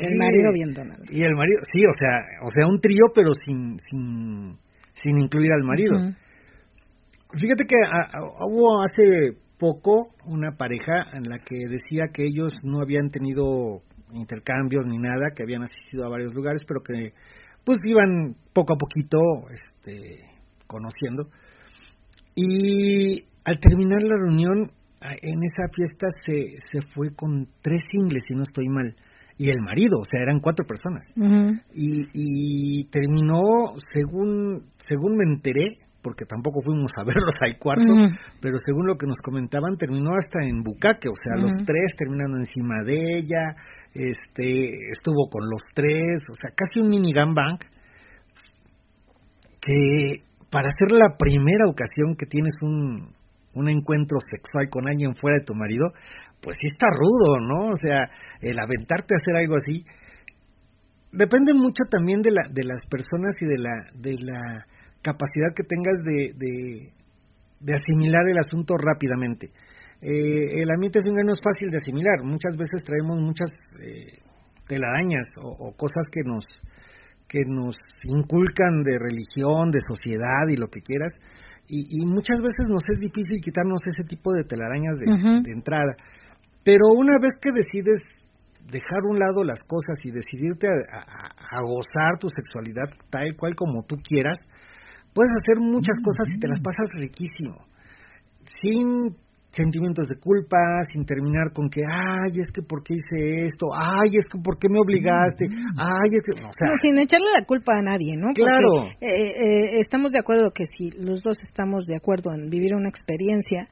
[0.00, 0.18] El Sí.
[0.18, 1.02] marido viendo nada.
[1.10, 4.56] Y el marido, sí, o sea, o sea, un trío, pero sin, sin,
[4.94, 5.96] sin incluir al marido.
[7.32, 12.52] Fíjate que a- a- hubo hace poco una pareja en la que decía que ellos
[12.62, 13.80] no habían tenido
[14.12, 17.12] intercambios ni nada, que habían asistido a varios lugares, pero que
[17.64, 19.18] pues iban poco a poquito
[19.50, 20.16] este,
[20.66, 21.28] conociendo.
[22.34, 24.70] Y al terminar la reunión,
[25.00, 28.94] a- en esa fiesta se, se fue con tres singles, si no estoy mal,
[29.38, 31.06] y el marido, o sea, eran cuatro personas.
[31.74, 33.40] Y, y terminó
[33.92, 37.92] según según me enteré porque tampoco fuimos a verlos al cuarto
[38.40, 42.36] pero según lo que nos comentaban terminó hasta en bucaque o sea los tres terminando
[42.38, 43.56] encima de ella
[43.92, 47.58] este estuvo con los tres o sea casi un mini gangbang
[49.60, 53.16] que para ser la primera ocasión que tienes un
[53.56, 55.88] un encuentro sexual con alguien fuera de tu marido,
[56.40, 57.70] pues sí está rudo, ¿no?
[57.70, 58.08] O sea,
[58.40, 59.84] el aventarte a hacer algo así,
[61.12, 64.66] depende mucho también de la de las personas y de la de la
[65.02, 66.92] capacidad que tengas de de,
[67.60, 69.50] de asimilar el asunto rápidamente.
[70.02, 72.22] Eh, el ambiente swinger no es fácil de asimilar.
[72.22, 73.48] Muchas veces traemos muchas
[73.80, 74.12] eh,
[74.68, 76.44] telarañas o, o cosas que nos
[77.28, 77.74] que nos
[78.04, 81.12] inculcan de religión de sociedad y lo que quieras.
[81.66, 85.96] Y, y muchas veces nos es difícil quitarnos ese tipo de telarañas de entrada
[86.66, 88.02] pero una vez que decides
[88.66, 93.30] dejar a un lado las cosas y decidirte a, a- a gozar tu sexualidad tal
[93.38, 94.38] cual como tú quieras,
[95.14, 97.54] puedes hacer muchas cosas y te las pasas riquísimo.
[98.44, 99.14] Sin
[99.50, 100.58] sentimientos de culpa,
[100.92, 104.58] sin terminar con que, ay, es que por qué hice esto, ay, es que por
[104.58, 105.46] qué me obligaste,
[105.78, 108.26] ay, es que, o sea, No, sin echarle la culpa a nadie, ¿no?
[108.36, 108.90] Porque, Claro.
[109.00, 112.88] eh, eh, estamos de acuerdo que si los dos estamos de acuerdo en vivir una
[112.90, 113.64] experiencia,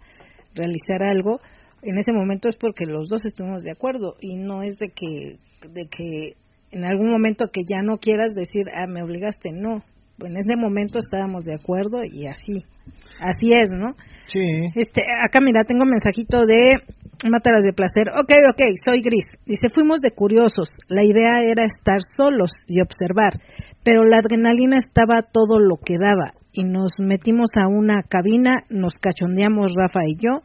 [0.55, 1.41] realizar algo,
[1.85, 5.39] en ese momento es porque los dos estuvimos de acuerdo y no es de que,
[5.69, 6.35] de que
[6.73, 9.83] en algún momento que ya no quieras decir, ah, me obligaste, no.
[10.21, 12.65] En ese momento estábamos de acuerdo y así,
[13.21, 13.95] así es, ¿no?
[14.27, 16.75] sí, Este, acá mira, tengo un mensajito de
[17.29, 18.11] Mátalas de Placer.
[18.11, 19.27] Ok, ok, soy Gris.
[19.45, 20.69] Dice, fuimos de curiosos.
[20.89, 23.41] La idea era estar solos y observar,
[23.85, 28.95] pero la adrenalina estaba todo lo que daba y nos metimos a una cabina, nos
[28.95, 30.41] cachondeamos Rafa y yo,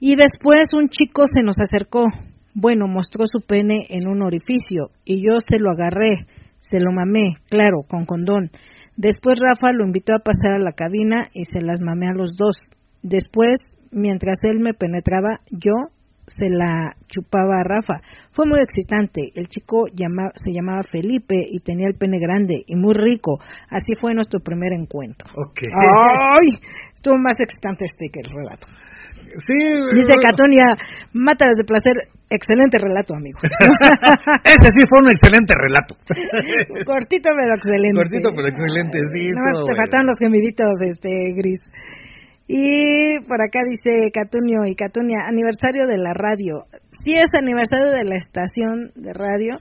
[0.00, 2.04] y después un chico se nos acercó.
[2.54, 6.26] Bueno, mostró su pene en un orificio y yo se lo agarré,
[6.58, 8.50] se lo mamé, claro, con condón.
[8.96, 12.36] Después Rafa lo invitó a pasar a la cabina y se las mamé a los
[12.36, 12.56] dos.
[13.02, 13.60] Después,
[13.92, 15.94] mientras él me penetraba, yo
[16.26, 18.00] se la chupaba a Rafa.
[18.32, 19.32] Fue muy excitante.
[19.34, 23.38] El chico se llamaba Felipe y tenía el pene grande y muy rico.
[23.70, 25.28] Así fue nuestro primer encuentro.
[25.30, 25.70] Okay.
[25.72, 26.58] ¡Ay!
[26.94, 28.66] Estuvo más excitante este que el relato.
[29.34, 29.60] Sí.
[29.94, 30.76] Dice Catonia,
[31.12, 33.38] mata de placer, excelente relato, amigo.
[34.44, 35.94] Ese sí fue un excelente relato.
[36.86, 37.96] Cortito pero excelente.
[37.96, 39.30] Cortito pero excelente, sí.
[39.32, 41.60] No, te faltaron los gemiditos, este, Gris.
[42.48, 46.64] Y por acá dice Catunio y Catunia, aniversario de la radio.
[47.04, 49.54] Sí es aniversario de la estación de radio.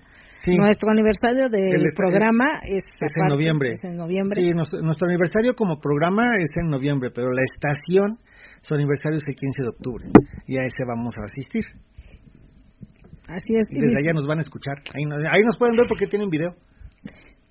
[0.55, 3.73] Nuestro aniversario del programa es, en noviembre.
[3.73, 4.41] Es en noviembre.
[4.41, 8.17] Sí, nuestro, aniversario como programa es en noviembre, pero la estación,
[8.61, 10.05] su aniversario es el 15 de octubre.
[10.45, 11.65] Y a ese vamos a asistir.
[13.27, 13.67] Así es.
[13.69, 14.79] Y desde allá nos van a escuchar.
[14.95, 16.55] Ahí nos, ahí nos pueden ver porque tienen video.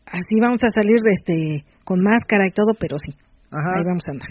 [0.06, 3.12] Así vamos a salir este con máscara y todo, pero sí.
[3.50, 4.28] Ahí vamos a andar.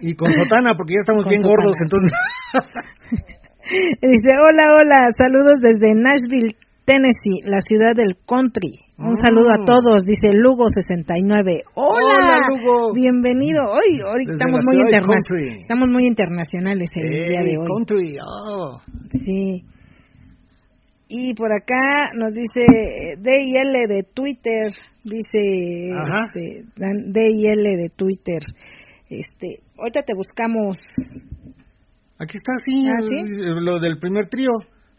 [0.00, 2.10] Y, con sotana, porque ya estamos bien gordos, entonces.
[4.00, 8.83] Dice, hola, hola, saludos desde Nashville, Tennessee, la ciudad del country.
[8.96, 9.64] Un saludo a mm.
[9.64, 11.62] todos, dice Lugo69.
[11.74, 12.92] Hola, Lugo.
[12.94, 13.60] Bienvenido.
[13.64, 15.62] Hoy, hoy estamos muy internacionales.
[15.62, 17.66] Estamos muy internacionales el día de hoy.
[17.66, 18.78] Country, oh.
[19.24, 19.64] Sí.
[21.08, 24.72] Y por acá nos dice DIL de Twitter,
[25.02, 28.42] dice este, DIL de Twitter.
[29.10, 30.78] Este, ahorita te buscamos.
[32.20, 34.50] Aquí está, sí, ¿Ah, lo del primer trío.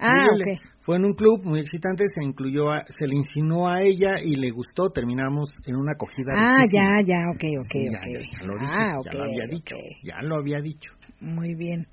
[0.01, 0.74] Ah, ok.
[0.85, 4.51] Fue en un club muy excitante, se incluyó, se le insinuó a ella y le
[4.51, 4.91] gustó.
[4.91, 6.33] Terminamos en una acogida.
[6.35, 10.35] Ah, ya, ya, ok, ok, ya, Ya, lo ah, ya lo había dicho, ya lo
[10.35, 10.91] había dicho.
[11.21, 11.87] Muy bien.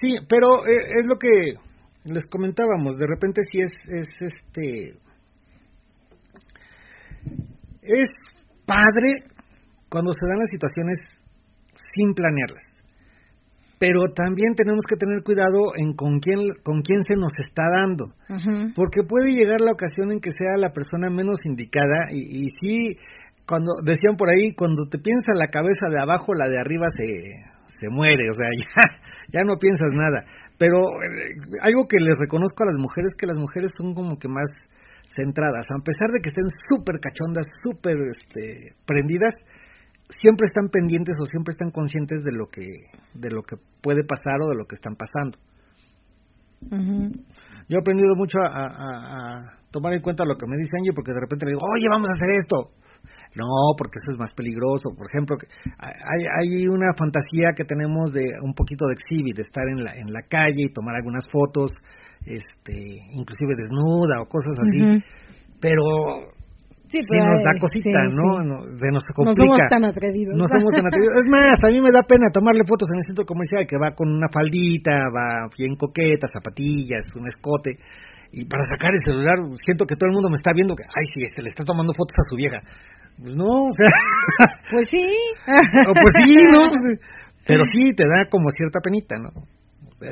[0.00, 1.54] Sí, pero eh, es lo que
[2.04, 4.98] les comentábamos, de repente sí es, es este,
[7.82, 8.08] es
[8.66, 9.10] padre
[9.88, 10.98] cuando se dan las situaciones
[11.94, 12.75] sin planearlas.
[13.78, 18.14] Pero también tenemos que tener cuidado en con quién, con quién se nos está dando.
[18.74, 22.96] Porque puede llegar la ocasión en que sea la persona menos indicada y, y sí,
[23.46, 27.06] cuando decían por ahí, cuando te piensa la cabeza de abajo, la de arriba se,
[27.78, 28.82] se muere, o sea, ya,
[29.38, 30.24] ya no piensas nada.
[30.58, 34.28] Pero eh, algo que les reconozco a las mujeres que las mujeres son como que
[34.28, 34.50] más
[35.14, 39.34] centradas, a pesar de que estén súper cachondas, súper este, prendidas,
[40.20, 42.66] siempre están pendientes o siempre están conscientes de lo que
[43.14, 45.38] de lo que puede pasar o de lo que están pasando.
[47.68, 51.12] Yo he aprendido mucho a, a, tomar en cuenta lo que me dice Angie porque
[51.12, 52.72] de repente le digo, oye, vamos a hacer esto.
[53.36, 54.94] No, porque eso es más peligroso.
[54.96, 55.36] Por ejemplo,
[55.78, 59.92] hay, hay una fantasía que tenemos de un poquito de exhibit, de estar en la,
[59.92, 61.70] en la calle y tomar algunas fotos,
[62.24, 62.72] este,
[63.12, 65.04] inclusive desnuda o cosas así.
[65.60, 66.32] Pero
[66.86, 68.38] Sí, nos da cosita, ¿no?
[68.78, 69.42] Se nos complica.
[69.42, 70.34] No somos tan atrevidos.
[70.38, 71.18] No somos tan atrevidos.
[71.18, 73.90] Es más, a mí me da pena tomarle fotos en el centro comercial que va
[73.90, 77.78] con una faldita, va bien coqueta, zapatillas, un escote.
[78.30, 81.06] Y para sacar el celular, siento que todo el mundo me está viendo que, ay,
[81.10, 82.62] sí, se este, le está tomando fotos a su vieja.
[83.18, 83.90] Pues no, o sea.
[84.70, 85.06] Pues sí.
[85.42, 86.62] pues sí, ¿no?
[87.46, 89.30] Pero sí te da como cierta penita, ¿no?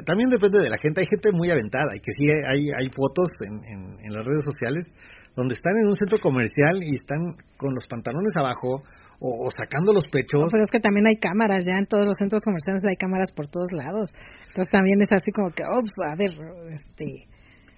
[0.07, 1.03] también depende de la gente.
[1.03, 4.87] Hay gente muy aventada y que sí hay, hay fotos en, en, las redes sociales
[5.35, 8.83] donde están en un centro comercial y están con los pantalones abajo
[9.21, 10.53] o, sacando los pechos.
[10.53, 13.47] pero es que también hay cámaras, ya en todos los centros comerciales hay cámaras por
[13.49, 14.11] todos lados.
[14.49, 16.33] Entonces también es así como que, oh, a ver,
[16.69, 17.27] este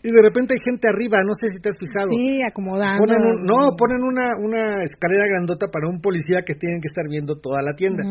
[0.07, 2.07] y de repente hay gente arriba, no sé si te has fijado.
[2.07, 3.11] Sí, acomodando.
[3.43, 7.59] no, ponen una, una escalera grandota para un policía que tienen que estar viendo toda
[7.61, 8.05] la tienda.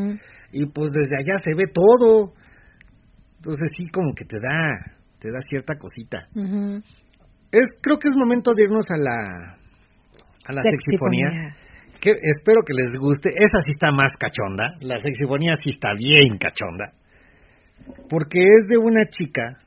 [0.51, 2.33] Y pues desde allá se ve todo.
[3.37, 6.27] Entonces sí, como que te da, te da cierta cosita.
[7.60, 9.58] Es, creo que es momento de irnos a la,
[10.45, 11.56] a la sexifonía.
[11.99, 13.30] Que espero que les guste.
[13.30, 14.76] Esa sí está más cachonda.
[14.82, 16.93] La sexifonía sí está bien cachonda.
[18.10, 19.60] Porque es de una chica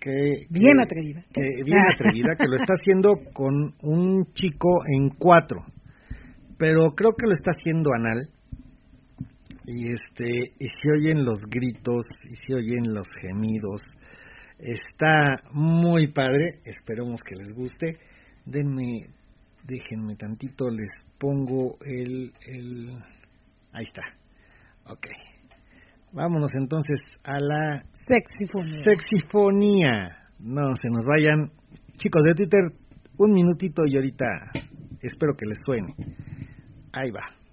[0.00, 1.24] que, bien atrevida.
[1.64, 5.64] bien atrevida, que lo está haciendo con un chico en cuatro,
[6.58, 8.28] pero creo que lo está haciendo anal.
[9.66, 13.80] Y este, y se oyen los gritos, y se oyen los gemidos.
[14.58, 17.98] Está muy padre, esperemos que les guste.
[18.46, 19.08] Denme,
[19.64, 22.90] déjenme tantito, les pongo el, el,
[23.72, 24.02] ahí está.
[24.86, 25.06] Ok.
[26.12, 28.84] Vámonos entonces a la sexifonía.
[28.84, 30.18] Sexifonía.
[30.38, 31.50] No se nos vayan.
[31.94, 32.60] Chicos de Twitter,
[33.18, 34.26] un minutito y ahorita
[35.00, 35.94] espero que les suene.
[36.92, 37.43] Ahí va.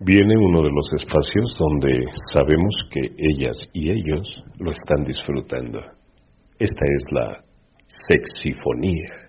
[0.00, 5.80] viene uno de los espacios donde sabemos que ellas y ellos lo están disfrutando.
[6.58, 7.44] Esta es la
[7.86, 9.28] sexifonía.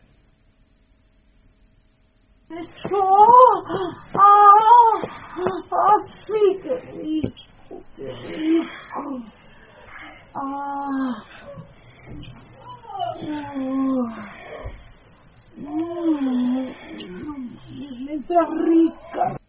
[18.47, 19.39] rica.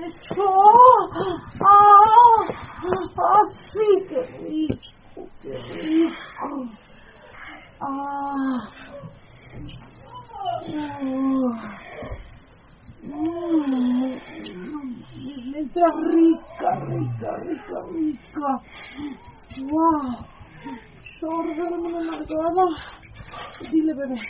[0.00, 1.08] Oh,
[1.60, 2.44] oh,
[3.18, 6.68] oh, sí, qué rico, qué rico.
[7.80, 8.70] ah.
[10.70, 11.50] Ah, mm,
[15.50, 18.50] mientras rica, rica, rica, rica.
[19.62, 20.26] Wow,
[21.18, 22.66] sórdame una amargada.
[23.72, 24.20] Dile, bebé.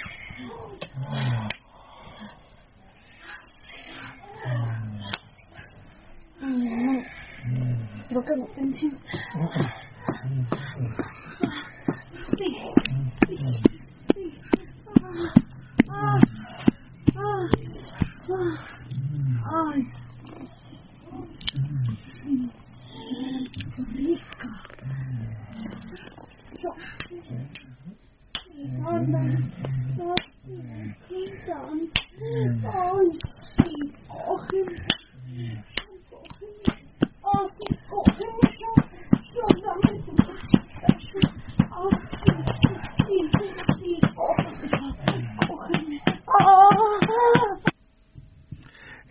[6.40, 7.00] Mm,
[8.08, 8.98] Creo que no te entiendo.
[12.38, 12.56] Sí,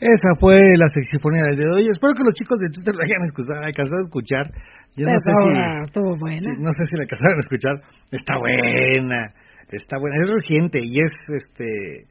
[0.07, 1.79] Esa fue la sexifonía del dedo.
[1.79, 4.45] Y espero que los chicos de Twitter lo hayan escuchado, alcanzado a escuchar.
[4.95, 6.49] Yo no sé si, estuvo buena.
[6.63, 7.75] no sé si la alcanzaron a escuchar.
[8.11, 9.19] Está buena,
[9.69, 10.15] está buena.
[10.15, 12.07] Es reciente y es este.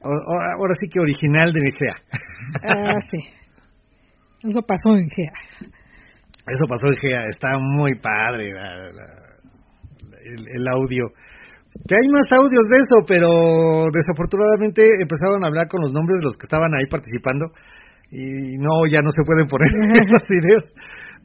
[0.00, 1.96] o- o- ahora sí que original de Nicea.
[2.70, 3.18] Ah, sí.
[4.46, 5.32] Eso pasó en GEA.
[6.46, 9.26] Eso pasó en GEA, está muy padre la- la-
[10.24, 11.06] el, el audio.
[11.84, 16.26] Que hay más audios de eso, pero desafortunadamente empezaron a hablar con los nombres de
[16.26, 17.52] los que estaban ahí participando
[18.10, 19.68] y no, ya no se pueden poner
[20.10, 20.72] los videos.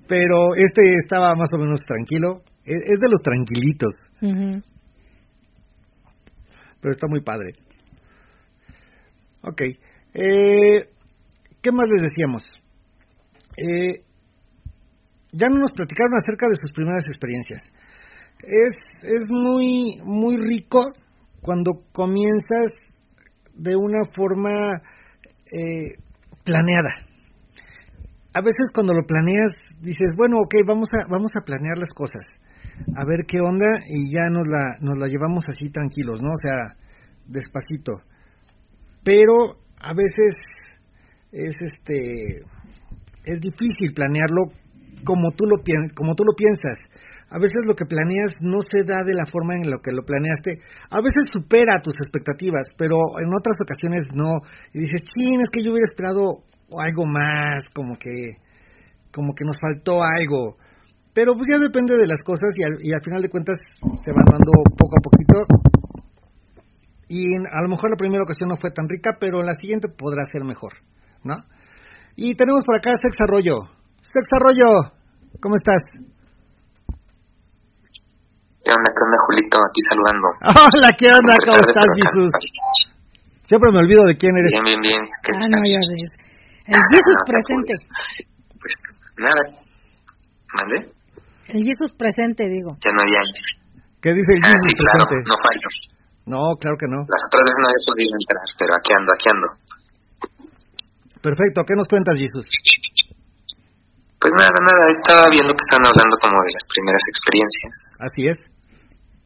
[0.07, 4.61] Pero este estaba más o menos tranquilo, es, es de los tranquilitos, Ujú.
[6.81, 7.53] pero está muy padre.
[9.43, 9.61] Ok,
[10.13, 10.89] eh,
[11.61, 12.43] ¿qué más les decíamos?
[13.57, 14.03] Eh,
[15.31, 17.61] ya no nos platicaron acerca de sus primeras experiencias.
[18.43, 20.79] Es, es muy, muy rico
[21.41, 22.69] cuando comienzas
[23.53, 24.81] de una forma
[25.51, 25.97] eh,
[26.43, 26.89] planeada.
[28.33, 32.23] A veces cuando lo planeas dices, bueno, ok, vamos a, vamos a planear las cosas,
[32.95, 36.29] a ver qué onda y ya nos la, nos la llevamos así tranquilos, ¿no?
[36.29, 36.75] O sea,
[37.27, 37.93] despacito.
[39.03, 40.33] Pero a veces
[41.31, 42.43] es este
[43.23, 44.51] es difícil planearlo
[45.03, 45.57] como tú lo
[45.95, 46.90] como tú lo piensas.
[47.31, 50.03] A veces lo que planeas no se da de la forma en la que lo
[50.03, 50.59] planeaste.
[50.91, 54.43] A veces supera tus expectativas, pero en otras ocasiones no.
[54.73, 56.43] Y dices, chin, es que yo hubiera esperado
[56.75, 58.35] algo más, como que,
[59.15, 60.59] como que nos faltó algo.
[61.13, 62.51] Pero pues ya depende de las cosas
[62.83, 65.39] y al, final de cuentas se van dando poco a poquito.
[67.07, 70.23] Y a lo mejor la primera ocasión no fue tan rica, pero la siguiente podrá
[70.31, 70.73] ser mejor,
[71.23, 71.35] ¿no?
[72.15, 73.55] Y tenemos por acá Sex Arroyo.
[74.01, 74.99] Sex Arroyo,
[75.39, 75.79] ¿cómo estás?
[78.63, 79.57] ¿Qué onda, qué onda, Julito?
[79.57, 80.27] Aquí saludando.
[80.69, 81.33] Hola, ¿qué onda?
[81.45, 81.89] ¿Cómo estás.
[81.97, 82.31] Jesús?
[83.49, 84.51] Siempre me olvido de quién eres.
[84.53, 85.01] Bien, bien, bien.
[85.25, 86.09] ¿Qué Ah, no, ya ves.
[86.71, 87.73] El Jesus No te presente.
[88.61, 88.73] Pues
[89.17, 89.41] nada.
[90.53, 90.77] ¿Mande?
[91.51, 92.77] El Jesus presente, digo.
[92.79, 93.19] Ya no había.
[93.99, 95.29] ¿Qué dice el Ah, Jesús sí, claro, presente?
[95.29, 95.69] no fallo.
[96.21, 97.01] No, claro que no.
[97.09, 99.47] Las otras veces no había podido entrar, pero aquí ando, aquí ando.
[101.21, 102.45] Perfecto, ¿qué nos cuentas, Jesús?
[104.21, 107.73] Pues nada, nada, estaba viendo que estaban hablando como de las primeras experiencias.
[108.05, 108.37] Así es.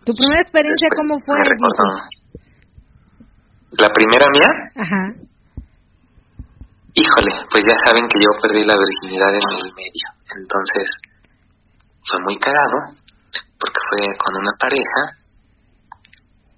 [0.05, 1.35] ¿Tu primera experiencia Después cómo fue?
[3.71, 5.03] La primera mía, Ajá.
[6.93, 10.07] híjole, pues ya saben que yo perdí la virginidad en el medio.
[10.37, 10.87] Entonces,
[12.05, 12.95] fue muy cagado,
[13.59, 15.01] porque fue con una pareja,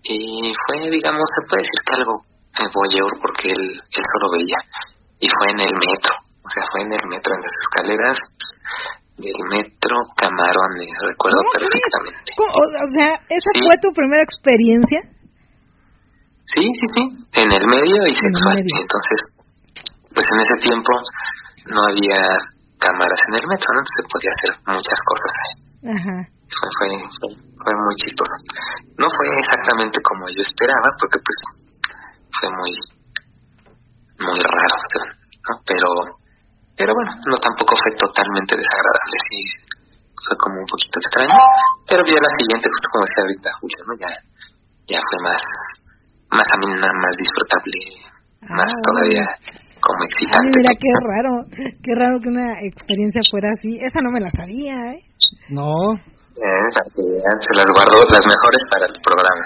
[0.03, 2.23] y fue, digamos, se puede decir que algo
[2.73, 4.57] voyeur, porque él, él solo veía,
[5.19, 8.17] y fue en el metro, o sea, fue en el metro, en las escaleras
[9.17, 11.71] del metro Camarones, recuerdo ¿Cómo crees?
[11.73, 12.31] perfectamente.
[12.37, 13.59] O, sea, ¿esa Sí.
[13.65, 14.99] fue tu primera experiencia?
[16.45, 17.03] Sí, sí, sí,
[17.43, 18.55] en el medio y En sexual.
[18.55, 18.77] medio.
[18.79, 19.19] Entonces,
[20.13, 20.91] pues en ese tiempo
[21.73, 22.21] no había
[22.79, 23.81] cámaras en el metro, ¿no?
[23.83, 25.53] Entonces se podía hacer muchas cosas ahí.
[25.97, 26.17] Ajá.
[26.47, 26.87] Fue, fue,
[27.59, 28.31] fue, muy chistoso.
[28.97, 31.37] No fue exactamente como yo esperaba, porque pues
[32.39, 32.71] fue muy,
[34.23, 34.77] muy raro,
[35.49, 35.53] ¿no?
[35.67, 35.87] Pero,
[36.77, 39.41] pero bueno, no tampoco fue totalmente desagradable, sí,
[40.23, 41.33] fue como un poquito extraño,
[41.89, 43.93] pero ya la siguiente, justo como decía ahorita Julio, ¿no?
[43.97, 44.11] Ya,
[44.87, 45.43] ya fue más,
[46.31, 47.79] más amena, más disfrutable,
[48.53, 49.25] más Ah, todavía
[49.81, 50.57] como Ay, excitante.
[50.57, 51.33] mira, qué raro.
[51.83, 53.77] Qué raro que una experiencia fuera así.
[53.79, 55.01] Esa no me la sabía, ¿eh?
[55.49, 55.93] No.
[55.93, 59.43] Eh, se las guardó las mejores para el programa.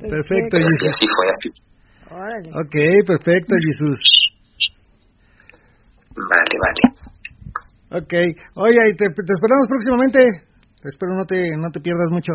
[0.00, 0.88] Perfecto, Jesús.
[0.90, 1.48] así fue, así.
[2.10, 2.48] Órale.
[2.50, 2.76] Ok,
[3.06, 3.98] perfecto, Jesús.
[6.16, 6.82] Vale, vale.
[8.02, 8.12] Ok.
[8.54, 10.20] Oye, y te, te esperamos próximamente.
[10.84, 12.32] Espero no te, no te pierdas mucho.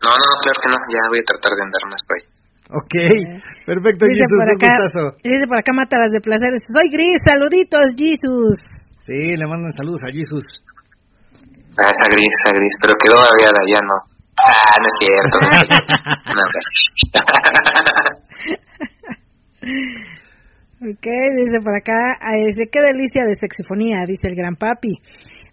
[0.00, 0.76] No, no, claro que no.
[0.88, 2.24] Ya voy a tratar de andar más por ahí.
[2.68, 2.94] Ok,
[3.64, 5.04] perfecto, Dice Jesús, por un acá, gustazo.
[5.24, 6.60] dice por acá Mátalas de Placeres.
[6.68, 8.56] Soy Gris, saluditos, Jesus.
[9.08, 10.44] Sí, le mandan saludos a Jesús.
[11.80, 12.74] Ah, esa gris, esa gris.
[12.82, 13.96] Pero quedó todavía de allá, ¿no?
[14.46, 15.36] Ah, no es cierto.
[15.42, 15.92] No es cierto.
[16.34, 16.78] No, gracias.
[20.80, 22.14] Ok, dice por acá,
[22.46, 24.94] dice, qué delicia de sexifonía, dice el gran papi.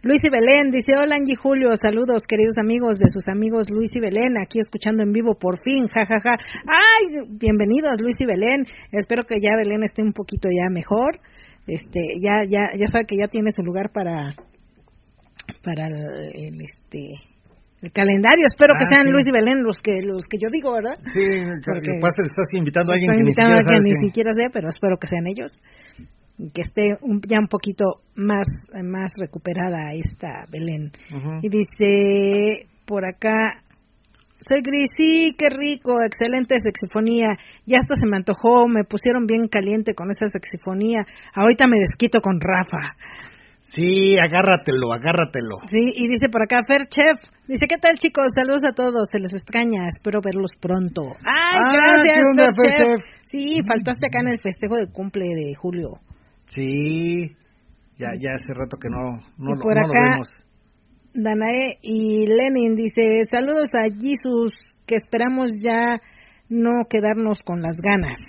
[0.03, 3.99] Luis y Belén dice, hola Angie Julio, saludos queridos amigos de sus amigos Luis y
[3.99, 6.37] Belén, aquí escuchando en vivo por fin, jajaja.
[6.67, 11.17] Ay, bienvenidos Luis y Belén, espero que ya Belén esté un poquito ya mejor,
[11.65, 14.35] este, ya, ya, ya sabe que ya tiene su lugar para,
[15.63, 17.17] para el, el, este,
[17.85, 19.11] el calendario, espero que Ah, sean sí.
[19.13, 20.97] Luis y Belén los que, los que yo digo, ¿verdad?
[21.13, 21.21] Sí,
[21.65, 24.05] Porque- capaz te estás invitando a alguien que ni invitando siquiera a sabes ni que-
[24.07, 25.51] siquiera sé, pero espero que sean ellos.
[26.37, 28.47] Y que esté un- ya un poquito más,
[28.83, 30.91] más recuperada esta Belén.
[31.41, 33.61] Y dice por acá,
[34.37, 37.29] soy Gris, sí, qué rico, excelente sexifonía.
[37.65, 41.05] Ya hasta se me antojó, me pusieron bien caliente con esa sexifonía.
[41.33, 42.95] Ahorita me desquito con Rafa.
[43.75, 45.57] Sí, agárratelo, agárratelo.
[45.69, 48.29] Sí, y dice por acá Fer Chef, dice, ¿qué tal chicos?
[48.33, 51.01] Saludos a todos, se les extraña, espero verlos pronto.
[51.19, 52.87] ¡Ay, Ah, gracias, ¿qué onda, Fer Fer Chef!
[52.87, 53.21] Chef?
[53.25, 55.89] Sí, faltaste acá en el festejo de cumple de Julio.
[56.45, 57.35] Sí,
[57.97, 60.27] ya, ya hace rato que no, no, Y lo- por no lo acá- vemos.
[61.13, 64.51] Danae y Lenin dice, saludos a Jesus,
[64.85, 65.97] que esperamos ya
[66.49, 68.19] no quedarnos con las ganas.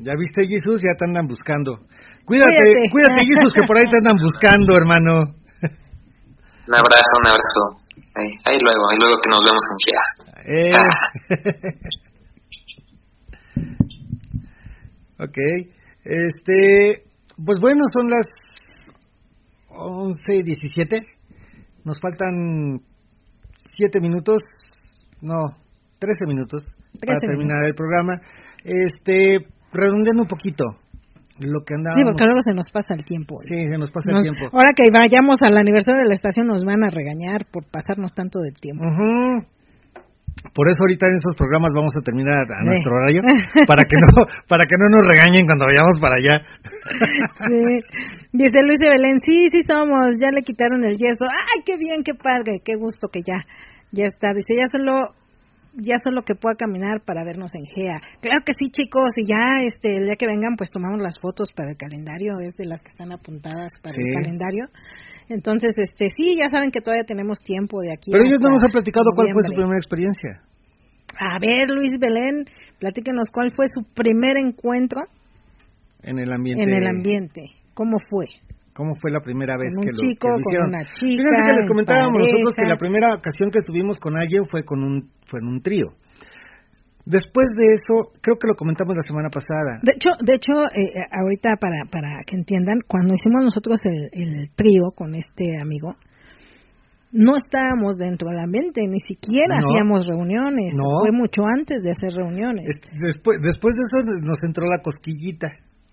[0.00, 1.80] Ya viste, Jesús, ya te andan buscando.
[2.28, 2.90] Cuídate, Cuídate.
[2.92, 5.32] cuídate, Jesús, que por ahí te andan buscando, hermano.
[6.68, 7.80] Un abrazo, un abrazo.
[8.14, 10.02] Ahí, ahí luego, ahí luego que nos vemos en Kia.
[10.44, 10.76] Eh.
[15.24, 15.38] ok,
[16.04, 17.04] este,
[17.46, 18.26] pues bueno, son las
[19.70, 21.00] 11 y 17.
[21.84, 22.82] Nos faltan
[23.74, 24.42] 7 minutos,
[25.22, 25.56] no,
[25.98, 26.62] 13 minutos
[27.00, 28.20] para 13 terminar el programa.
[28.64, 30.64] Este, redondeando un poquito
[31.40, 31.96] lo que andábamos.
[31.96, 33.36] Sí, porque luego se nos pasa el tiempo.
[33.46, 34.50] Sí, se nos pasa Nos- el tiempo.
[34.56, 38.40] Ahora que vayamos al aniversario de la estación nos van a regañar por pasarnos tanto
[38.40, 38.84] de tiempo.
[40.54, 42.66] Por eso ahorita en estos programas vamos a terminar a Sí.
[42.66, 43.22] nuestro horario
[43.66, 46.42] para que no para que no nos regañen cuando vayamos para allá.
[47.50, 47.62] Sí.
[48.32, 51.26] Dice Luis de Belén, sí, sí somos, ya le quitaron el yeso.
[51.26, 53.42] Ay, qué bien, qué padre, qué gusto que ya,
[53.90, 54.30] ya está.
[54.32, 55.10] Dice, ya solo,
[55.74, 58.00] ya solo que pueda caminar para vernos en GEA.
[58.20, 61.52] Claro que sí, chicos, y ya, este, el día que vengan, pues tomamos las fotos
[61.54, 64.02] para el calendario, es de las que están apuntadas para Sí.
[64.02, 64.64] el calendario.
[65.28, 68.10] Entonces, este, sí, ya saben que todavía tenemos tiempo de aquí.
[68.10, 70.40] Pero ellos no nos han platicado cuál fue su primera experiencia
[71.20, 72.44] A ver, Luis Belén,
[72.78, 75.02] platíquenos cuál fue su primer encuentro
[76.02, 76.62] en el ambiente.
[76.62, 77.42] en el ambiente.
[77.74, 78.26] ¿Cómo fue?
[78.78, 80.68] ¿Cómo fue la primera vez Con que un lo, chico, que lo con hicieron?
[80.70, 82.74] una chica, Fíjense que les en comentábamos nosotros que pareja.
[82.74, 85.98] la primera ocasión que estuvimos con alguien fue con un fue en un trío.
[87.04, 89.80] Después de eso, creo que lo comentamos la semana pasada.
[89.82, 94.50] De hecho, de hecho eh, ahorita para, para que entiendan, cuando hicimos nosotros el, el
[94.54, 95.96] trío con este amigo,
[97.10, 99.66] no estábamos dentro del ambiente, ni siquiera No.
[99.66, 100.74] hacíamos reuniones.
[100.76, 101.00] No.
[101.00, 102.66] Fue mucho antes de hacer reuniones.
[102.68, 105.48] Es- Después, después de eso nos entró la cosquillita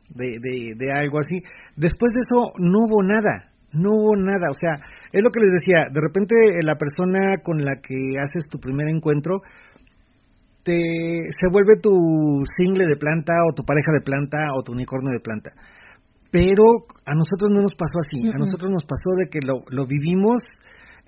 [0.10, 1.42] de, de, de algo así.
[1.76, 4.50] Después de eso no hubo nada, no hubo nada.
[4.50, 4.76] O sea,
[5.12, 8.60] es lo que les decía, de repente eh, la persona con la que haces tu
[8.60, 9.42] primer encuentro
[10.64, 10.74] te,
[11.30, 15.20] se vuelve tu single de planta o tu pareja de planta o tu unicornio de
[15.20, 15.52] planta.
[16.32, 19.86] Pero a nosotros no nos pasó así, a nosotros nos pasó de que lo, lo
[19.86, 20.44] vivimos,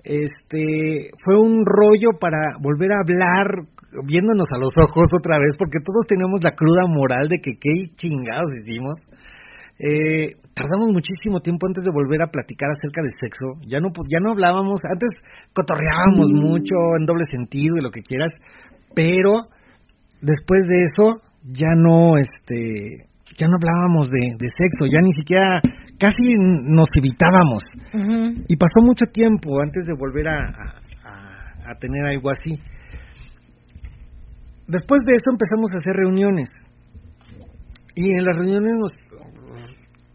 [0.04, 3.68] este, fue un rollo para volver a hablar
[4.04, 7.90] viéndonos a los ojos otra vez, porque todos teníamos la cruda moral de que qué
[7.96, 8.96] chingados hicimos.
[9.78, 13.62] Eh, tardamos muchísimo tiempo antes de volver a platicar acerca de sexo.
[13.66, 15.08] Ya no, ya no hablábamos, antes
[15.54, 18.32] cotorreábamos mucho en doble sentido y lo que quieras,
[18.94, 19.34] pero
[20.20, 23.06] después de eso ya no, este,
[23.36, 25.62] ya no hablábamos de, de sexo, ya ni siquiera,
[25.98, 26.34] casi
[26.64, 27.62] nos evitábamos.
[28.48, 30.38] Y pasó mucho tiempo antes de volver a,
[31.64, 32.58] a- tener algo así.
[34.66, 36.48] Después de eso empezamos a hacer reuniones.
[37.94, 38.90] Y en las reuniones nos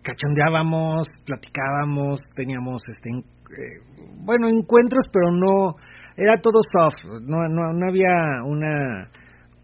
[0.01, 3.79] cachondeábamos, platicábamos, teníamos este eh,
[4.19, 5.75] bueno, encuentros, pero no
[6.17, 9.09] era todo soft, no no, no había una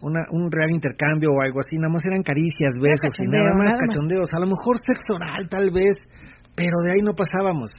[0.02, 3.66] una, un real intercambio o algo así, nada más eran caricias, besos y nada más
[3.66, 3.90] nada más.
[3.90, 5.96] cachondeos, a lo mejor sexo oral tal vez,
[6.56, 7.70] pero de ahí no pasábamos.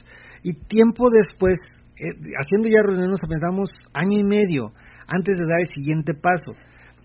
[0.43, 1.57] Y tiempo después,
[1.97, 4.73] eh, haciendo ya reuniones, nos aventamos año y medio.
[5.11, 6.55] antes de dar el siguiente paso.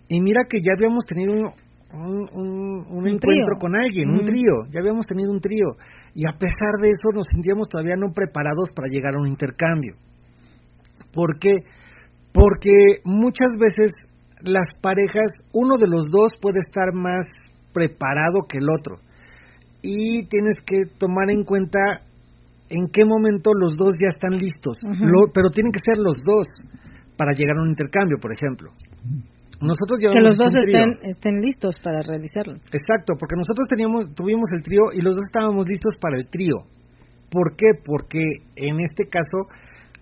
[0.09, 3.59] Y mira que ya habíamos tenido un, un, un encuentro trío.
[3.59, 5.75] con alguien, un trío, ya habíamos tenido un trío.
[6.15, 9.97] Y a pesar de eso nos sentíamos todavía no preparados para llegar a un intercambio.
[11.13, 11.55] ¿Por qué?
[12.33, 13.91] Porque muchas veces
[14.47, 17.27] las parejas, uno de los dos puede estar más
[17.73, 18.97] preparado que el otro.
[19.83, 21.79] Y tienes que tomar en cuenta
[22.69, 24.77] en qué momento los dos ya están listos.
[24.83, 26.49] Lo- pero tienen que ser los dos
[27.17, 28.71] para llegar a un intercambio, por ejemplo.
[29.61, 32.55] Nosotros Que los dos estén, estén listos para realizarlo.
[32.73, 36.69] Exacto, porque nosotros teníamos, tuvimos el trío y los dos estábamos listos para el trío.
[37.31, 37.73] ¿Por qué?
[37.85, 38.21] Porque
[38.57, 39.49] en este caso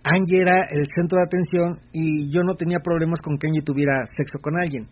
[0.04, 4.04] Angie era el centro de atención y yo no tenía problemas con que Angie tuviera
[4.16, 4.86] sexo con alguien.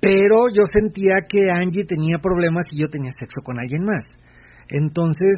[0.00, 4.02] Pero yo sentía que Angie tenía problemas y yo tenía sexo con alguien más.
[4.68, 5.36] Entonces,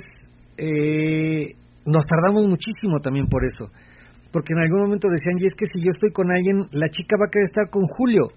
[0.56, 1.54] eh,
[1.84, 3.70] nos tardamos muchísimo también por eso.
[4.30, 7.16] Porque en algún momento decía Angie, es que si yo estoy con alguien, la chica
[7.18, 8.28] va a querer estar con Julio.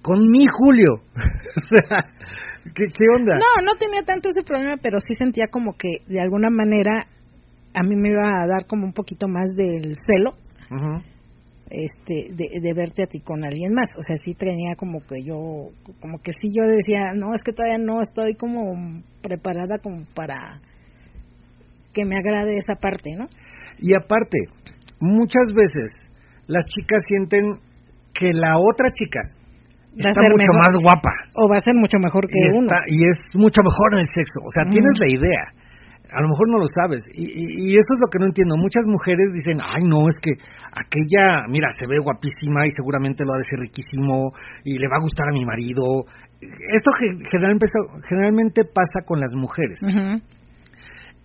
[0.00, 1.04] Con mi Julio.
[1.12, 2.04] o sea,
[2.64, 3.34] ¿qué, qué onda?
[3.34, 7.08] No, no tenía tanto ese problema, pero sí sentía como que de alguna manera
[7.78, 10.34] a mí me iba a dar como un poquito más del celo
[11.70, 15.22] este de, de verte a ti con alguien más o sea sí tenía como que
[15.24, 15.70] yo
[16.00, 20.60] como que sí yo decía no es que todavía no estoy como preparada como para
[21.92, 23.26] que me agrade esa parte no
[23.78, 24.38] Y aparte,
[25.00, 25.90] muchas veces
[26.46, 27.58] las chicas sienten
[28.14, 30.60] que la otra chica Va a está ser mucho mejor.
[30.60, 33.62] más guapa o va a ser mucho mejor que y, uno está- y es mucho
[33.64, 34.38] mejor en el sexo.
[34.44, 35.44] O sea, tienes la idea.
[36.12, 37.02] A lo mejor no lo sabes.
[37.12, 38.54] Y, y- y eso es lo que no entiendo.
[38.56, 40.32] Muchas mujeres dicen, ay, no, es que
[40.70, 44.30] aquella, mira, se ve guapísima y seguramente lo ha de ser riquísimo
[44.64, 46.06] y le va a gustar a mi marido.
[46.40, 47.66] Esto ge- generalmente,
[48.08, 49.78] generalmente pasa con las mujeres.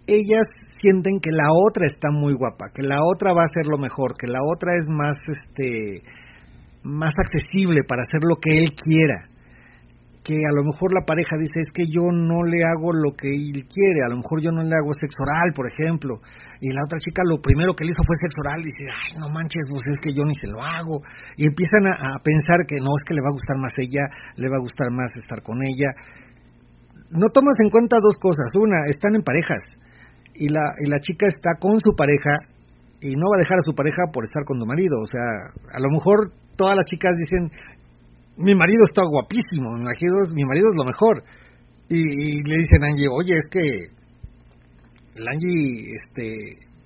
[0.07, 3.77] Ellas sienten que la otra está muy guapa, que la otra va a ser lo
[3.77, 6.01] mejor, que la otra es más este
[6.83, 9.29] más accesible para hacer lo que él quiera.
[10.21, 13.25] Que a lo mejor la pareja dice, es que yo no le hago lo que
[13.25, 16.21] él quiere, a lo mejor yo no le hago sexo oral, por ejemplo,
[16.61, 19.11] y la otra chica lo primero que le hizo fue sexo oral, y dice, ay,
[19.17, 21.01] no manches, pues es que yo ni se lo hago,
[21.41, 24.05] y empiezan a, a pensar que no, es que le va a gustar más ella,
[24.37, 25.89] le va a gustar más estar con ella.
[27.09, 29.81] No tomas en cuenta dos cosas, una, están en parejas,
[30.35, 32.37] y la, y la chica está con su pareja
[33.01, 35.01] y no va a dejar a su pareja por estar con su marido.
[35.01, 35.25] O sea,
[35.73, 37.49] a lo mejor todas las chicas dicen,
[38.37, 41.23] mi marido está guapísimo, mi marido, es- mi marido es lo mejor.
[41.89, 43.63] Y, y le dicen a Angie, oye, es que
[45.15, 46.35] el Angie, este,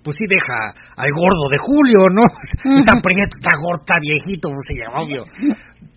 [0.03, 0.57] pues sí deja
[0.97, 2.25] al gordo de Julio, ¿no?
[2.81, 5.23] Está prieto, está gordo, está viejito, no sé, obvio.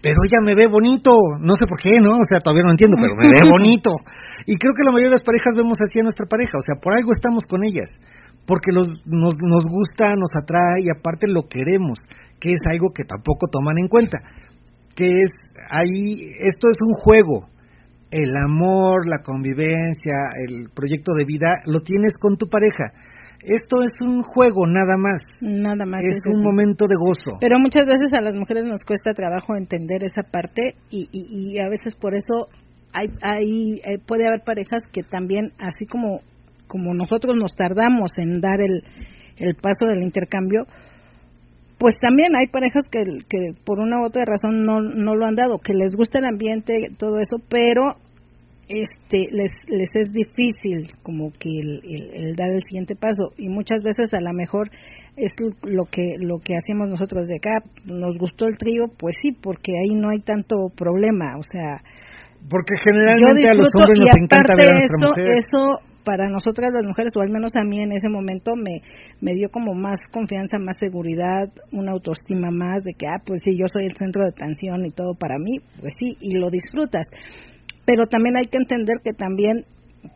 [0.01, 1.11] Pero ella me ve bonito,
[1.41, 2.12] no sé por qué, ¿no?
[2.20, 3.91] O sea, todavía no entiendo, pero me ve bonito.
[4.47, 6.77] Y creo que la mayoría de las parejas vemos así a nuestra pareja, o sea,
[6.81, 7.89] por algo estamos con ellas,
[8.47, 11.99] porque los, nos, nos gusta, nos atrae y aparte lo queremos,
[12.41, 14.19] que es algo que tampoco toman en cuenta,
[14.99, 15.31] que es
[15.70, 17.47] ahí, esto es un juego,
[18.11, 22.91] el amor, la convivencia, el proyecto de vida, lo tienes con tu pareja.
[23.41, 27.39] Esto es un juego nada más, nada más es un momento de gozo.
[27.41, 31.59] Pero muchas veces a las mujeres nos cuesta trabajo entender esa parte y, y, y
[31.61, 32.49] a veces por eso
[32.93, 36.23] hay, hay, eh, puede haber parejas que también, así como,
[36.66, 38.83] como nosotros nos tardamos en dar el,
[39.37, 40.65] el paso del intercambio,
[41.78, 45.34] pues también hay parejas que, que por una u otra razón no, no lo han
[45.36, 47.94] dado, que les gusta el ambiente, todo eso, pero
[48.68, 53.48] este les, les es difícil como que el, el- el dar el siguiente paso y
[53.48, 54.68] muchas veces a lo mejor
[55.16, 55.30] es
[55.62, 59.72] lo que lo que hacemos nosotros de acá nos gustó el trío pues sí porque
[59.72, 61.80] ahí no hay tanto problema o sea
[62.50, 65.28] Porque generalmente a los hombres nos encanta ver a nuestra eso mujer.
[65.38, 65.62] eso
[66.09, 68.80] para nosotras las mujeres o al menos a mí en ese momento me
[69.20, 73.59] me dio como más confianza más seguridad una autoestima más de que ah pues sí
[73.60, 77.09] yo soy el centro de atención y todo para mí pues sí y lo disfrutas
[77.85, 79.64] pero también hay que entender que también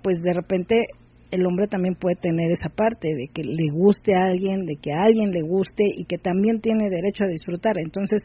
[0.02, 0.77] pues de repente
[1.31, 4.93] el hombre también puede tener esa parte de que le guste a alguien, de que
[4.93, 7.78] a alguien le guste y que también tiene derecho a disfrutar.
[7.78, 8.20] Entonces,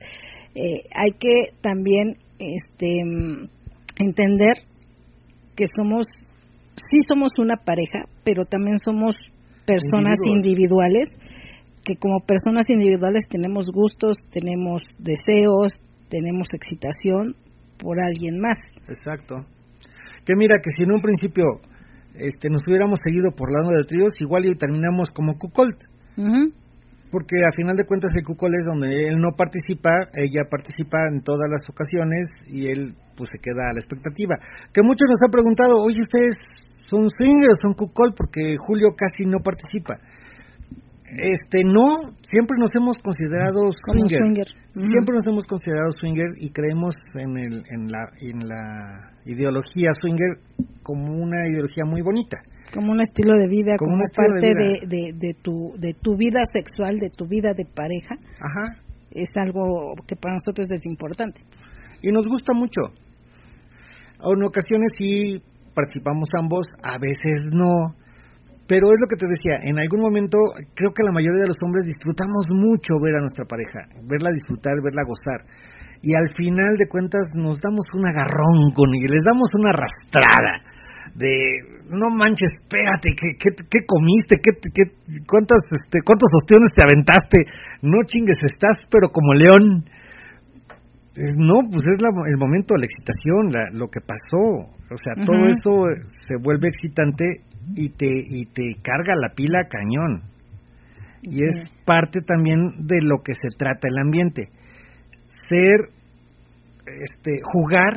[0.55, 3.47] eh, hay que también este mm,
[4.03, 4.55] entender
[5.55, 6.05] que somos
[6.77, 9.15] sí somos una pareja, pero también somos
[9.65, 11.09] personas individuales
[11.83, 15.71] que como personas individuales tenemos gustos, tenemos deseos,
[16.09, 17.35] tenemos excitación
[17.77, 18.57] por alguien más.
[18.89, 19.45] Exacto.
[20.25, 21.45] Que mira, que si en un principio
[22.15, 25.79] este, nos hubiéramos seguido por la onda de tríos, igual y terminamos como Cucolt.
[26.17, 26.51] Ujú.
[27.09, 31.21] Porque a final de cuentas el Cucol es donde él no participa, ella participa en
[31.21, 34.35] todas las ocasiones y él pues se queda a la expectativa.
[34.73, 36.35] Que muchos nos han preguntado, oye, ustedes
[36.89, 39.95] son swingers, son Cucol, porque Julio casi no participa.
[41.07, 44.19] Este, no, siempre nos hemos considerado swinger.
[44.21, 44.47] swinger.
[44.73, 50.37] Siempre nos hemos considerado swinger y creemos en, el, en, la, en la ideología swinger
[50.83, 52.37] como una ideología muy bonita.
[52.73, 54.79] como un estilo de vida, Como de parte vida.
[54.81, 58.83] de, de, de tu, de tu vida sexual, de tu vida de pareja, Ajá.
[59.11, 61.41] es algo que para nosotros es importante.
[62.01, 62.81] Y nos gusta mucho.
[64.19, 65.41] En ocasiones sí
[65.77, 67.93] participamos ambos, a veces no.
[68.65, 70.41] Pero es lo que te decía, en algún momento
[70.73, 74.81] creo que la mayoría de los hombres disfrutamos mucho ver a nuestra pareja, verla disfrutar,
[74.81, 75.45] verla gozar.
[76.01, 80.65] Y al final de cuentas nos damos un agarrón con ella, les damos una arrastrada
[81.15, 81.31] de
[81.89, 84.35] no manches, espérate, ¿qué, qué, qué comiste?
[84.43, 84.83] ¿Qué, qué,
[85.25, 87.37] cuántas, este, ¿Cuántos ostiones te aventaste?
[87.81, 89.87] No chingues, estás pero como león.
[91.17, 94.69] Eh, No, pues es la- el momento de la excitación, la- lo que pasó.
[94.89, 97.25] O sea, todo eso eh, se vuelve excitante
[97.75, 100.21] y te, y te carga la pila cañón.
[101.23, 104.43] Y es parte también de lo que se trata el ambiente.
[105.49, 105.89] Ser,
[106.85, 107.93] este, jugar,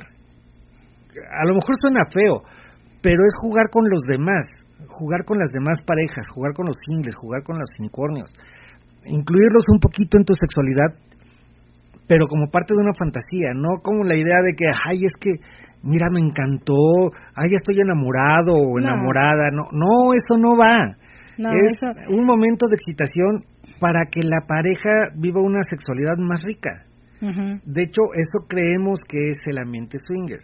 [1.30, 2.42] a lo mejor suena feo,
[3.02, 4.46] pero es jugar con los demás,
[4.88, 8.32] jugar con las demás parejas, jugar con los singles, jugar con los incornios,
[9.04, 10.96] incluirlos un poquito en tu sexualidad,
[12.10, 15.30] pero como parte de una fantasía, no como la idea de que, ay, es que,
[15.84, 16.74] mira, me encantó,
[17.38, 20.98] ay, ya estoy enamorado o enamorada, no, no, eso no va.
[21.38, 23.46] No, es eso- un momento de excitación
[23.78, 26.82] para que la pareja viva una sexualidad más rica.
[27.64, 30.40] De hecho, eso creemos que es el ambiente swinger.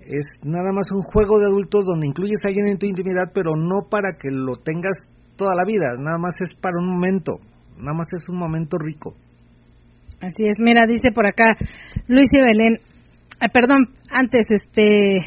[0.00, 3.52] Es nada más un juego de adultos donde incluyes a alguien en tu intimidad, pero
[3.56, 4.92] no para que lo tengas
[5.36, 7.40] toda la vida, nada más es para un momento,
[7.78, 9.14] nada más es un momento rico.
[10.20, 11.56] Así es, mira, dice por acá
[12.06, 12.78] Luis y Belén,
[13.40, 15.24] ah, perdón, antes, este,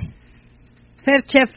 [1.04, 1.50] Fer Chef,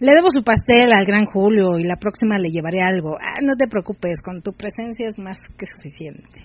[0.00, 3.16] le debo su pastel al gran Julio y la próxima le llevaré algo.
[3.20, 6.42] Ah, no te preocupes, con tu presencia es más que suficiente.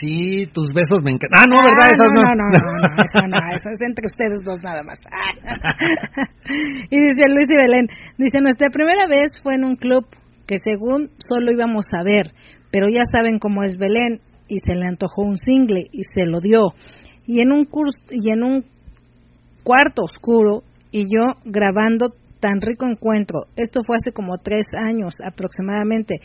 [0.00, 1.40] Sí, tus besos me encantan.
[1.40, 1.88] Ah, no, ¿verdad?
[1.90, 4.98] Ah, no, no, no, no, no, eso no, eso es entre ustedes dos nada más.
[5.08, 5.74] Ah.
[6.90, 7.86] y dice Luis y Belén,
[8.18, 10.04] dice, nuestra primera vez fue en un club
[10.46, 12.32] que según solo íbamos a ver,
[12.70, 16.38] pero ya saben cómo es Belén y se le antojó un single y se lo
[16.38, 16.72] dio.
[17.26, 18.64] Y en un curso, y en un
[19.62, 23.40] cuarto oscuro y yo grabando tan rico encuentro.
[23.56, 26.16] Esto fue hace como tres años aproximadamente.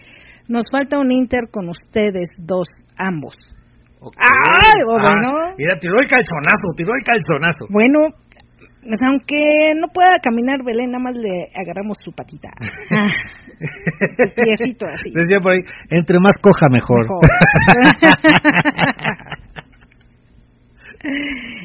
[0.48, 2.68] Nos falta un inter con ustedes dos,
[2.98, 3.36] ambos.
[4.02, 5.56] Ay, Ah, bueno.
[5.58, 7.68] Mira, tiró el calzonazo, tiró el calzonazo.
[7.70, 8.00] Bueno,
[8.84, 12.50] pues, aunque no pueda caminar Belén, nada más le agarramos su patita.
[13.64, 15.12] Su piecito así.
[15.14, 15.60] Decía por ahí,
[15.90, 17.08] entre más coja mejor.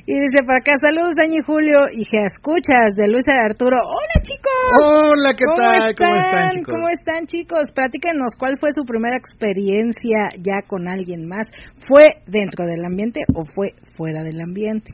[0.07, 3.77] y dice por acá, saludos Año y Julio y que escuchas de Luis y Arturo.
[3.77, 4.83] Hola chicos.
[4.83, 5.91] Hola, ¿qué ¿Cómo tal?
[5.91, 6.07] Están?
[6.07, 6.75] ¿Cómo están, chicos?
[6.75, 7.63] ¿Cómo están chicos?
[7.75, 11.47] Platícanos cuál fue su primera experiencia ya con alguien más.
[11.87, 14.93] ¿Fue dentro del ambiente o fue fuera del ambiente?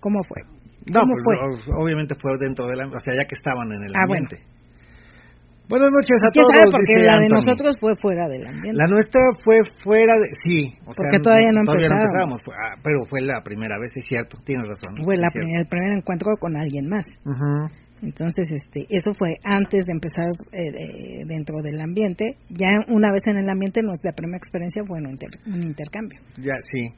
[0.00, 0.42] ¿Cómo fue?
[0.86, 1.74] No, ¿Cómo pues, fue?
[1.76, 4.26] obviamente fue dentro del ambiente, o sea, ya que estaban en el Ah, bueno.
[5.70, 6.56] Buenas noches a ¿Quién todos.
[6.58, 6.70] sabe?
[6.74, 7.36] Porque dice la de Anthony.
[7.46, 8.74] nosotros fue fuera del ambiente.
[8.76, 9.56] La nuestra fue
[9.86, 10.26] fuera de...
[10.42, 12.38] Sí, o sea, Porque todavía no todavía no empezábamos.
[12.42, 14.98] empezamos, ah, pero fue la primera vez, es cierto, tienes razón.
[15.06, 17.06] Fue la primer- el primer encuentro con alguien más.
[17.24, 17.70] Ujú.
[18.02, 22.34] Entonces, este, eso fue antes de empezar eh, eh, dentro del ambiente.
[22.48, 26.18] Ya una vez en el ambiente, nuestra primera experiencia fue un, inter- un intercambio.
[26.38, 26.88] Ya, sí.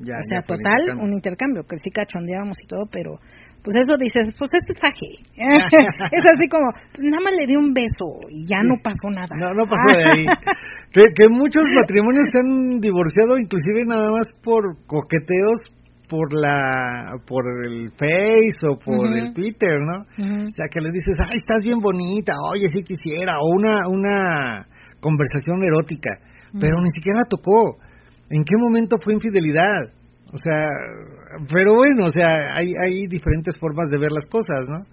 [0.00, 1.04] Ya, o sea, total, intercambio.
[1.04, 3.20] un intercambio, que sí cachondeábamos y todo, pero
[3.62, 5.20] pues eso dices, pues este es faje.
[6.16, 9.28] es así como, pues, nada más le di un beso y ya no pasó nada.
[9.36, 10.24] No, no pasó de ahí.
[10.92, 15.60] que, que muchos matrimonios se han divorciado inclusive nada más por coqueteos
[16.10, 20.02] por la por el Face o por el Twitter, ¿no?
[20.02, 24.66] O sea, que le dices, "Ay, estás bien bonita, oye, sí quisiera", o una una
[24.98, 26.18] conversación erótica,
[26.58, 27.78] pero ni siquiera tocó.
[28.30, 29.90] ¿En qué momento fue infidelidad?
[30.32, 30.66] O sea,
[31.52, 34.86] pero bueno, o sea, hay hay diferentes formas de ver las cosas, ¿no?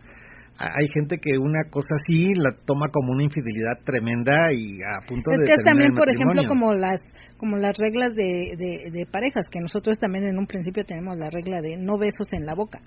[0.59, 5.31] hay gente que una cosa así la toma como una infidelidad tremenda y a punto
[5.31, 6.99] es de que es también por ejemplo como las
[7.37, 11.29] como las reglas de, de, de parejas que nosotros también en un principio tenemos la
[11.29, 12.79] regla de no besos en la boca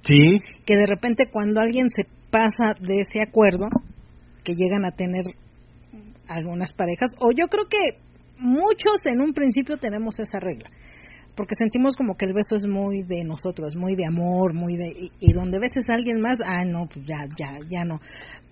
[0.00, 3.66] sí que de repente cuando alguien se pasa de ese acuerdo
[4.42, 5.22] que llegan a tener
[6.26, 8.00] algunas parejas o yo creo que
[8.38, 10.70] muchos en un principio tenemos esa regla
[11.36, 15.10] porque sentimos como que el beso es muy de nosotros, muy de amor, muy de
[15.20, 18.00] y, donde beses a alguien más, ah no, pues ya ya ya no.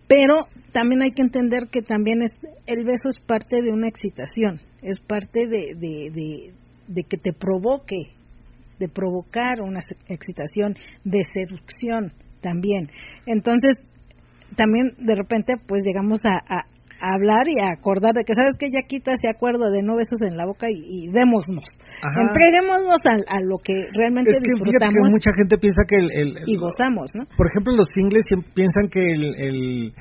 [0.06, 0.34] Pero
[0.72, 2.32] también hay que entender que también es
[2.66, 6.52] el beso es parte de una excitación, es parte de de,
[6.86, 8.12] de, que te provoque,
[8.78, 12.12] de provocar una excitación, de seducción
[12.42, 12.90] también.
[13.24, 13.78] Entonces,
[14.56, 16.66] también de repente pues llegamos a,
[17.04, 19.96] a hablar y a acordar de que, ¿sabes que Ya quita ese acuerdo de no
[19.96, 21.68] besos en la boca y, y démosnos.
[22.00, 22.20] Ajá.
[22.24, 26.34] Entreguémonos a, a lo que realmente Es que disfrutamos mucha gente piensa que el, el-
[26.46, 27.24] y gozamos, ¿no?
[27.36, 29.92] por ejemplo, los singles siem- piensan que el, el-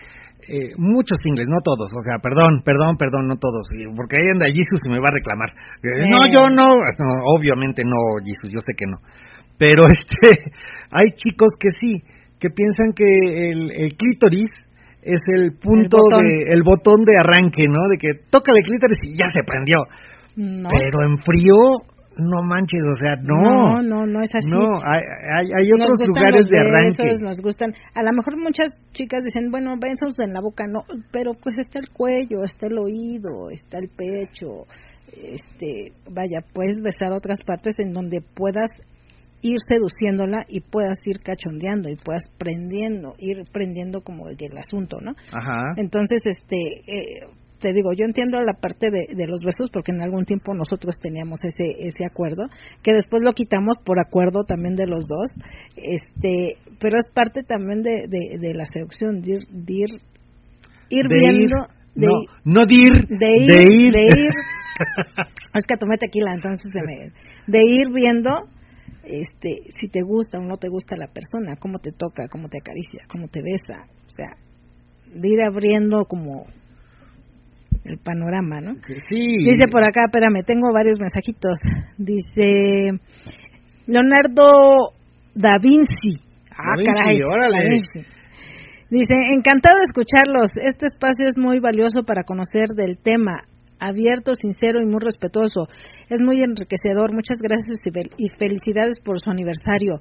[0.44, 3.64] eh, muchos singles, no todos, o sea, perdón, perdón, perdón, no todos,
[3.96, 5.50] porque ahí anda Jesus y me va a reclamar.
[5.80, 6.04] Eh, Sí.
[6.12, 9.00] No, yo no, no, obviamente no, Jesus, yo sé que no.
[9.58, 10.52] Pero este,
[10.92, 12.04] hay chicos que sí,
[12.40, 13.08] que piensan que
[13.52, 14.52] el, el clítoris
[15.06, 16.28] es el punto botón.
[16.28, 17.88] de, el botón de arranque, ¿no?
[17.90, 19.78] De que toca el clítoris y ya se prendió.
[20.36, 21.58] No, Pero en frío,
[22.18, 24.50] no manches, o sea, no, no, no es así.
[24.50, 25.02] no, hay,
[25.38, 27.04] hay, hay Nos otros lugares de arranque.
[27.04, 27.74] besos, nos gustan.
[27.96, 30.82] A lo mejor muchas chicas dicen, bueno, besos en la boca, no,
[31.12, 34.66] pero pues está el cuello, está el oído, está el pecho.
[35.12, 38.70] Este, vaya, puedes besar otras partes en donde puedas
[39.44, 44.98] ir seduciéndola y puedas ir cachondeando y puedas prendiendo, ir prendiendo como el, el asunto,
[45.02, 45.12] ¿no?
[45.32, 45.74] Ajá.
[45.78, 46.58] Entonces, este,
[46.88, 47.28] eh,
[47.60, 50.98] te digo, yo entiendo la parte de, de los besos porque en algún tiempo nosotros
[51.00, 52.44] teníamos ese ese acuerdo,
[52.82, 55.30] que después lo quitamos por acuerdo también de los dos,
[55.78, 59.90] este, pero es parte también de, de, de la seducción, de ir, de ir,
[60.90, 61.50] ir De viendo, ir,
[61.96, 63.92] no, ir- no de ir, de ir, de ir.
[63.94, 64.32] de ir.
[65.56, 67.12] es que tomé tequila, entonces se me,
[67.48, 68.30] de ir viendo
[69.04, 72.60] este si te gusta o no te gusta la persona, cómo te toca, cómo te
[72.60, 74.38] acaricia, cómo te besa, o sea,
[75.14, 76.46] de ir abriendo como
[77.86, 78.76] el panorama, ¿no?
[79.10, 79.38] Sí.
[79.44, 81.60] Dice por acá, espérame, tengo varios mensajitos.
[81.98, 83.00] Dice
[83.88, 84.94] Leonardo
[85.36, 86.22] da Vinci.
[86.52, 87.20] Ah, Da Vinci, caray.
[87.20, 88.14] Da Vinci.
[88.90, 90.50] Dice, encantado de escucharlos.
[90.62, 93.44] Este espacio es muy valioso para conocer del tema.
[93.84, 95.68] Abierto, sincero y muy respetuoso.
[96.10, 97.14] Es muy enriquecedor.
[97.14, 100.00] Muchas gracias y fel- y felicidades por su aniversario.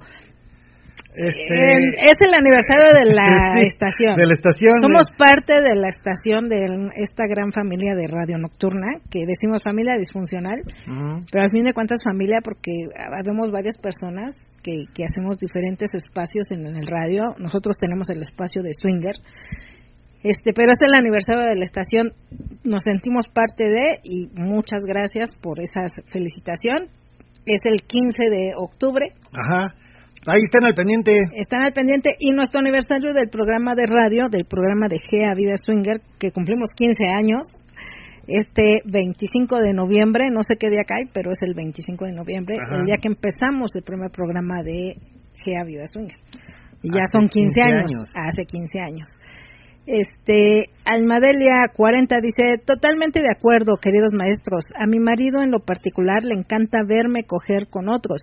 [1.15, 3.25] Este, es el aniversario de la
[3.57, 4.15] sí, estación.
[4.15, 4.79] De la estación.
[4.81, 6.57] Somos parte de la estación de
[6.95, 10.61] esta gran familia de radio nocturna, que decimos familia disfuncional,
[11.31, 14.33] pero al fin de cuentas familia porque habemos varias personas
[14.63, 17.35] que, que hacemos diferentes espacios en, el radio.
[17.37, 19.15] Nosotros tenemos el espacio de Swinger,
[20.23, 22.13] este, pero es el aniversario de la estación.
[22.63, 26.87] Nos sentimos parte de y muchas gracias por esa felicitación.
[27.45, 29.11] Es el 15 de octubre.
[29.33, 29.75] Ajá.
[30.25, 31.11] Ahí están al pendiente.
[31.35, 35.57] Están al pendiente y nuestro aniversario del programa de radio, del programa de GEA Vida
[35.57, 37.41] Swinger, que cumplimos 15 años,
[38.27, 42.55] este 25 de noviembre, no sé qué día cae, pero es el 25 de noviembre,
[42.55, 42.77] Ajá.
[42.79, 44.95] el día que empezamos el primer programa de
[45.43, 46.15] GEA Vida Swinger.
[46.83, 48.09] Y ya Hace son 15, 15 años, años.
[48.15, 49.09] hace 15 años.
[49.85, 54.63] Este, Almadelia 40 dice, totalmente de acuerdo, queridos maestros.
[54.79, 58.21] A mi marido en lo particular le encanta verme coger con otros,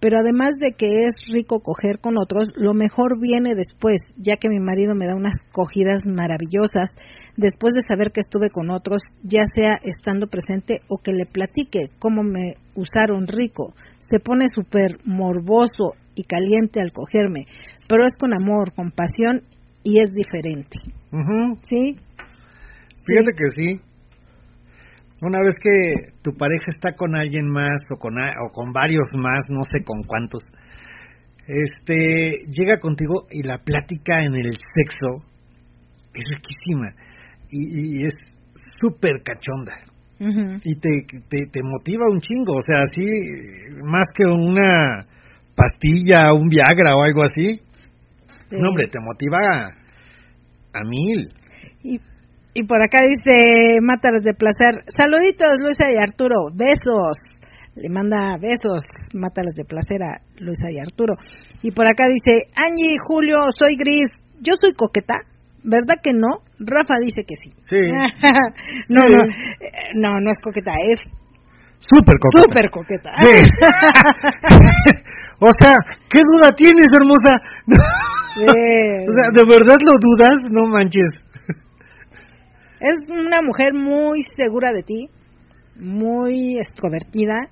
[0.00, 4.50] pero además de que es rico coger con otros, lo mejor viene después, ya que
[4.50, 6.90] mi marido me da unas cogidas maravillosas
[7.38, 11.88] después de saber que estuve con otros, ya sea estando presente o que le platique
[11.98, 13.72] cómo me usaron rico.
[14.00, 17.46] Se pone súper morboso y caliente al cogerme,
[17.88, 19.42] pero es con amor, con pasión
[19.84, 20.78] y es diferente.
[21.68, 21.96] ¿Sí?
[23.06, 23.80] Fíjate que sí.
[25.22, 29.06] Una vez que tu pareja está con alguien más o con a- o con varios
[29.14, 30.44] más, no sé con cuántos,
[31.46, 35.24] este llega contigo y la plática en el sexo
[36.14, 36.90] es riquísima
[37.50, 38.14] y, y es
[38.72, 39.72] súper cachonda
[40.64, 40.88] y te,
[41.28, 43.04] te te motiva un chingo, o sea, así
[43.84, 45.06] más que una
[45.56, 47.60] pastilla, un Viagra o algo así.
[48.48, 48.56] Sí.
[48.58, 51.28] No, hombre, te motiva a, a mil.
[51.82, 52.00] Y,
[52.54, 54.84] y por acá dice Mátalas de Placer.
[54.96, 56.48] Saluditos, Luisa y Arturo.
[56.54, 57.18] Besos.
[57.76, 58.82] Le manda besos,
[59.14, 61.14] Mátalas de Placer a Luisa y Arturo.
[61.62, 64.10] Y por acá dice, Angie, Julio, soy Gris.
[64.40, 65.14] Yo soy coqueta.
[65.62, 66.42] ¿Verdad que no?
[66.58, 67.52] Rafa dice que sí.
[67.62, 67.76] Sí.
[68.88, 69.14] no, Sí.
[69.14, 70.98] no, eh, no, no es coqueta, es
[71.78, 72.42] Súper coqueta.
[72.42, 73.10] súper coqueta.
[73.20, 73.44] Sí.
[75.40, 75.76] o sea,
[76.10, 77.36] ¿qué duda tienes, hermosa?
[78.40, 80.34] O sea, ¿de verdad lo dudas?
[80.52, 81.10] No manches.
[82.78, 85.10] Es una mujer muy segura de ti,
[85.74, 87.48] muy extrovertida,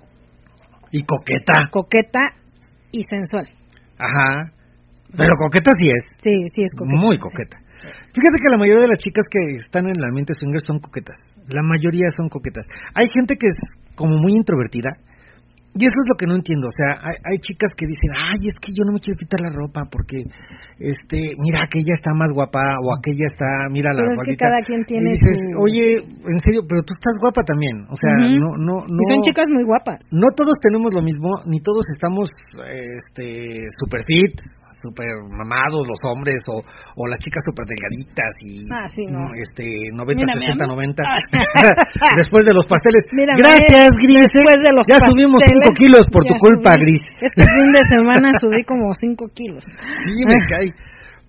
[0.93, 1.69] Y coqueta.
[1.73, 2.21] coqueta
[2.93, 3.49] y sensual.
[3.99, 4.53] Ajá.
[5.17, 6.05] Pero coqueta sí es.
[6.19, 6.97] Sí, sí es coqueta.
[6.97, 7.59] Muy coqueta.
[8.15, 11.17] Fíjate que la mayoría de las chicas que están en el ambiente swinger son coquetas.
[11.49, 12.65] La mayoría son coquetas.
[12.95, 13.59] Hay gente que es
[13.97, 14.91] como muy introvertida.
[15.79, 16.69] Y eso es lo que no entiendo.
[16.69, 19.41] O sea, hay, hay chicas que dicen, ay, es que yo no me quiero quitar
[19.45, 20.25] la ropa porque,
[20.81, 24.45] este, mira, aquella está más guapa o aquella está, mira la Pero es que gordita".
[24.49, 25.87] cada quien tiene Y dices, su- oye,
[26.33, 27.85] en serio, pero tú estás guapa también.
[27.93, 29.01] O sea, no, no, no.
[29.01, 30.01] Y son chicas muy guapas.
[30.11, 32.29] No todos tenemos lo mismo, ni todos estamos,
[32.65, 34.41] este, super fit,
[34.77, 39.21] super mamados los hombres o, o las chicas super delgaditas y Ah, sí, no.
[39.25, 40.73] mm, este 90, Mírame a 60, mí.
[40.77, 41.03] 90.
[42.17, 43.03] Después de los pasteles.
[43.13, 44.29] Mírame, Gracias, Gris.
[44.33, 46.85] Después de los ya subimos pasteles, 5 kilos por tu culpa, subí.
[46.85, 47.03] Gris.
[47.21, 49.65] Este fin de semana subí como 5 kilos.
[49.65, 50.69] Sí, me cae.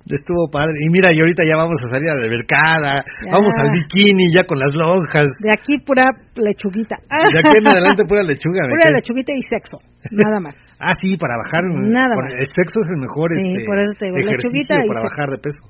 [0.10, 0.74] Estuvo padre.
[0.86, 4.44] Y mira, y ahorita ya vamos a salir a la mercada, vamos al bikini ya
[4.46, 5.28] con las lonjas.
[5.40, 6.96] De aquí pura lechuguita.
[7.08, 8.62] De aquí en adelante pura lechuga.
[8.70, 9.78] Pura lechuguita y sexo.
[10.12, 10.56] Nada más.
[10.80, 11.64] Ah, sí, para bajar.
[11.74, 12.36] Nada más.
[12.36, 15.10] El sexo es el mejor Sí, este, por eso te digo, lechuguita y para sexo.
[15.10, 15.62] bajar de peso.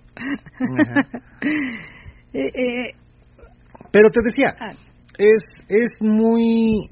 [2.33, 2.93] Eh, eh,
[3.89, 4.73] Pero te decía, ah,
[5.17, 6.89] es, es muy...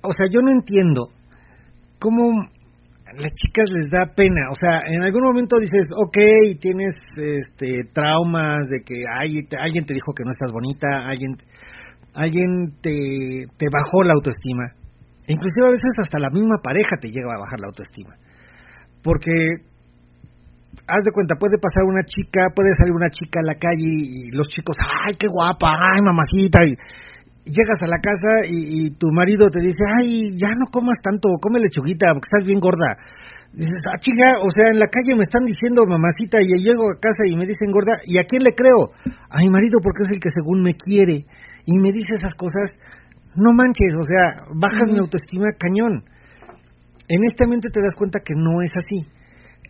[0.00, 1.08] O sea, yo no entiendo
[1.98, 2.48] cómo
[3.18, 4.48] las chicas les da pena.
[4.50, 9.84] O sea, en algún momento dices, ok, tienes este, traumas de que ay, te- alguien
[9.84, 11.36] te dijo que no estás bonita, alguien,
[12.14, 14.64] alguien te, te bajó la autoestima.
[15.28, 18.14] Inclusive a veces hasta la misma pareja te llega a bajar la autoestima.
[19.02, 19.66] Porque
[20.86, 24.30] haz de cuenta, puede pasar una chica, puede salir una chica a la calle y
[24.36, 26.74] los chicos, ay, qué guapa, ay, mamacita, y
[27.46, 31.30] llegas a la casa y, y tu marido te dice, ay, ya no comas tanto,
[31.40, 32.98] come lechuguita, porque estás bien gorda.
[33.54, 36.90] Dices, ah, chinga, o sea, en la calle me están diciendo mamacita y yo llego
[36.90, 38.92] a casa y me dicen gorda, ¿y a quién le creo?
[39.30, 41.24] A mi marido porque es el que según me quiere
[41.64, 42.74] y me dice esas cosas,
[43.36, 46.04] no manches, o sea, bajas mi autoestima cañón.
[47.08, 49.06] En este mente te das cuenta que no es así.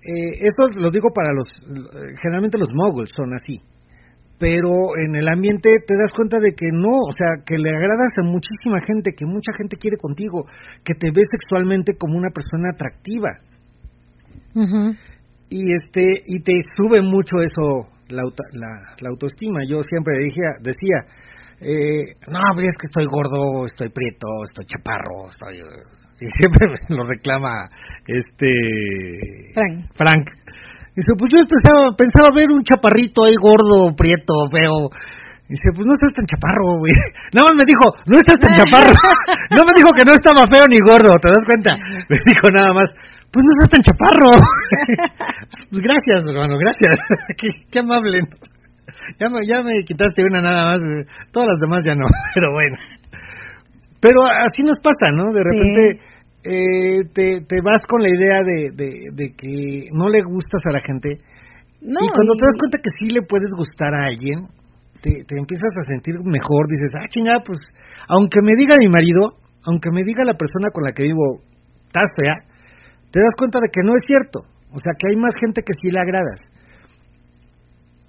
[0.03, 3.61] Eh, esto lo digo para los, eh, generalmente los moguls son así,
[4.38, 8.12] pero en el ambiente te das cuenta de que no, o sea, que le agradas
[8.20, 10.44] a muchísima gente, que mucha gente quiere contigo,
[10.84, 13.30] que te ves sexualmente como una persona atractiva
[15.50, 19.60] y este y te sube mucho eso la, auto- la, la autoestima.
[19.68, 20.96] Yo siempre decía, decía
[21.60, 25.56] eh, no, es que estoy gordo, estoy prieto, estoy chaparro, estoy
[26.18, 27.68] y siempre me lo reclama
[28.06, 28.50] este
[29.54, 29.86] Frank.
[29.94, 30.26] Frank.
[30.97, 34.89] Dice, pues yo pensaba, pensaba ver un chaparrito ahí gordo, prieto, feo.
[35.47, 36.90] Dice, pues no estás tan chaparro, güey.
[37.36, 38.97] Nada más me dijo, no estás tan chaparro.
[39.55, 41.70] No me dijo que no estaba feo ni gordo, ¿te das cuenta?
[42.10, 42.89] Me dijo nada más,
[43.31, 44.31] pues no estás tan chaparro.
[45.70, 46.97] Pues gracias, hermano, gracias.
[47.39, 48.27] qué, qué amable.
[49.20, 50.82] Ya me, ya me quitaste una nada más.
[50.82, 51.05] güey.
[51.31, 52.77] Todas las demás ya no, pero bueno.
[54.01, 55.31] Pero así nos pasa, ¿no?
[55.31, 56.01] De Sí.
[56.48, 60.73] Eh, te, te vas con la idea de, de, de que no le gustas a
[60.73, 61.18] la gente.
[61.82, 64.47] No, y cuando y- te das cuenta que sí le puedes gustar a alguien,
[65.02, 66.66] te, te empiezas a sentir mejor.
[66.68, 67.59] Dices, ah, chingada, pues,
[68.09, 69.36] aunque me diga mi marido,
[69.66, 71.43] aunque me diga la persona con la que vivo,
[71.86, 72.35] estás fea,
[73.10, 74.47] te das cuenta de que no es cierto.
[74.70, 76.51] O sea, que hay más gente que sí le agradas.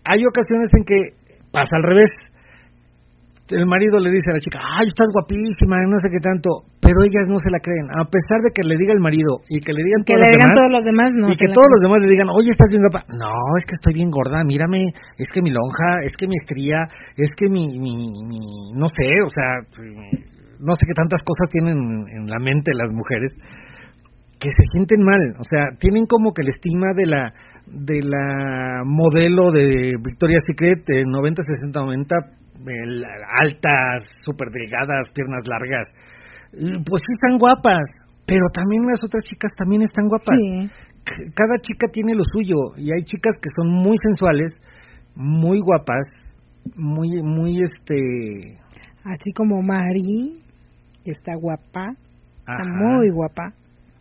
[0.06, 1.00] Hay ocasiones en que
[1.52, 2.12] pasa al revés.
[3.50, 7.04] El marido le dice a la chica, ay, estás guapísima, no sé qué tanto, pero
[7.04, 9.76] ellas no se la creen, a pesar de que le diga el marido y que
[9.76, 11.26] le digan que todos le los digan demás, todos los demás, no.
[11.28, 13.04] y que todos los demás le digan, oye, estás bien guapa.
[13.12, 14.88] No, es que estoy bien gorda, mírame,
[15.20, 16.80] es que mi lonja, es que mi estría,
[17.20, 17.92] es que mi, mi,
[18.32, 19.60] mi- no sé, o sea,
[20.64, 23.36] no sé qué tantas cosas tienen en la mente las mujeres
[24.40, 27.34] que se sienten mal, o sea, tienen como que la estima de la
[27.68, 32.16] de la modelo de Victoria's Secret de 90, 60, 90,
[32.66, 33.04] el-
[33.44, 35.88] altas, súper delgadas, piernas largas,
[36.52, 37.86] pues sí están guapas,
[38.26, 40.70] pero también las otras chicas también están guapas Sí.
[41.36, 44.52] cada chica tiene lo suyo y hay chicas que son muy sensuales,
[45.16, 46.06] muy guapas,
[46.76, 48.60] muy muy este
[49.04, 50.44] Así como Mari,
[51.06, 51.94] que está guapa,
[52.40, 53.54] está muy guapa.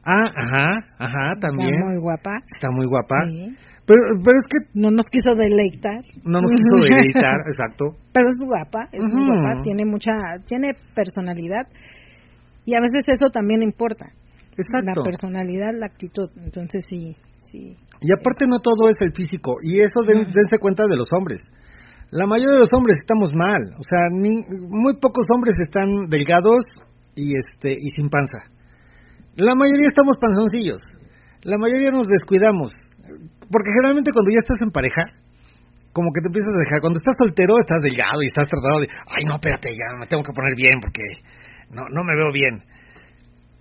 [0.09, 0.65] Ah, ajá,
[0.99, 2.31] ajá, también Está muy guapa.
[2.55, 3.17] está muy guapa.
[3.27, 3.57] Sí.
[3.87, 6.01] Pero pero es que No nos quiso deleitar.
[6.25, 7.85] no nos quiso deleitar, exacto.
[8.13, 10.11] Pero es guapa, es muy guapa, tiene mucha,
[10.47, 11.67] tiene personalidad.
[12.67, 14.13] Y a veces eso también importa.
[14.59, 15.01] Exacto.
[15.01, 16.29] La personalidad, la actitud.
[16.37, 17.15] Entonces sí,
[17.51, 17.77] sí.
[18.03, 21.41] Y aparte no todo es el físico, y eso den- dense cuenta de los hombres.
[22.11, 26.65] La mayoría de los hombres estamos mal, o sea, ni- muy pocos hombres están delgados
[27.15, 28.39] y este y sin panza.
[29.37, 30.83] La mayoría estamos panzoncillos.
[31.43, 32.73] La mayoría nos descuidamos,
[33.51, 35.03] porque generalmente cuando ya estás en pareja,
[35.93, 36.81] como que te empiezas a dejar.
[36.81, 40.23] Cuando estás soltero estás delgado y estás tratado de, ay no, espérate, ya me tengo
[40.23, 41.03] que poner bien porque
[41.71, 42.63] no no me veo bien.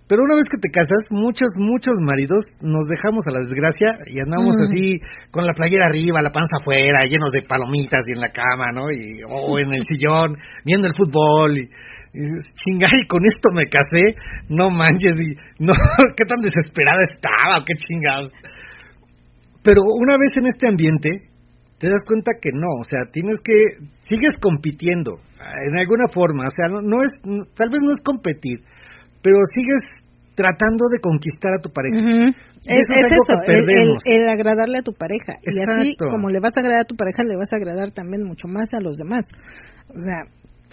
[0.07, 4.21] Pero una vez que te casas, muchos, muchos maridos nos dejamos a la desgracia y
[4.21, 4.99] andamos así
[5.31, 8.91] con la playera arriba, la panza afuera, llenos de palomitas y en la cama, ¿no?
[8.93, 11.57] Y, o en el sillón, viendo el fútbol.
[11.57, 11.65] Y,
[12.13, 14.13] y con esto me casé,
[14.47, 15.33] no manches, y
[15.65, 15.73] no,
[16.15, 18.29] qué tan desesperada estaba, qué chingados.
[19.63, 21.09] Pero una vez en este ambiente,
[21.85, 23.53] te das cuenta que no, o sea, tienes que,
[24.01, 25.21] sigues compitiendo
[25.69, 28.57] en alguna forma, o sea, no, no es, no- tal vez no es competir,
[29.21, 29.81] pero sigues
[30.33, 31.95] tratando de conquistar a tu pareja.
[31.95, 34.01] Y Es, eso es es algo eso, que el, el- perdemos.
[34.05, 35.33] el agradarle a tu pareja.
[35.45, 38.23] Y así, como le vas a agradar a tu pareja, le vas a agradar también
[38.25, 39.23] mucho más a los demás.
[39.93, 40.25] O sea,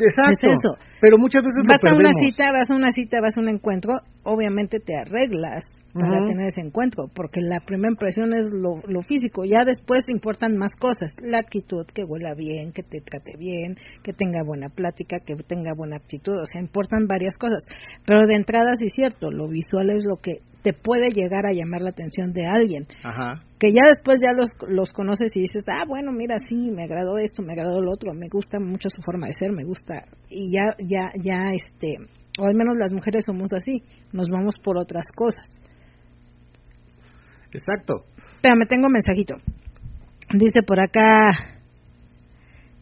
[0.04, 0.50] Exacto.
[0.50, 0.76] es eso.
[1.00, 3.48] Pero muchas veces vas lo a una cita, vas a una cita, vas a un
[3.48, 9.02] encuentro, obviamente te arreglas para tener ese encuentro, porque la primera impresión es lo, lo
[9.02, 13.74] físico, ya después importan más cosas, la actitud, que huela bien, que te trate bien,
[14.02, 17.64] que tenga buena plática, que tenga buena actitud, o sea, importan varias cosas,
[18.06, 21.52] pero de entrada sí es cierto, lo visual es lo que te puede llegar a
[21.52, 23.42] llamar la atención de alguien, Ajá.
[23.58, 27.18] que ya después ya los, los conoces y dices, ah, bueno, mira, sí, me agradó
[27.18, 30.48] esto, me agradó lo otro, me gusta mucho su forma de ser, me gusta, y
[30.54, 31.96] ya, ya, ya, este,
[32.38, 33.82] o al menos las mujeres somos así,
[34.12, 35.60] nos vamos por otras cosas.
[37.52, 38.04] Exacto.
[38.40, 39.36] Pero me tengo un mensajito.
[40.34, 41.30] Dice por acá,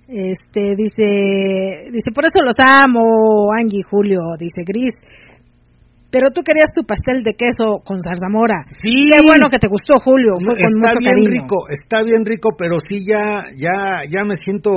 [0.06, 4.94] este, dice, dice, por eso los amo, Angie, Julio, dice Gris.
[6.10, 8.66] Pero tú querías tu pastel de queso con zarzamora.
[8.66, 8.90] Sí.
[9.14, 10.34] Qué bueno que te gustó, Julio.
[10.42, 11.30] Fue con está mucho bien cariño.
[11.30, 14.74] rico, está bien rico, pero sí ya, ya, ya me siento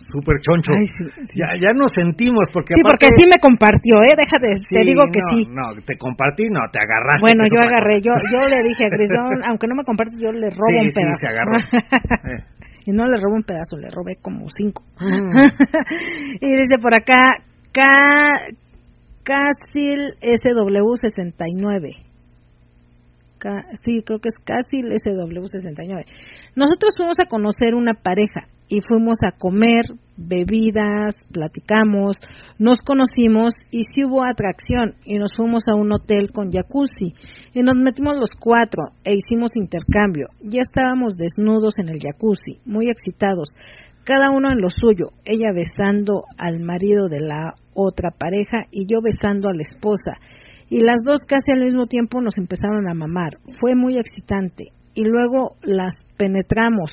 [0.00, 0.72] súper choncho.
[0.72, 1.36] Ay, sí, sí.
[1.36, 4.16] Ya, ya nos sentimos porque Sí, porque sí me compartió, ¿eh?
[4.16, 5.38] Déjate, te Sí, digo que no, sí.
[5.52, 7.28] No, te compartí, no, te agarraste.
[7.28, 8.28] Bueno, yo agarré, yo, cosa.
[8.32, 11.20] yo le dije a Grisón, aunque no me comparte, yo le robo un sí, pedazo.
[11.20, 11.56] se agarró.
[12.30, 12.40] Eh.
[12.86, 14.82] y no le robo un pedazo, le robé como cinco.
[14.96, 15.36] Mm.
[16.40, 18.48] y dice por acá, Ca...
[19.22, 21.96] Casil SW69.
[23.38, 26.04] Ca- sí, creo que es Casil SW69.
[26.56, 29.82] Nosotros fuimos a conocer una pareja y fuimos a comer,
[30.16, 32.16] bebidas, platicamos,
[32.58, 37.14] nos conocimos y sí hubo atracción y nos fuimos a un hotel con jacuzzi
[37.54, 40.28] y nos metimos los cuatro e hicimos intercambio.
[40.42, 43.48] Ya estábamos desnudos en el jacuzzi, muy excitados,
[44.04, 49.00] cada uno en lo suyo, ella besando al marido de la otra pareja y yo
[49.02, 50.18] besando a la esposa.
[50.68, 53.38] Y las dos casi al mismo tiempo nos empezaron a mamar.
[53.60, 54.72] Fue muy excitante.
[54.94, 56.90] Y luego las penetramos,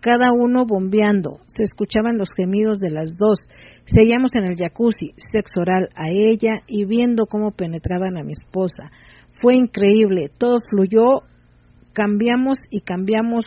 [0.00, 1.38] cada uno bombeando.
[1.46, 3.38] Se escuchaban los gemidos de las dos.
[3.84, 8.90] Seguíamos en el jacuzzi, sexo oral a ella y viendo cómo penetraban a mi esposa.
[9.40, 11.22] Fue increíble, todo fluyó,
[11.92, 13.44] cambiamos y cambiamos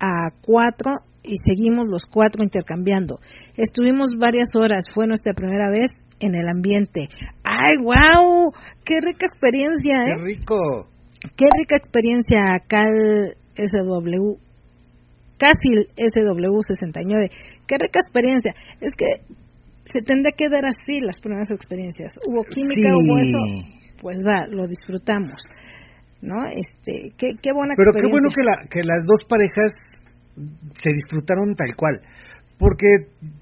[0.00, 3.18] a cuatro y seguimos los cuatro intercambiando.
[3.56, 5.90] Estuvimos varias horas, fue nuestra primera vez
[6.20, 7.08] en el ambiente.
[7.44, 8.52] ¡Ay, wow!
[8.84, 10.24] ¡Qué rica experiencia, Qué eh!
[10.24, 10.88] rico.
[11.36, 14.36] ¡Qué rica experiencia, Cal SW!
[15.38, 17.30] Casil SW69.
[17.66, 18.54] ¡Qué rica experiencia!
[18.80, 19.06] Es que
[19.84, 22.12] se tendría que dar así las primeras experiencias.
[22.26, 22.88] Hubo química, Sí.
[22.88, 25.36] hubo eso, pues va, lo disfrutamos.
[26.20, 26.36] ¿No?
[26.54, 29.74] Este, qué, qué buena Pero qué bueno que, la, que las dos parejas
[30.34, 32.00] se disfrutaron tal cual.
[32.58, 32.86] Porque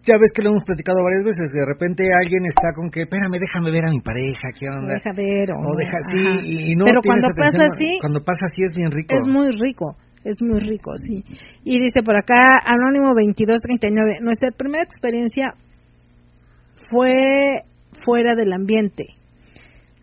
[0.01, 3.37] ya ves que lo hemos platicado varias veces, de repente alguien está con que, espérame,
[3.37, 4.97] déjame ver a mi pareja, ¿qué onda?
[4.97, 8.47] deja ver o, no, deja así, y, y no pero cuando pasa así Cuando pasa
[8.49, 9.12] así es bien rico.
[9.12, 11.25] es muy rico es muy rico sí
[11.65, 15.55] y dice por acá anónimo 2239 nuestra primera experiencia
[16.91, 17.65] fue
[18.05, 19.07] fuera del ambiente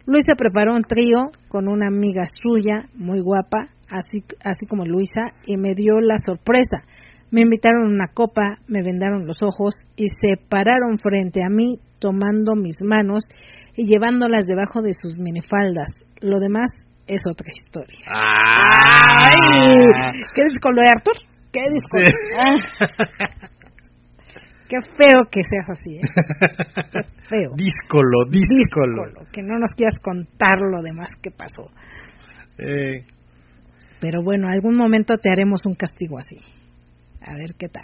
[0.06, 5.58] Luisa preparó un trío con una amiga suya muy guapa así así como Luisa y
[5.58, 6.84] me dio la sorpresa
[7.30, 11.80] me invitaron a una copa, me vendaron los ojos y se pararon frente a mí
[12.00, 13.24] tomando mis manos
[13.76, 15.90] y llevándolas debajo de sus minifaldas.
[16.22, 16.70] Lo demás
[17.06, 18.00] es otra historia.
[18.08, 19.36] ¡Ay!
[20.34, 21.16] ¿Qué disco lo de Artur?
[21.52, 21.98] ¿Qué disco?
[22.04, 22.12] Sí.
[22.40, 22.56] Ah.
[24.70, 26.02] Qué feo que seas así, ¿eh?
[26.92, 27.52] Qué feo.
[27.56, 29.06] díscolo, díscolo.
[29.06, 31.72] Díscolo, Que no nos quieras contar lo demás que pasó.
[32.58, 33.06] Eh,
[34.00, 36.38] Pero bueno, algún momento te haremos un castigo así.
[37.22, 37.84] A ver qué tal.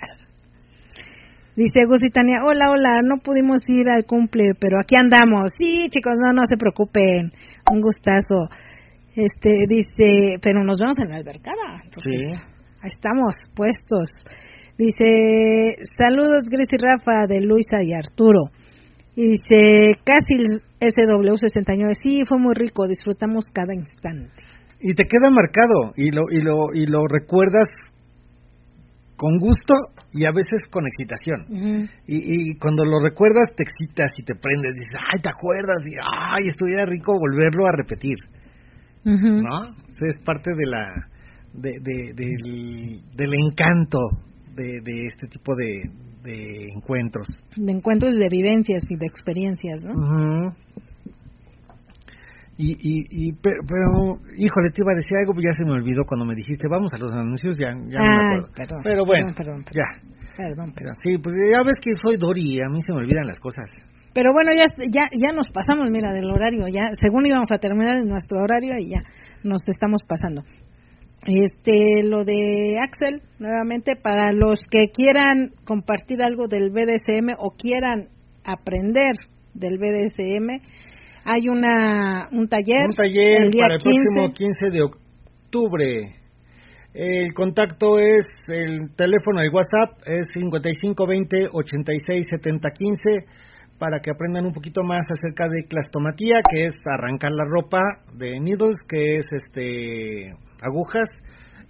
[1.55, 5.51] Dice Gus y Tania, hola, hola, no pudimos ir al cumple, pero aquí andamos.
[5.57, 7.31] Sí, chicos, no, no se preocupen.
[7.71, 8.49] Un gustazo.
[9.15, 11.81] Este, dice, pero nos vemos en la albercada.
[11.83, 12.53] Entonces, sí.
[12.81, 14.09] Ahí estamos, puestos.
[14.77, 18.49] Dice, saludos Gris y Rafa de Luisa y Arturo.
[19.15, 20.43] Y dice, casi
[20.79, 24.52] SW69, sí, fue muy rico, disfrutamos cada instante.
[24.85, 27.67] Y te queda marcado y lo, y lo, y lo recuerdas
[29.15, 29.73] con gusto
[30.11, 31.89] y a veces con excitación.
[32.05, 35.95] Y, y cuando lo recuerdas te excitas y te prendes, dices, ay, te acuerdas, y
[36.03, 38.15] ay, estuviera rico volverlo a repetir.
[39.41, 39.63] ¿no?
[40.07, 40.87] Es parte de la,
[41.53, 43.99] de, de- del, del encanto
[44.55, 45.89] de, de este tipo de,
[46.23, 47.27] de encuentros.
[47.55, 49.93] De encuentros de vivencias y de experiencias, ¿no?
[49.93, 50.55] Ujú.
[52.55, 55.73] Y, y, y pero, pero, híjole, te iba a decir algo, pero ya se me
[55.73, 58.47] olvidó cuando me dijiste, vamos a los anuncios, ya, ya no me Ay, acuerdo.
[58.55, 60.13] perdón, pero bueno, perdón, perdón, ya.
[60.35, 63.39] Perdón, Pero sí, pues ya ves que soy Dori, a mí se me olvidan las
[63.39, 63.69] cosas.
[64.13, 67.97] Pero bueno, ya, ya, ya nos pasamos, mira, del horario, ya, según íbamos a terminar
[67.97, 69.01] en nuestro horario y ya
[69.43, 70.43] nos estamos pasando.
[71.25, 78.09] Este, lo de Axel, nuevamente, para los que quieran compartir algo del BDSM o quieran
[78.43, 79.15] aprender
[79.53, 80.61] del BDSM,
[81.25, 83.99] hay una, un taller, Un taller el día para el 15.
[84.13, 86.23] próximo 15 de octubre.
[86.93, 93.25] El contacto es el teléfono de WhatsApp es 5520 86 70 15
[93.79, 97.79] para que aprendan un poquito más acerca de clastomatía, que es arrancar la ropa,
[98.13, 100.29] de needles, que es este
[100.61, 101.09] agujas,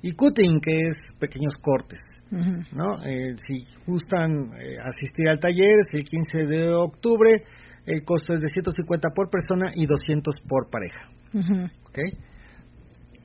[0.02, 2.00] y cutting, que es pequeños cortes.
[2.72, 2.98] ¿no?
[3.06, 7.44] Eh, si gustan eh, asistir al taller, es el 15 de octubre,
[7.86, 11.10] el costo es de 150 por persona y 200 por pareja.
[11.34, 11.66] Ujú.
[11.90, 12.00] ¿ok?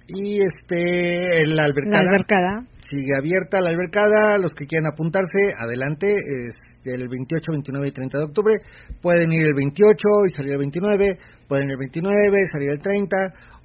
[0.08, 2.64] Y este, la albercada, La albercada.
[2.80, 6.54] sigue abierta la albercada, los que quieran apuntarse, adelante, es
[6.86, 8.54] el 28, 29 y 30 de octubre,
[9.02, 13.16] pueden ir el 28 y salir el 29, pueden ir el 29, salir el 30,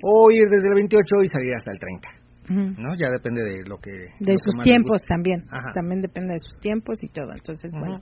[0.03, 2.09] o ir desde el 28 y salir hasta el 30,
[2.49, 2.81] Ujú.
[2.81, 2.89] ¿no?
[2.99, 3.91] Ya depende de lo que...
[3.91, 5.71] de lo que sus les tiempos también Ajá.
[5.73, 7.79] también depende de sus tiempos y todo entonces Ujú.
[7.79, 8.01] bueno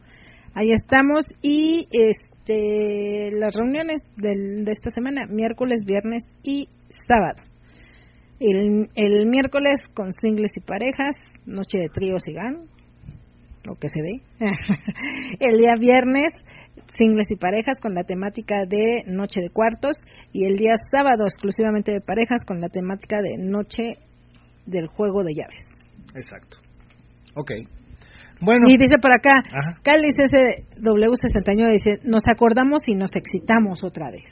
[0.53, 6.67] ahí estamos y este las reuniones del- de esta semana miércoles viernes y
[7.07, 7.41] sábado
[8.39, 8.89] el,
[9.27, 11.15] miércoles con singles y parejas
[11.45, 12.65] noche de tríos y gan
[13.63, 14.21] lo que se ve
[15.39, 16.31] el día viernes
[16.97, 19.95] singles y parejas con la temática de noche de cuartos
[20.33, 23.83] y el día sábado exclusivamente de parejas con la temática de noche
[24.65, 25.59] del juego de llaves
[26.15, 26.57] Exacto.
[27.35, 27.51] Ok.
[28.43, 29.43] Bueno, Y dice por acá.
[29.83, 34.23] Cáliz SW69 dice, nos acordamos y nos excitamos otra vez.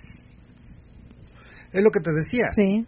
[1.72, 2.48] es lo que te decía.
[2.52, 2.86] Sí,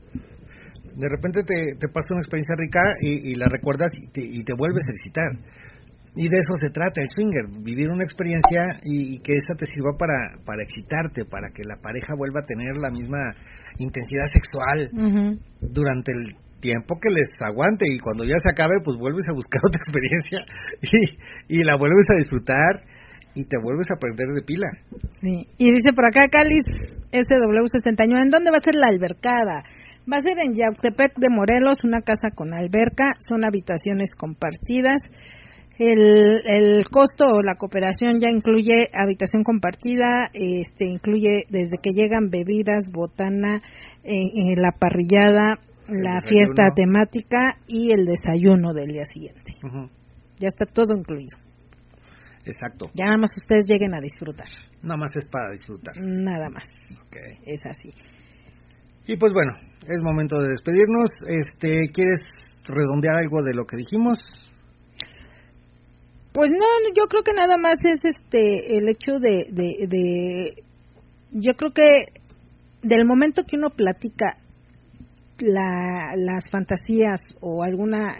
[0.98, 4.43] De repente te, te pasa una experiencia rica y, y la recuerdas y te, y
[4.43, 5.31] te vuelves a excitar.
[6.14, 9.65] Y de eso se trata el swinger, vivir una experiencia y, y que esa te
[9.72, 13.31] sirva para, para excitarte, para que la pareja vuelva a tener la misma
[13.80, 14.89] intensidad sexual
[15.61, 19.59] durante el tiempo que les aguante y cuando ya se acabe pues vuelves a buscar
[19.67, 20.39] otra experiencia
[21.49, 22.85] y, y la vuelves a disfrutar
[23.35, 24.67] y te vuelves a perder de pila.
[25.21, 25.47] sí.
[25.57, 26.65] Y dice por acá Cáliz
[27.11, 29.63] SW69, ¿en dónde va a ser la albercada?
[30.11, 35.01] Va a ser en Yautepec de Morelos, una casa con alberca, son habitaciones compartidas.
[35.79, 42.29] El, el costo o la cooperación ya incluye habitación compartida, este incluye desde que llegan
[42.29, 43.61] bebidas, botana,
[44.03, 46.29] eh, eh, la parrillada, la desayuno.
[46.29, 49.53] fiesta temática y el desayuno del día siguiente.
[50.39, 51.37] Ya está todo incluido.
[52.45, 52.87] Exacto.
[52.93, 54.47] Ya nada más ustedes lleguen a disfrutar.
[54.81, 55.93] Nada más es para disfrutar.
[55.99, 56.63] Nada más.
[57.05, 57.15] Ok.
[57.45, 57.89] Es así.
[59.07, 59.51] Y pues bueno,
[59.81, 61.09] es momento de despedirnos.
[61.27, 62.19] Este, ¿quieres
[62.65, 64.19] redondear algo de lo que dijimos?
[66.33, 70.63] Pues no, yo creo que nada más es este el hecho de, de, de
[71.31, 72.21] yo creo que
[72.83, 74.37] del momento que uno platica
[75.41, 78.15] la, las fantasías o alguna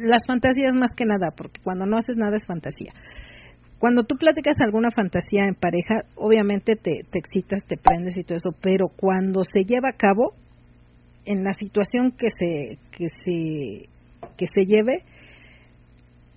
[0.00, 2.92] las fantasías más que nada porque cuando no haces nada es fantasía
[3.78, 8.36] cuando tú platicas alguna fantasía en pareja obviamente te, te excitas te prendes y todo
[8.36, 10.34] eso pero cuando se lleva a cabo
[11.24, 13.88] en la situación que se que se
[14.36, 15.04] que se lleve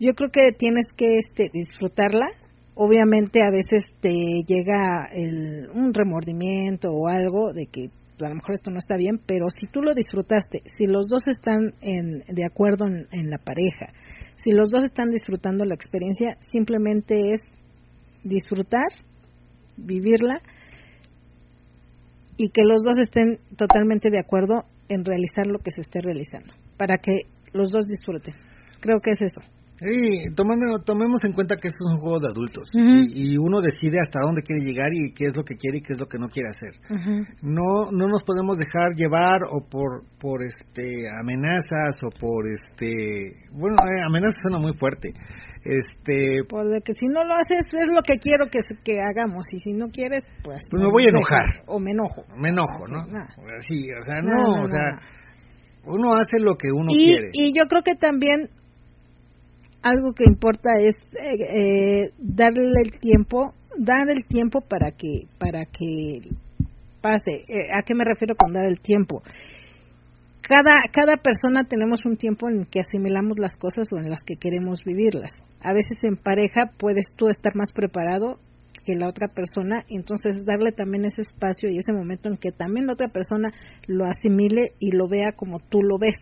[0.03, 2.27] yo creo que tienes que este, disfrutarla.
[2.75, 4.11] Obviamente a veces te
[4.45, 9.19] llega el, un remordimiento o algo de que a lo mejor esto no está bien,
[9.25, 13.37] pero si tú lo disfrutaste, si los dos están en, de acuerdo en, en la
[13.37, 13.87] pareja,
[14.43, 17.41] si los dos están disfrutando la experiencia, simplemente es
[18.23, 18.87] disfrutar,
[19.77, 20.41] vivirla
[22.37, 26.53] y que los dos estén totalmente de acuerdo en realizar lo que se esté realizando,
[26.77, 28.33] para que los dos disfruten.
[28.81, 29.41] Creo que es eso.
[29.83, 33.59] Sí, tomando, tomemos en cuenta que esto es un juego de adultos y, y uno
[33.59, 36.07] decide hasta dónde quiere llegar y qué es lo que quiere y qué es lo
[36.07, 36.79] que no quiere hacer.
[37.41, 43.75] No, no nos podemos dejar llevar o por, por este amenazas o por este, bueno,
[43.83, 45.09] eh, amenazas suena muy fuerte.
[45.65, 49.45] Este, Por de que si no lo haces es lo que quiero que, que hagamos
[49.53, 51.63] y si no quieres pues, Pues me voy a enojar.
[51.67, 52.99] o me enojo me enojo, ¿no?
[53.67, 55.93] Sí, o sea, No, no, no, o sea, no.
[55.93, 57.29] uno hace lo que uno y, quiere.
[57.31, 58.49] y yo creo que también
[59.83, 65.65] algo que importa es eh, eh, darle el tiempo dar el tiempo para que para
[65.65, 66.19] que
[67.01, 67.43] pase.
[67.47, 69.21] Eh, a qué me refiero con dar el tiempo
[70.47, 74.35] cada cada persona tenemos un tiempo en que asimilamos las cosas o en las que
[74.35, 75.31] queremos vivirlas.
[75.61, 78.35] A veces en pareja puedes tú estar más preparado
[78.85, 82.87] que la otra persona, entonces darle también ese espacio y ese momento en que también
[82.87, 83.49] la otra persona
[83.87, 86.17] lo asimile y lo vea como tú lo ves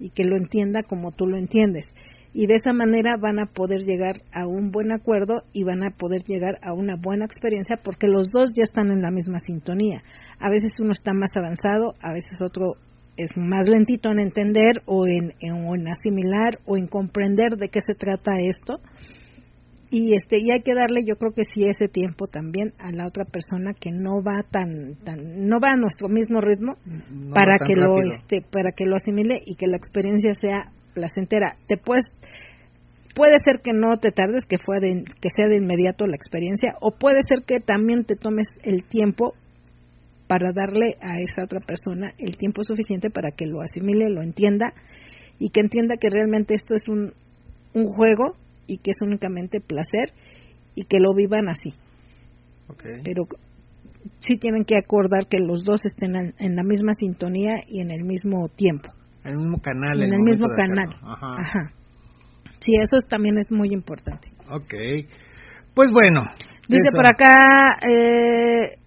[0.00, 1.86] y que lo entienda como tú lo entiendes.
[2.34, 5.90] Y de esa manera van a poder llegar a un buen acuerdo y van a
[5.90, 10.02] poder llegar a una buena experiencia porque los dos ya están en la misma sintonía.
[10.40, 12.76] A veces uno está más avanzado, a veces otro
[13.16, 17.94] es más lentito en entender o en, en asimilar o en comprender de qué se
[17.94, 18.80] trata esto
[19.90, 23.06] y este y hay que darle yo creo que sí ese tiempo también a la
[23.06, 26.76] otra persona que no va tan tan no va a nuestro mismo ritmo
[27.34, 31.76] para que lo este para que lo asimile y que la experiencia sea placentera te
[31.76, 32.04] puedes
[33.14, 36.92] puede ser que no te tardes que fue que sea de inmediato la experiencia o
[36.92, 39.34] puede ser que también te tomes el tiempo
[40.28, 44.72] para darle a esa otra persona el tiempo suficiente para que lo asimile lo entienda
[45.38, 47.12] y que entienda que realmente esto es un
[47.74, 48.36] un juego
[48.66, 50.12] y que es únicamente placer
[50.74, 51.70] y que lo vivan así.
[53.04, 53.24] Pero
[54.18, 58.04] sí tienen que acordar que los dos estén en, la misma sintonía y en el
[58.04, 58.90] mismo tiempo.
[59.24, 60.00] En el mismo canal.
[60.02, 60.94] En el, mismo canal.
[61.02, 61.70] Ajá.
[62.58, 64.28] Sí, eso también es muy importante.
[64.48, 64.74] Ok.
[65.74, 66.22] Pues bueno.
[66.68, 68.78] Dice por acá, eh,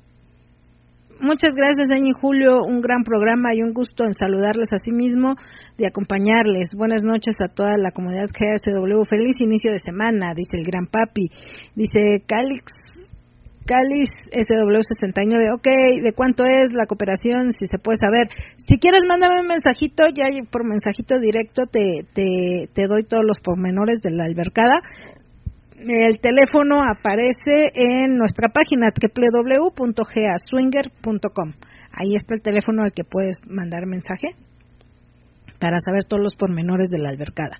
[1.19, 2.63] Muchas gracias, Año Julio.
[2.67, 5.35] Un gran programa y un gusto en saludarles a sí mismo,
[5.77, 6.67] de acompañarles.
[6.75, 9.01] Buenas noches a toda la comunidad GSW.
[9.09, 11.29] Feliz inicio de semana, dice el gran papi.
[11.73, 12.63] Dice Calix.
[13.65, 15.67] Calis SW69, ok,
[16.03, 17.51] ¿de cuánto es la cooperación?
[17.51, 18.29] Si se puede saber.
[18.67, 23.39] Si quieres, mándame un mensajito, ya por mensajito directo te, te, te doy todos los
[23.39, 24.81] pormenores de la albercada
[25.77, 31.51] el teléfono aparece en nuestra página www.gaswinger.com.
[31.91, 34.29] Ahí está el teléfono al que puedes mandar mensaje
[35.59, 37.57] para saber todos los pormenores de la albercada.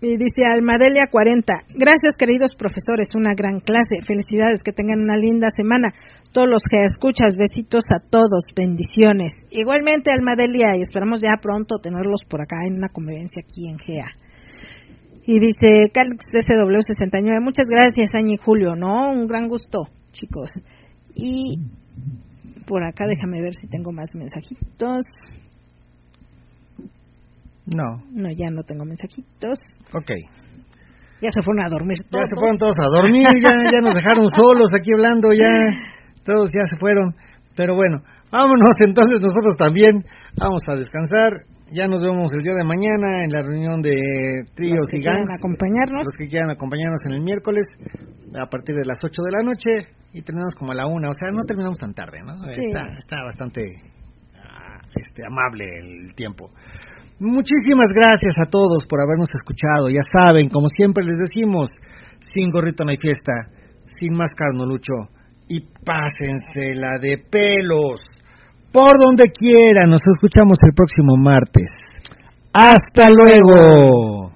[0.00, 1.52] Y dice Almadelia 40.
[1.74, 3.08] Gracias, queridos profesores.
[3.16, 3.98] Una gran clase.
[4.06, 4.60] Felicidades.
[4.64, 5.88] Que tengan una linda semana.
[6.32, 8.44] Todos los que escuchas, besitos a todos.
[8.54, 9.32] Bendiciones.
[9.50, 14.06] Igualmente, Almadelia, y esperamos ya pronto tenerlos por acá en una convivencia aquí en GEA.
[15.26, 19.10] Y dice Calix DCW69, muchas gracias, Añi y Julio, ¿no?
[19.12, 20.48] Un gran gusto, chicos.
[21.14, 21.58] Y
[22.66, 25.04] por acá déjame ver si tengo más mensajitos.
[27.74, 28.02] No.
[28.12, 29.58] No, ya no tengo mensajitos.
[29.92, 30.10] Ok.
[31.20, 32.22] Ya se fueron a dormir todos.
[32.22, 35.50] Ya se fueron todos a dormir, ya, ya nos dejaron solos aquí hablando, ya
[36.22, 37.14] todos ya se fueron.
[37.56, 40.04] Pero bueno, vámonos entonces nosotros también.
[40.38, 41.42] Vamos a descansar.
[41.70, 43.92] Ya nos vemos el día de mañana en la reunión de
[44.54, 45.28] tríos y gangs.
[45.36, 46.06] acompañarnos.
[46.06, 47.66] Los que quieran acompañarnos en el miércoles
[48.32, 49.70] a partir de las 8 de la noche
[50.14, 51.10] y terminamos como a la 1.
[51.10, 52.32] O sea, no terminamos tan tarde, ¿no?
[52.48, 53.60] Está, está bastante
[54.36, 56.50] ah, este, amable el tiempo.
[57.20, 59.88] Muchísimas gracias a todos por habernos escuchado.
[59.88, 61.70] Ya saben, como siempre les decimos,
[62.32, 63.32] sin gorrito no hay fiesta,
[63.86, 64.92] sin máscara no lucho
[65.48, 68.00] y pásensela de pelos
[68.72, 69.86] por donde quiera.
[69.86, 71.70] Nos escuchamos el próximo martes.
[72.52, 74.32] Hasta luego.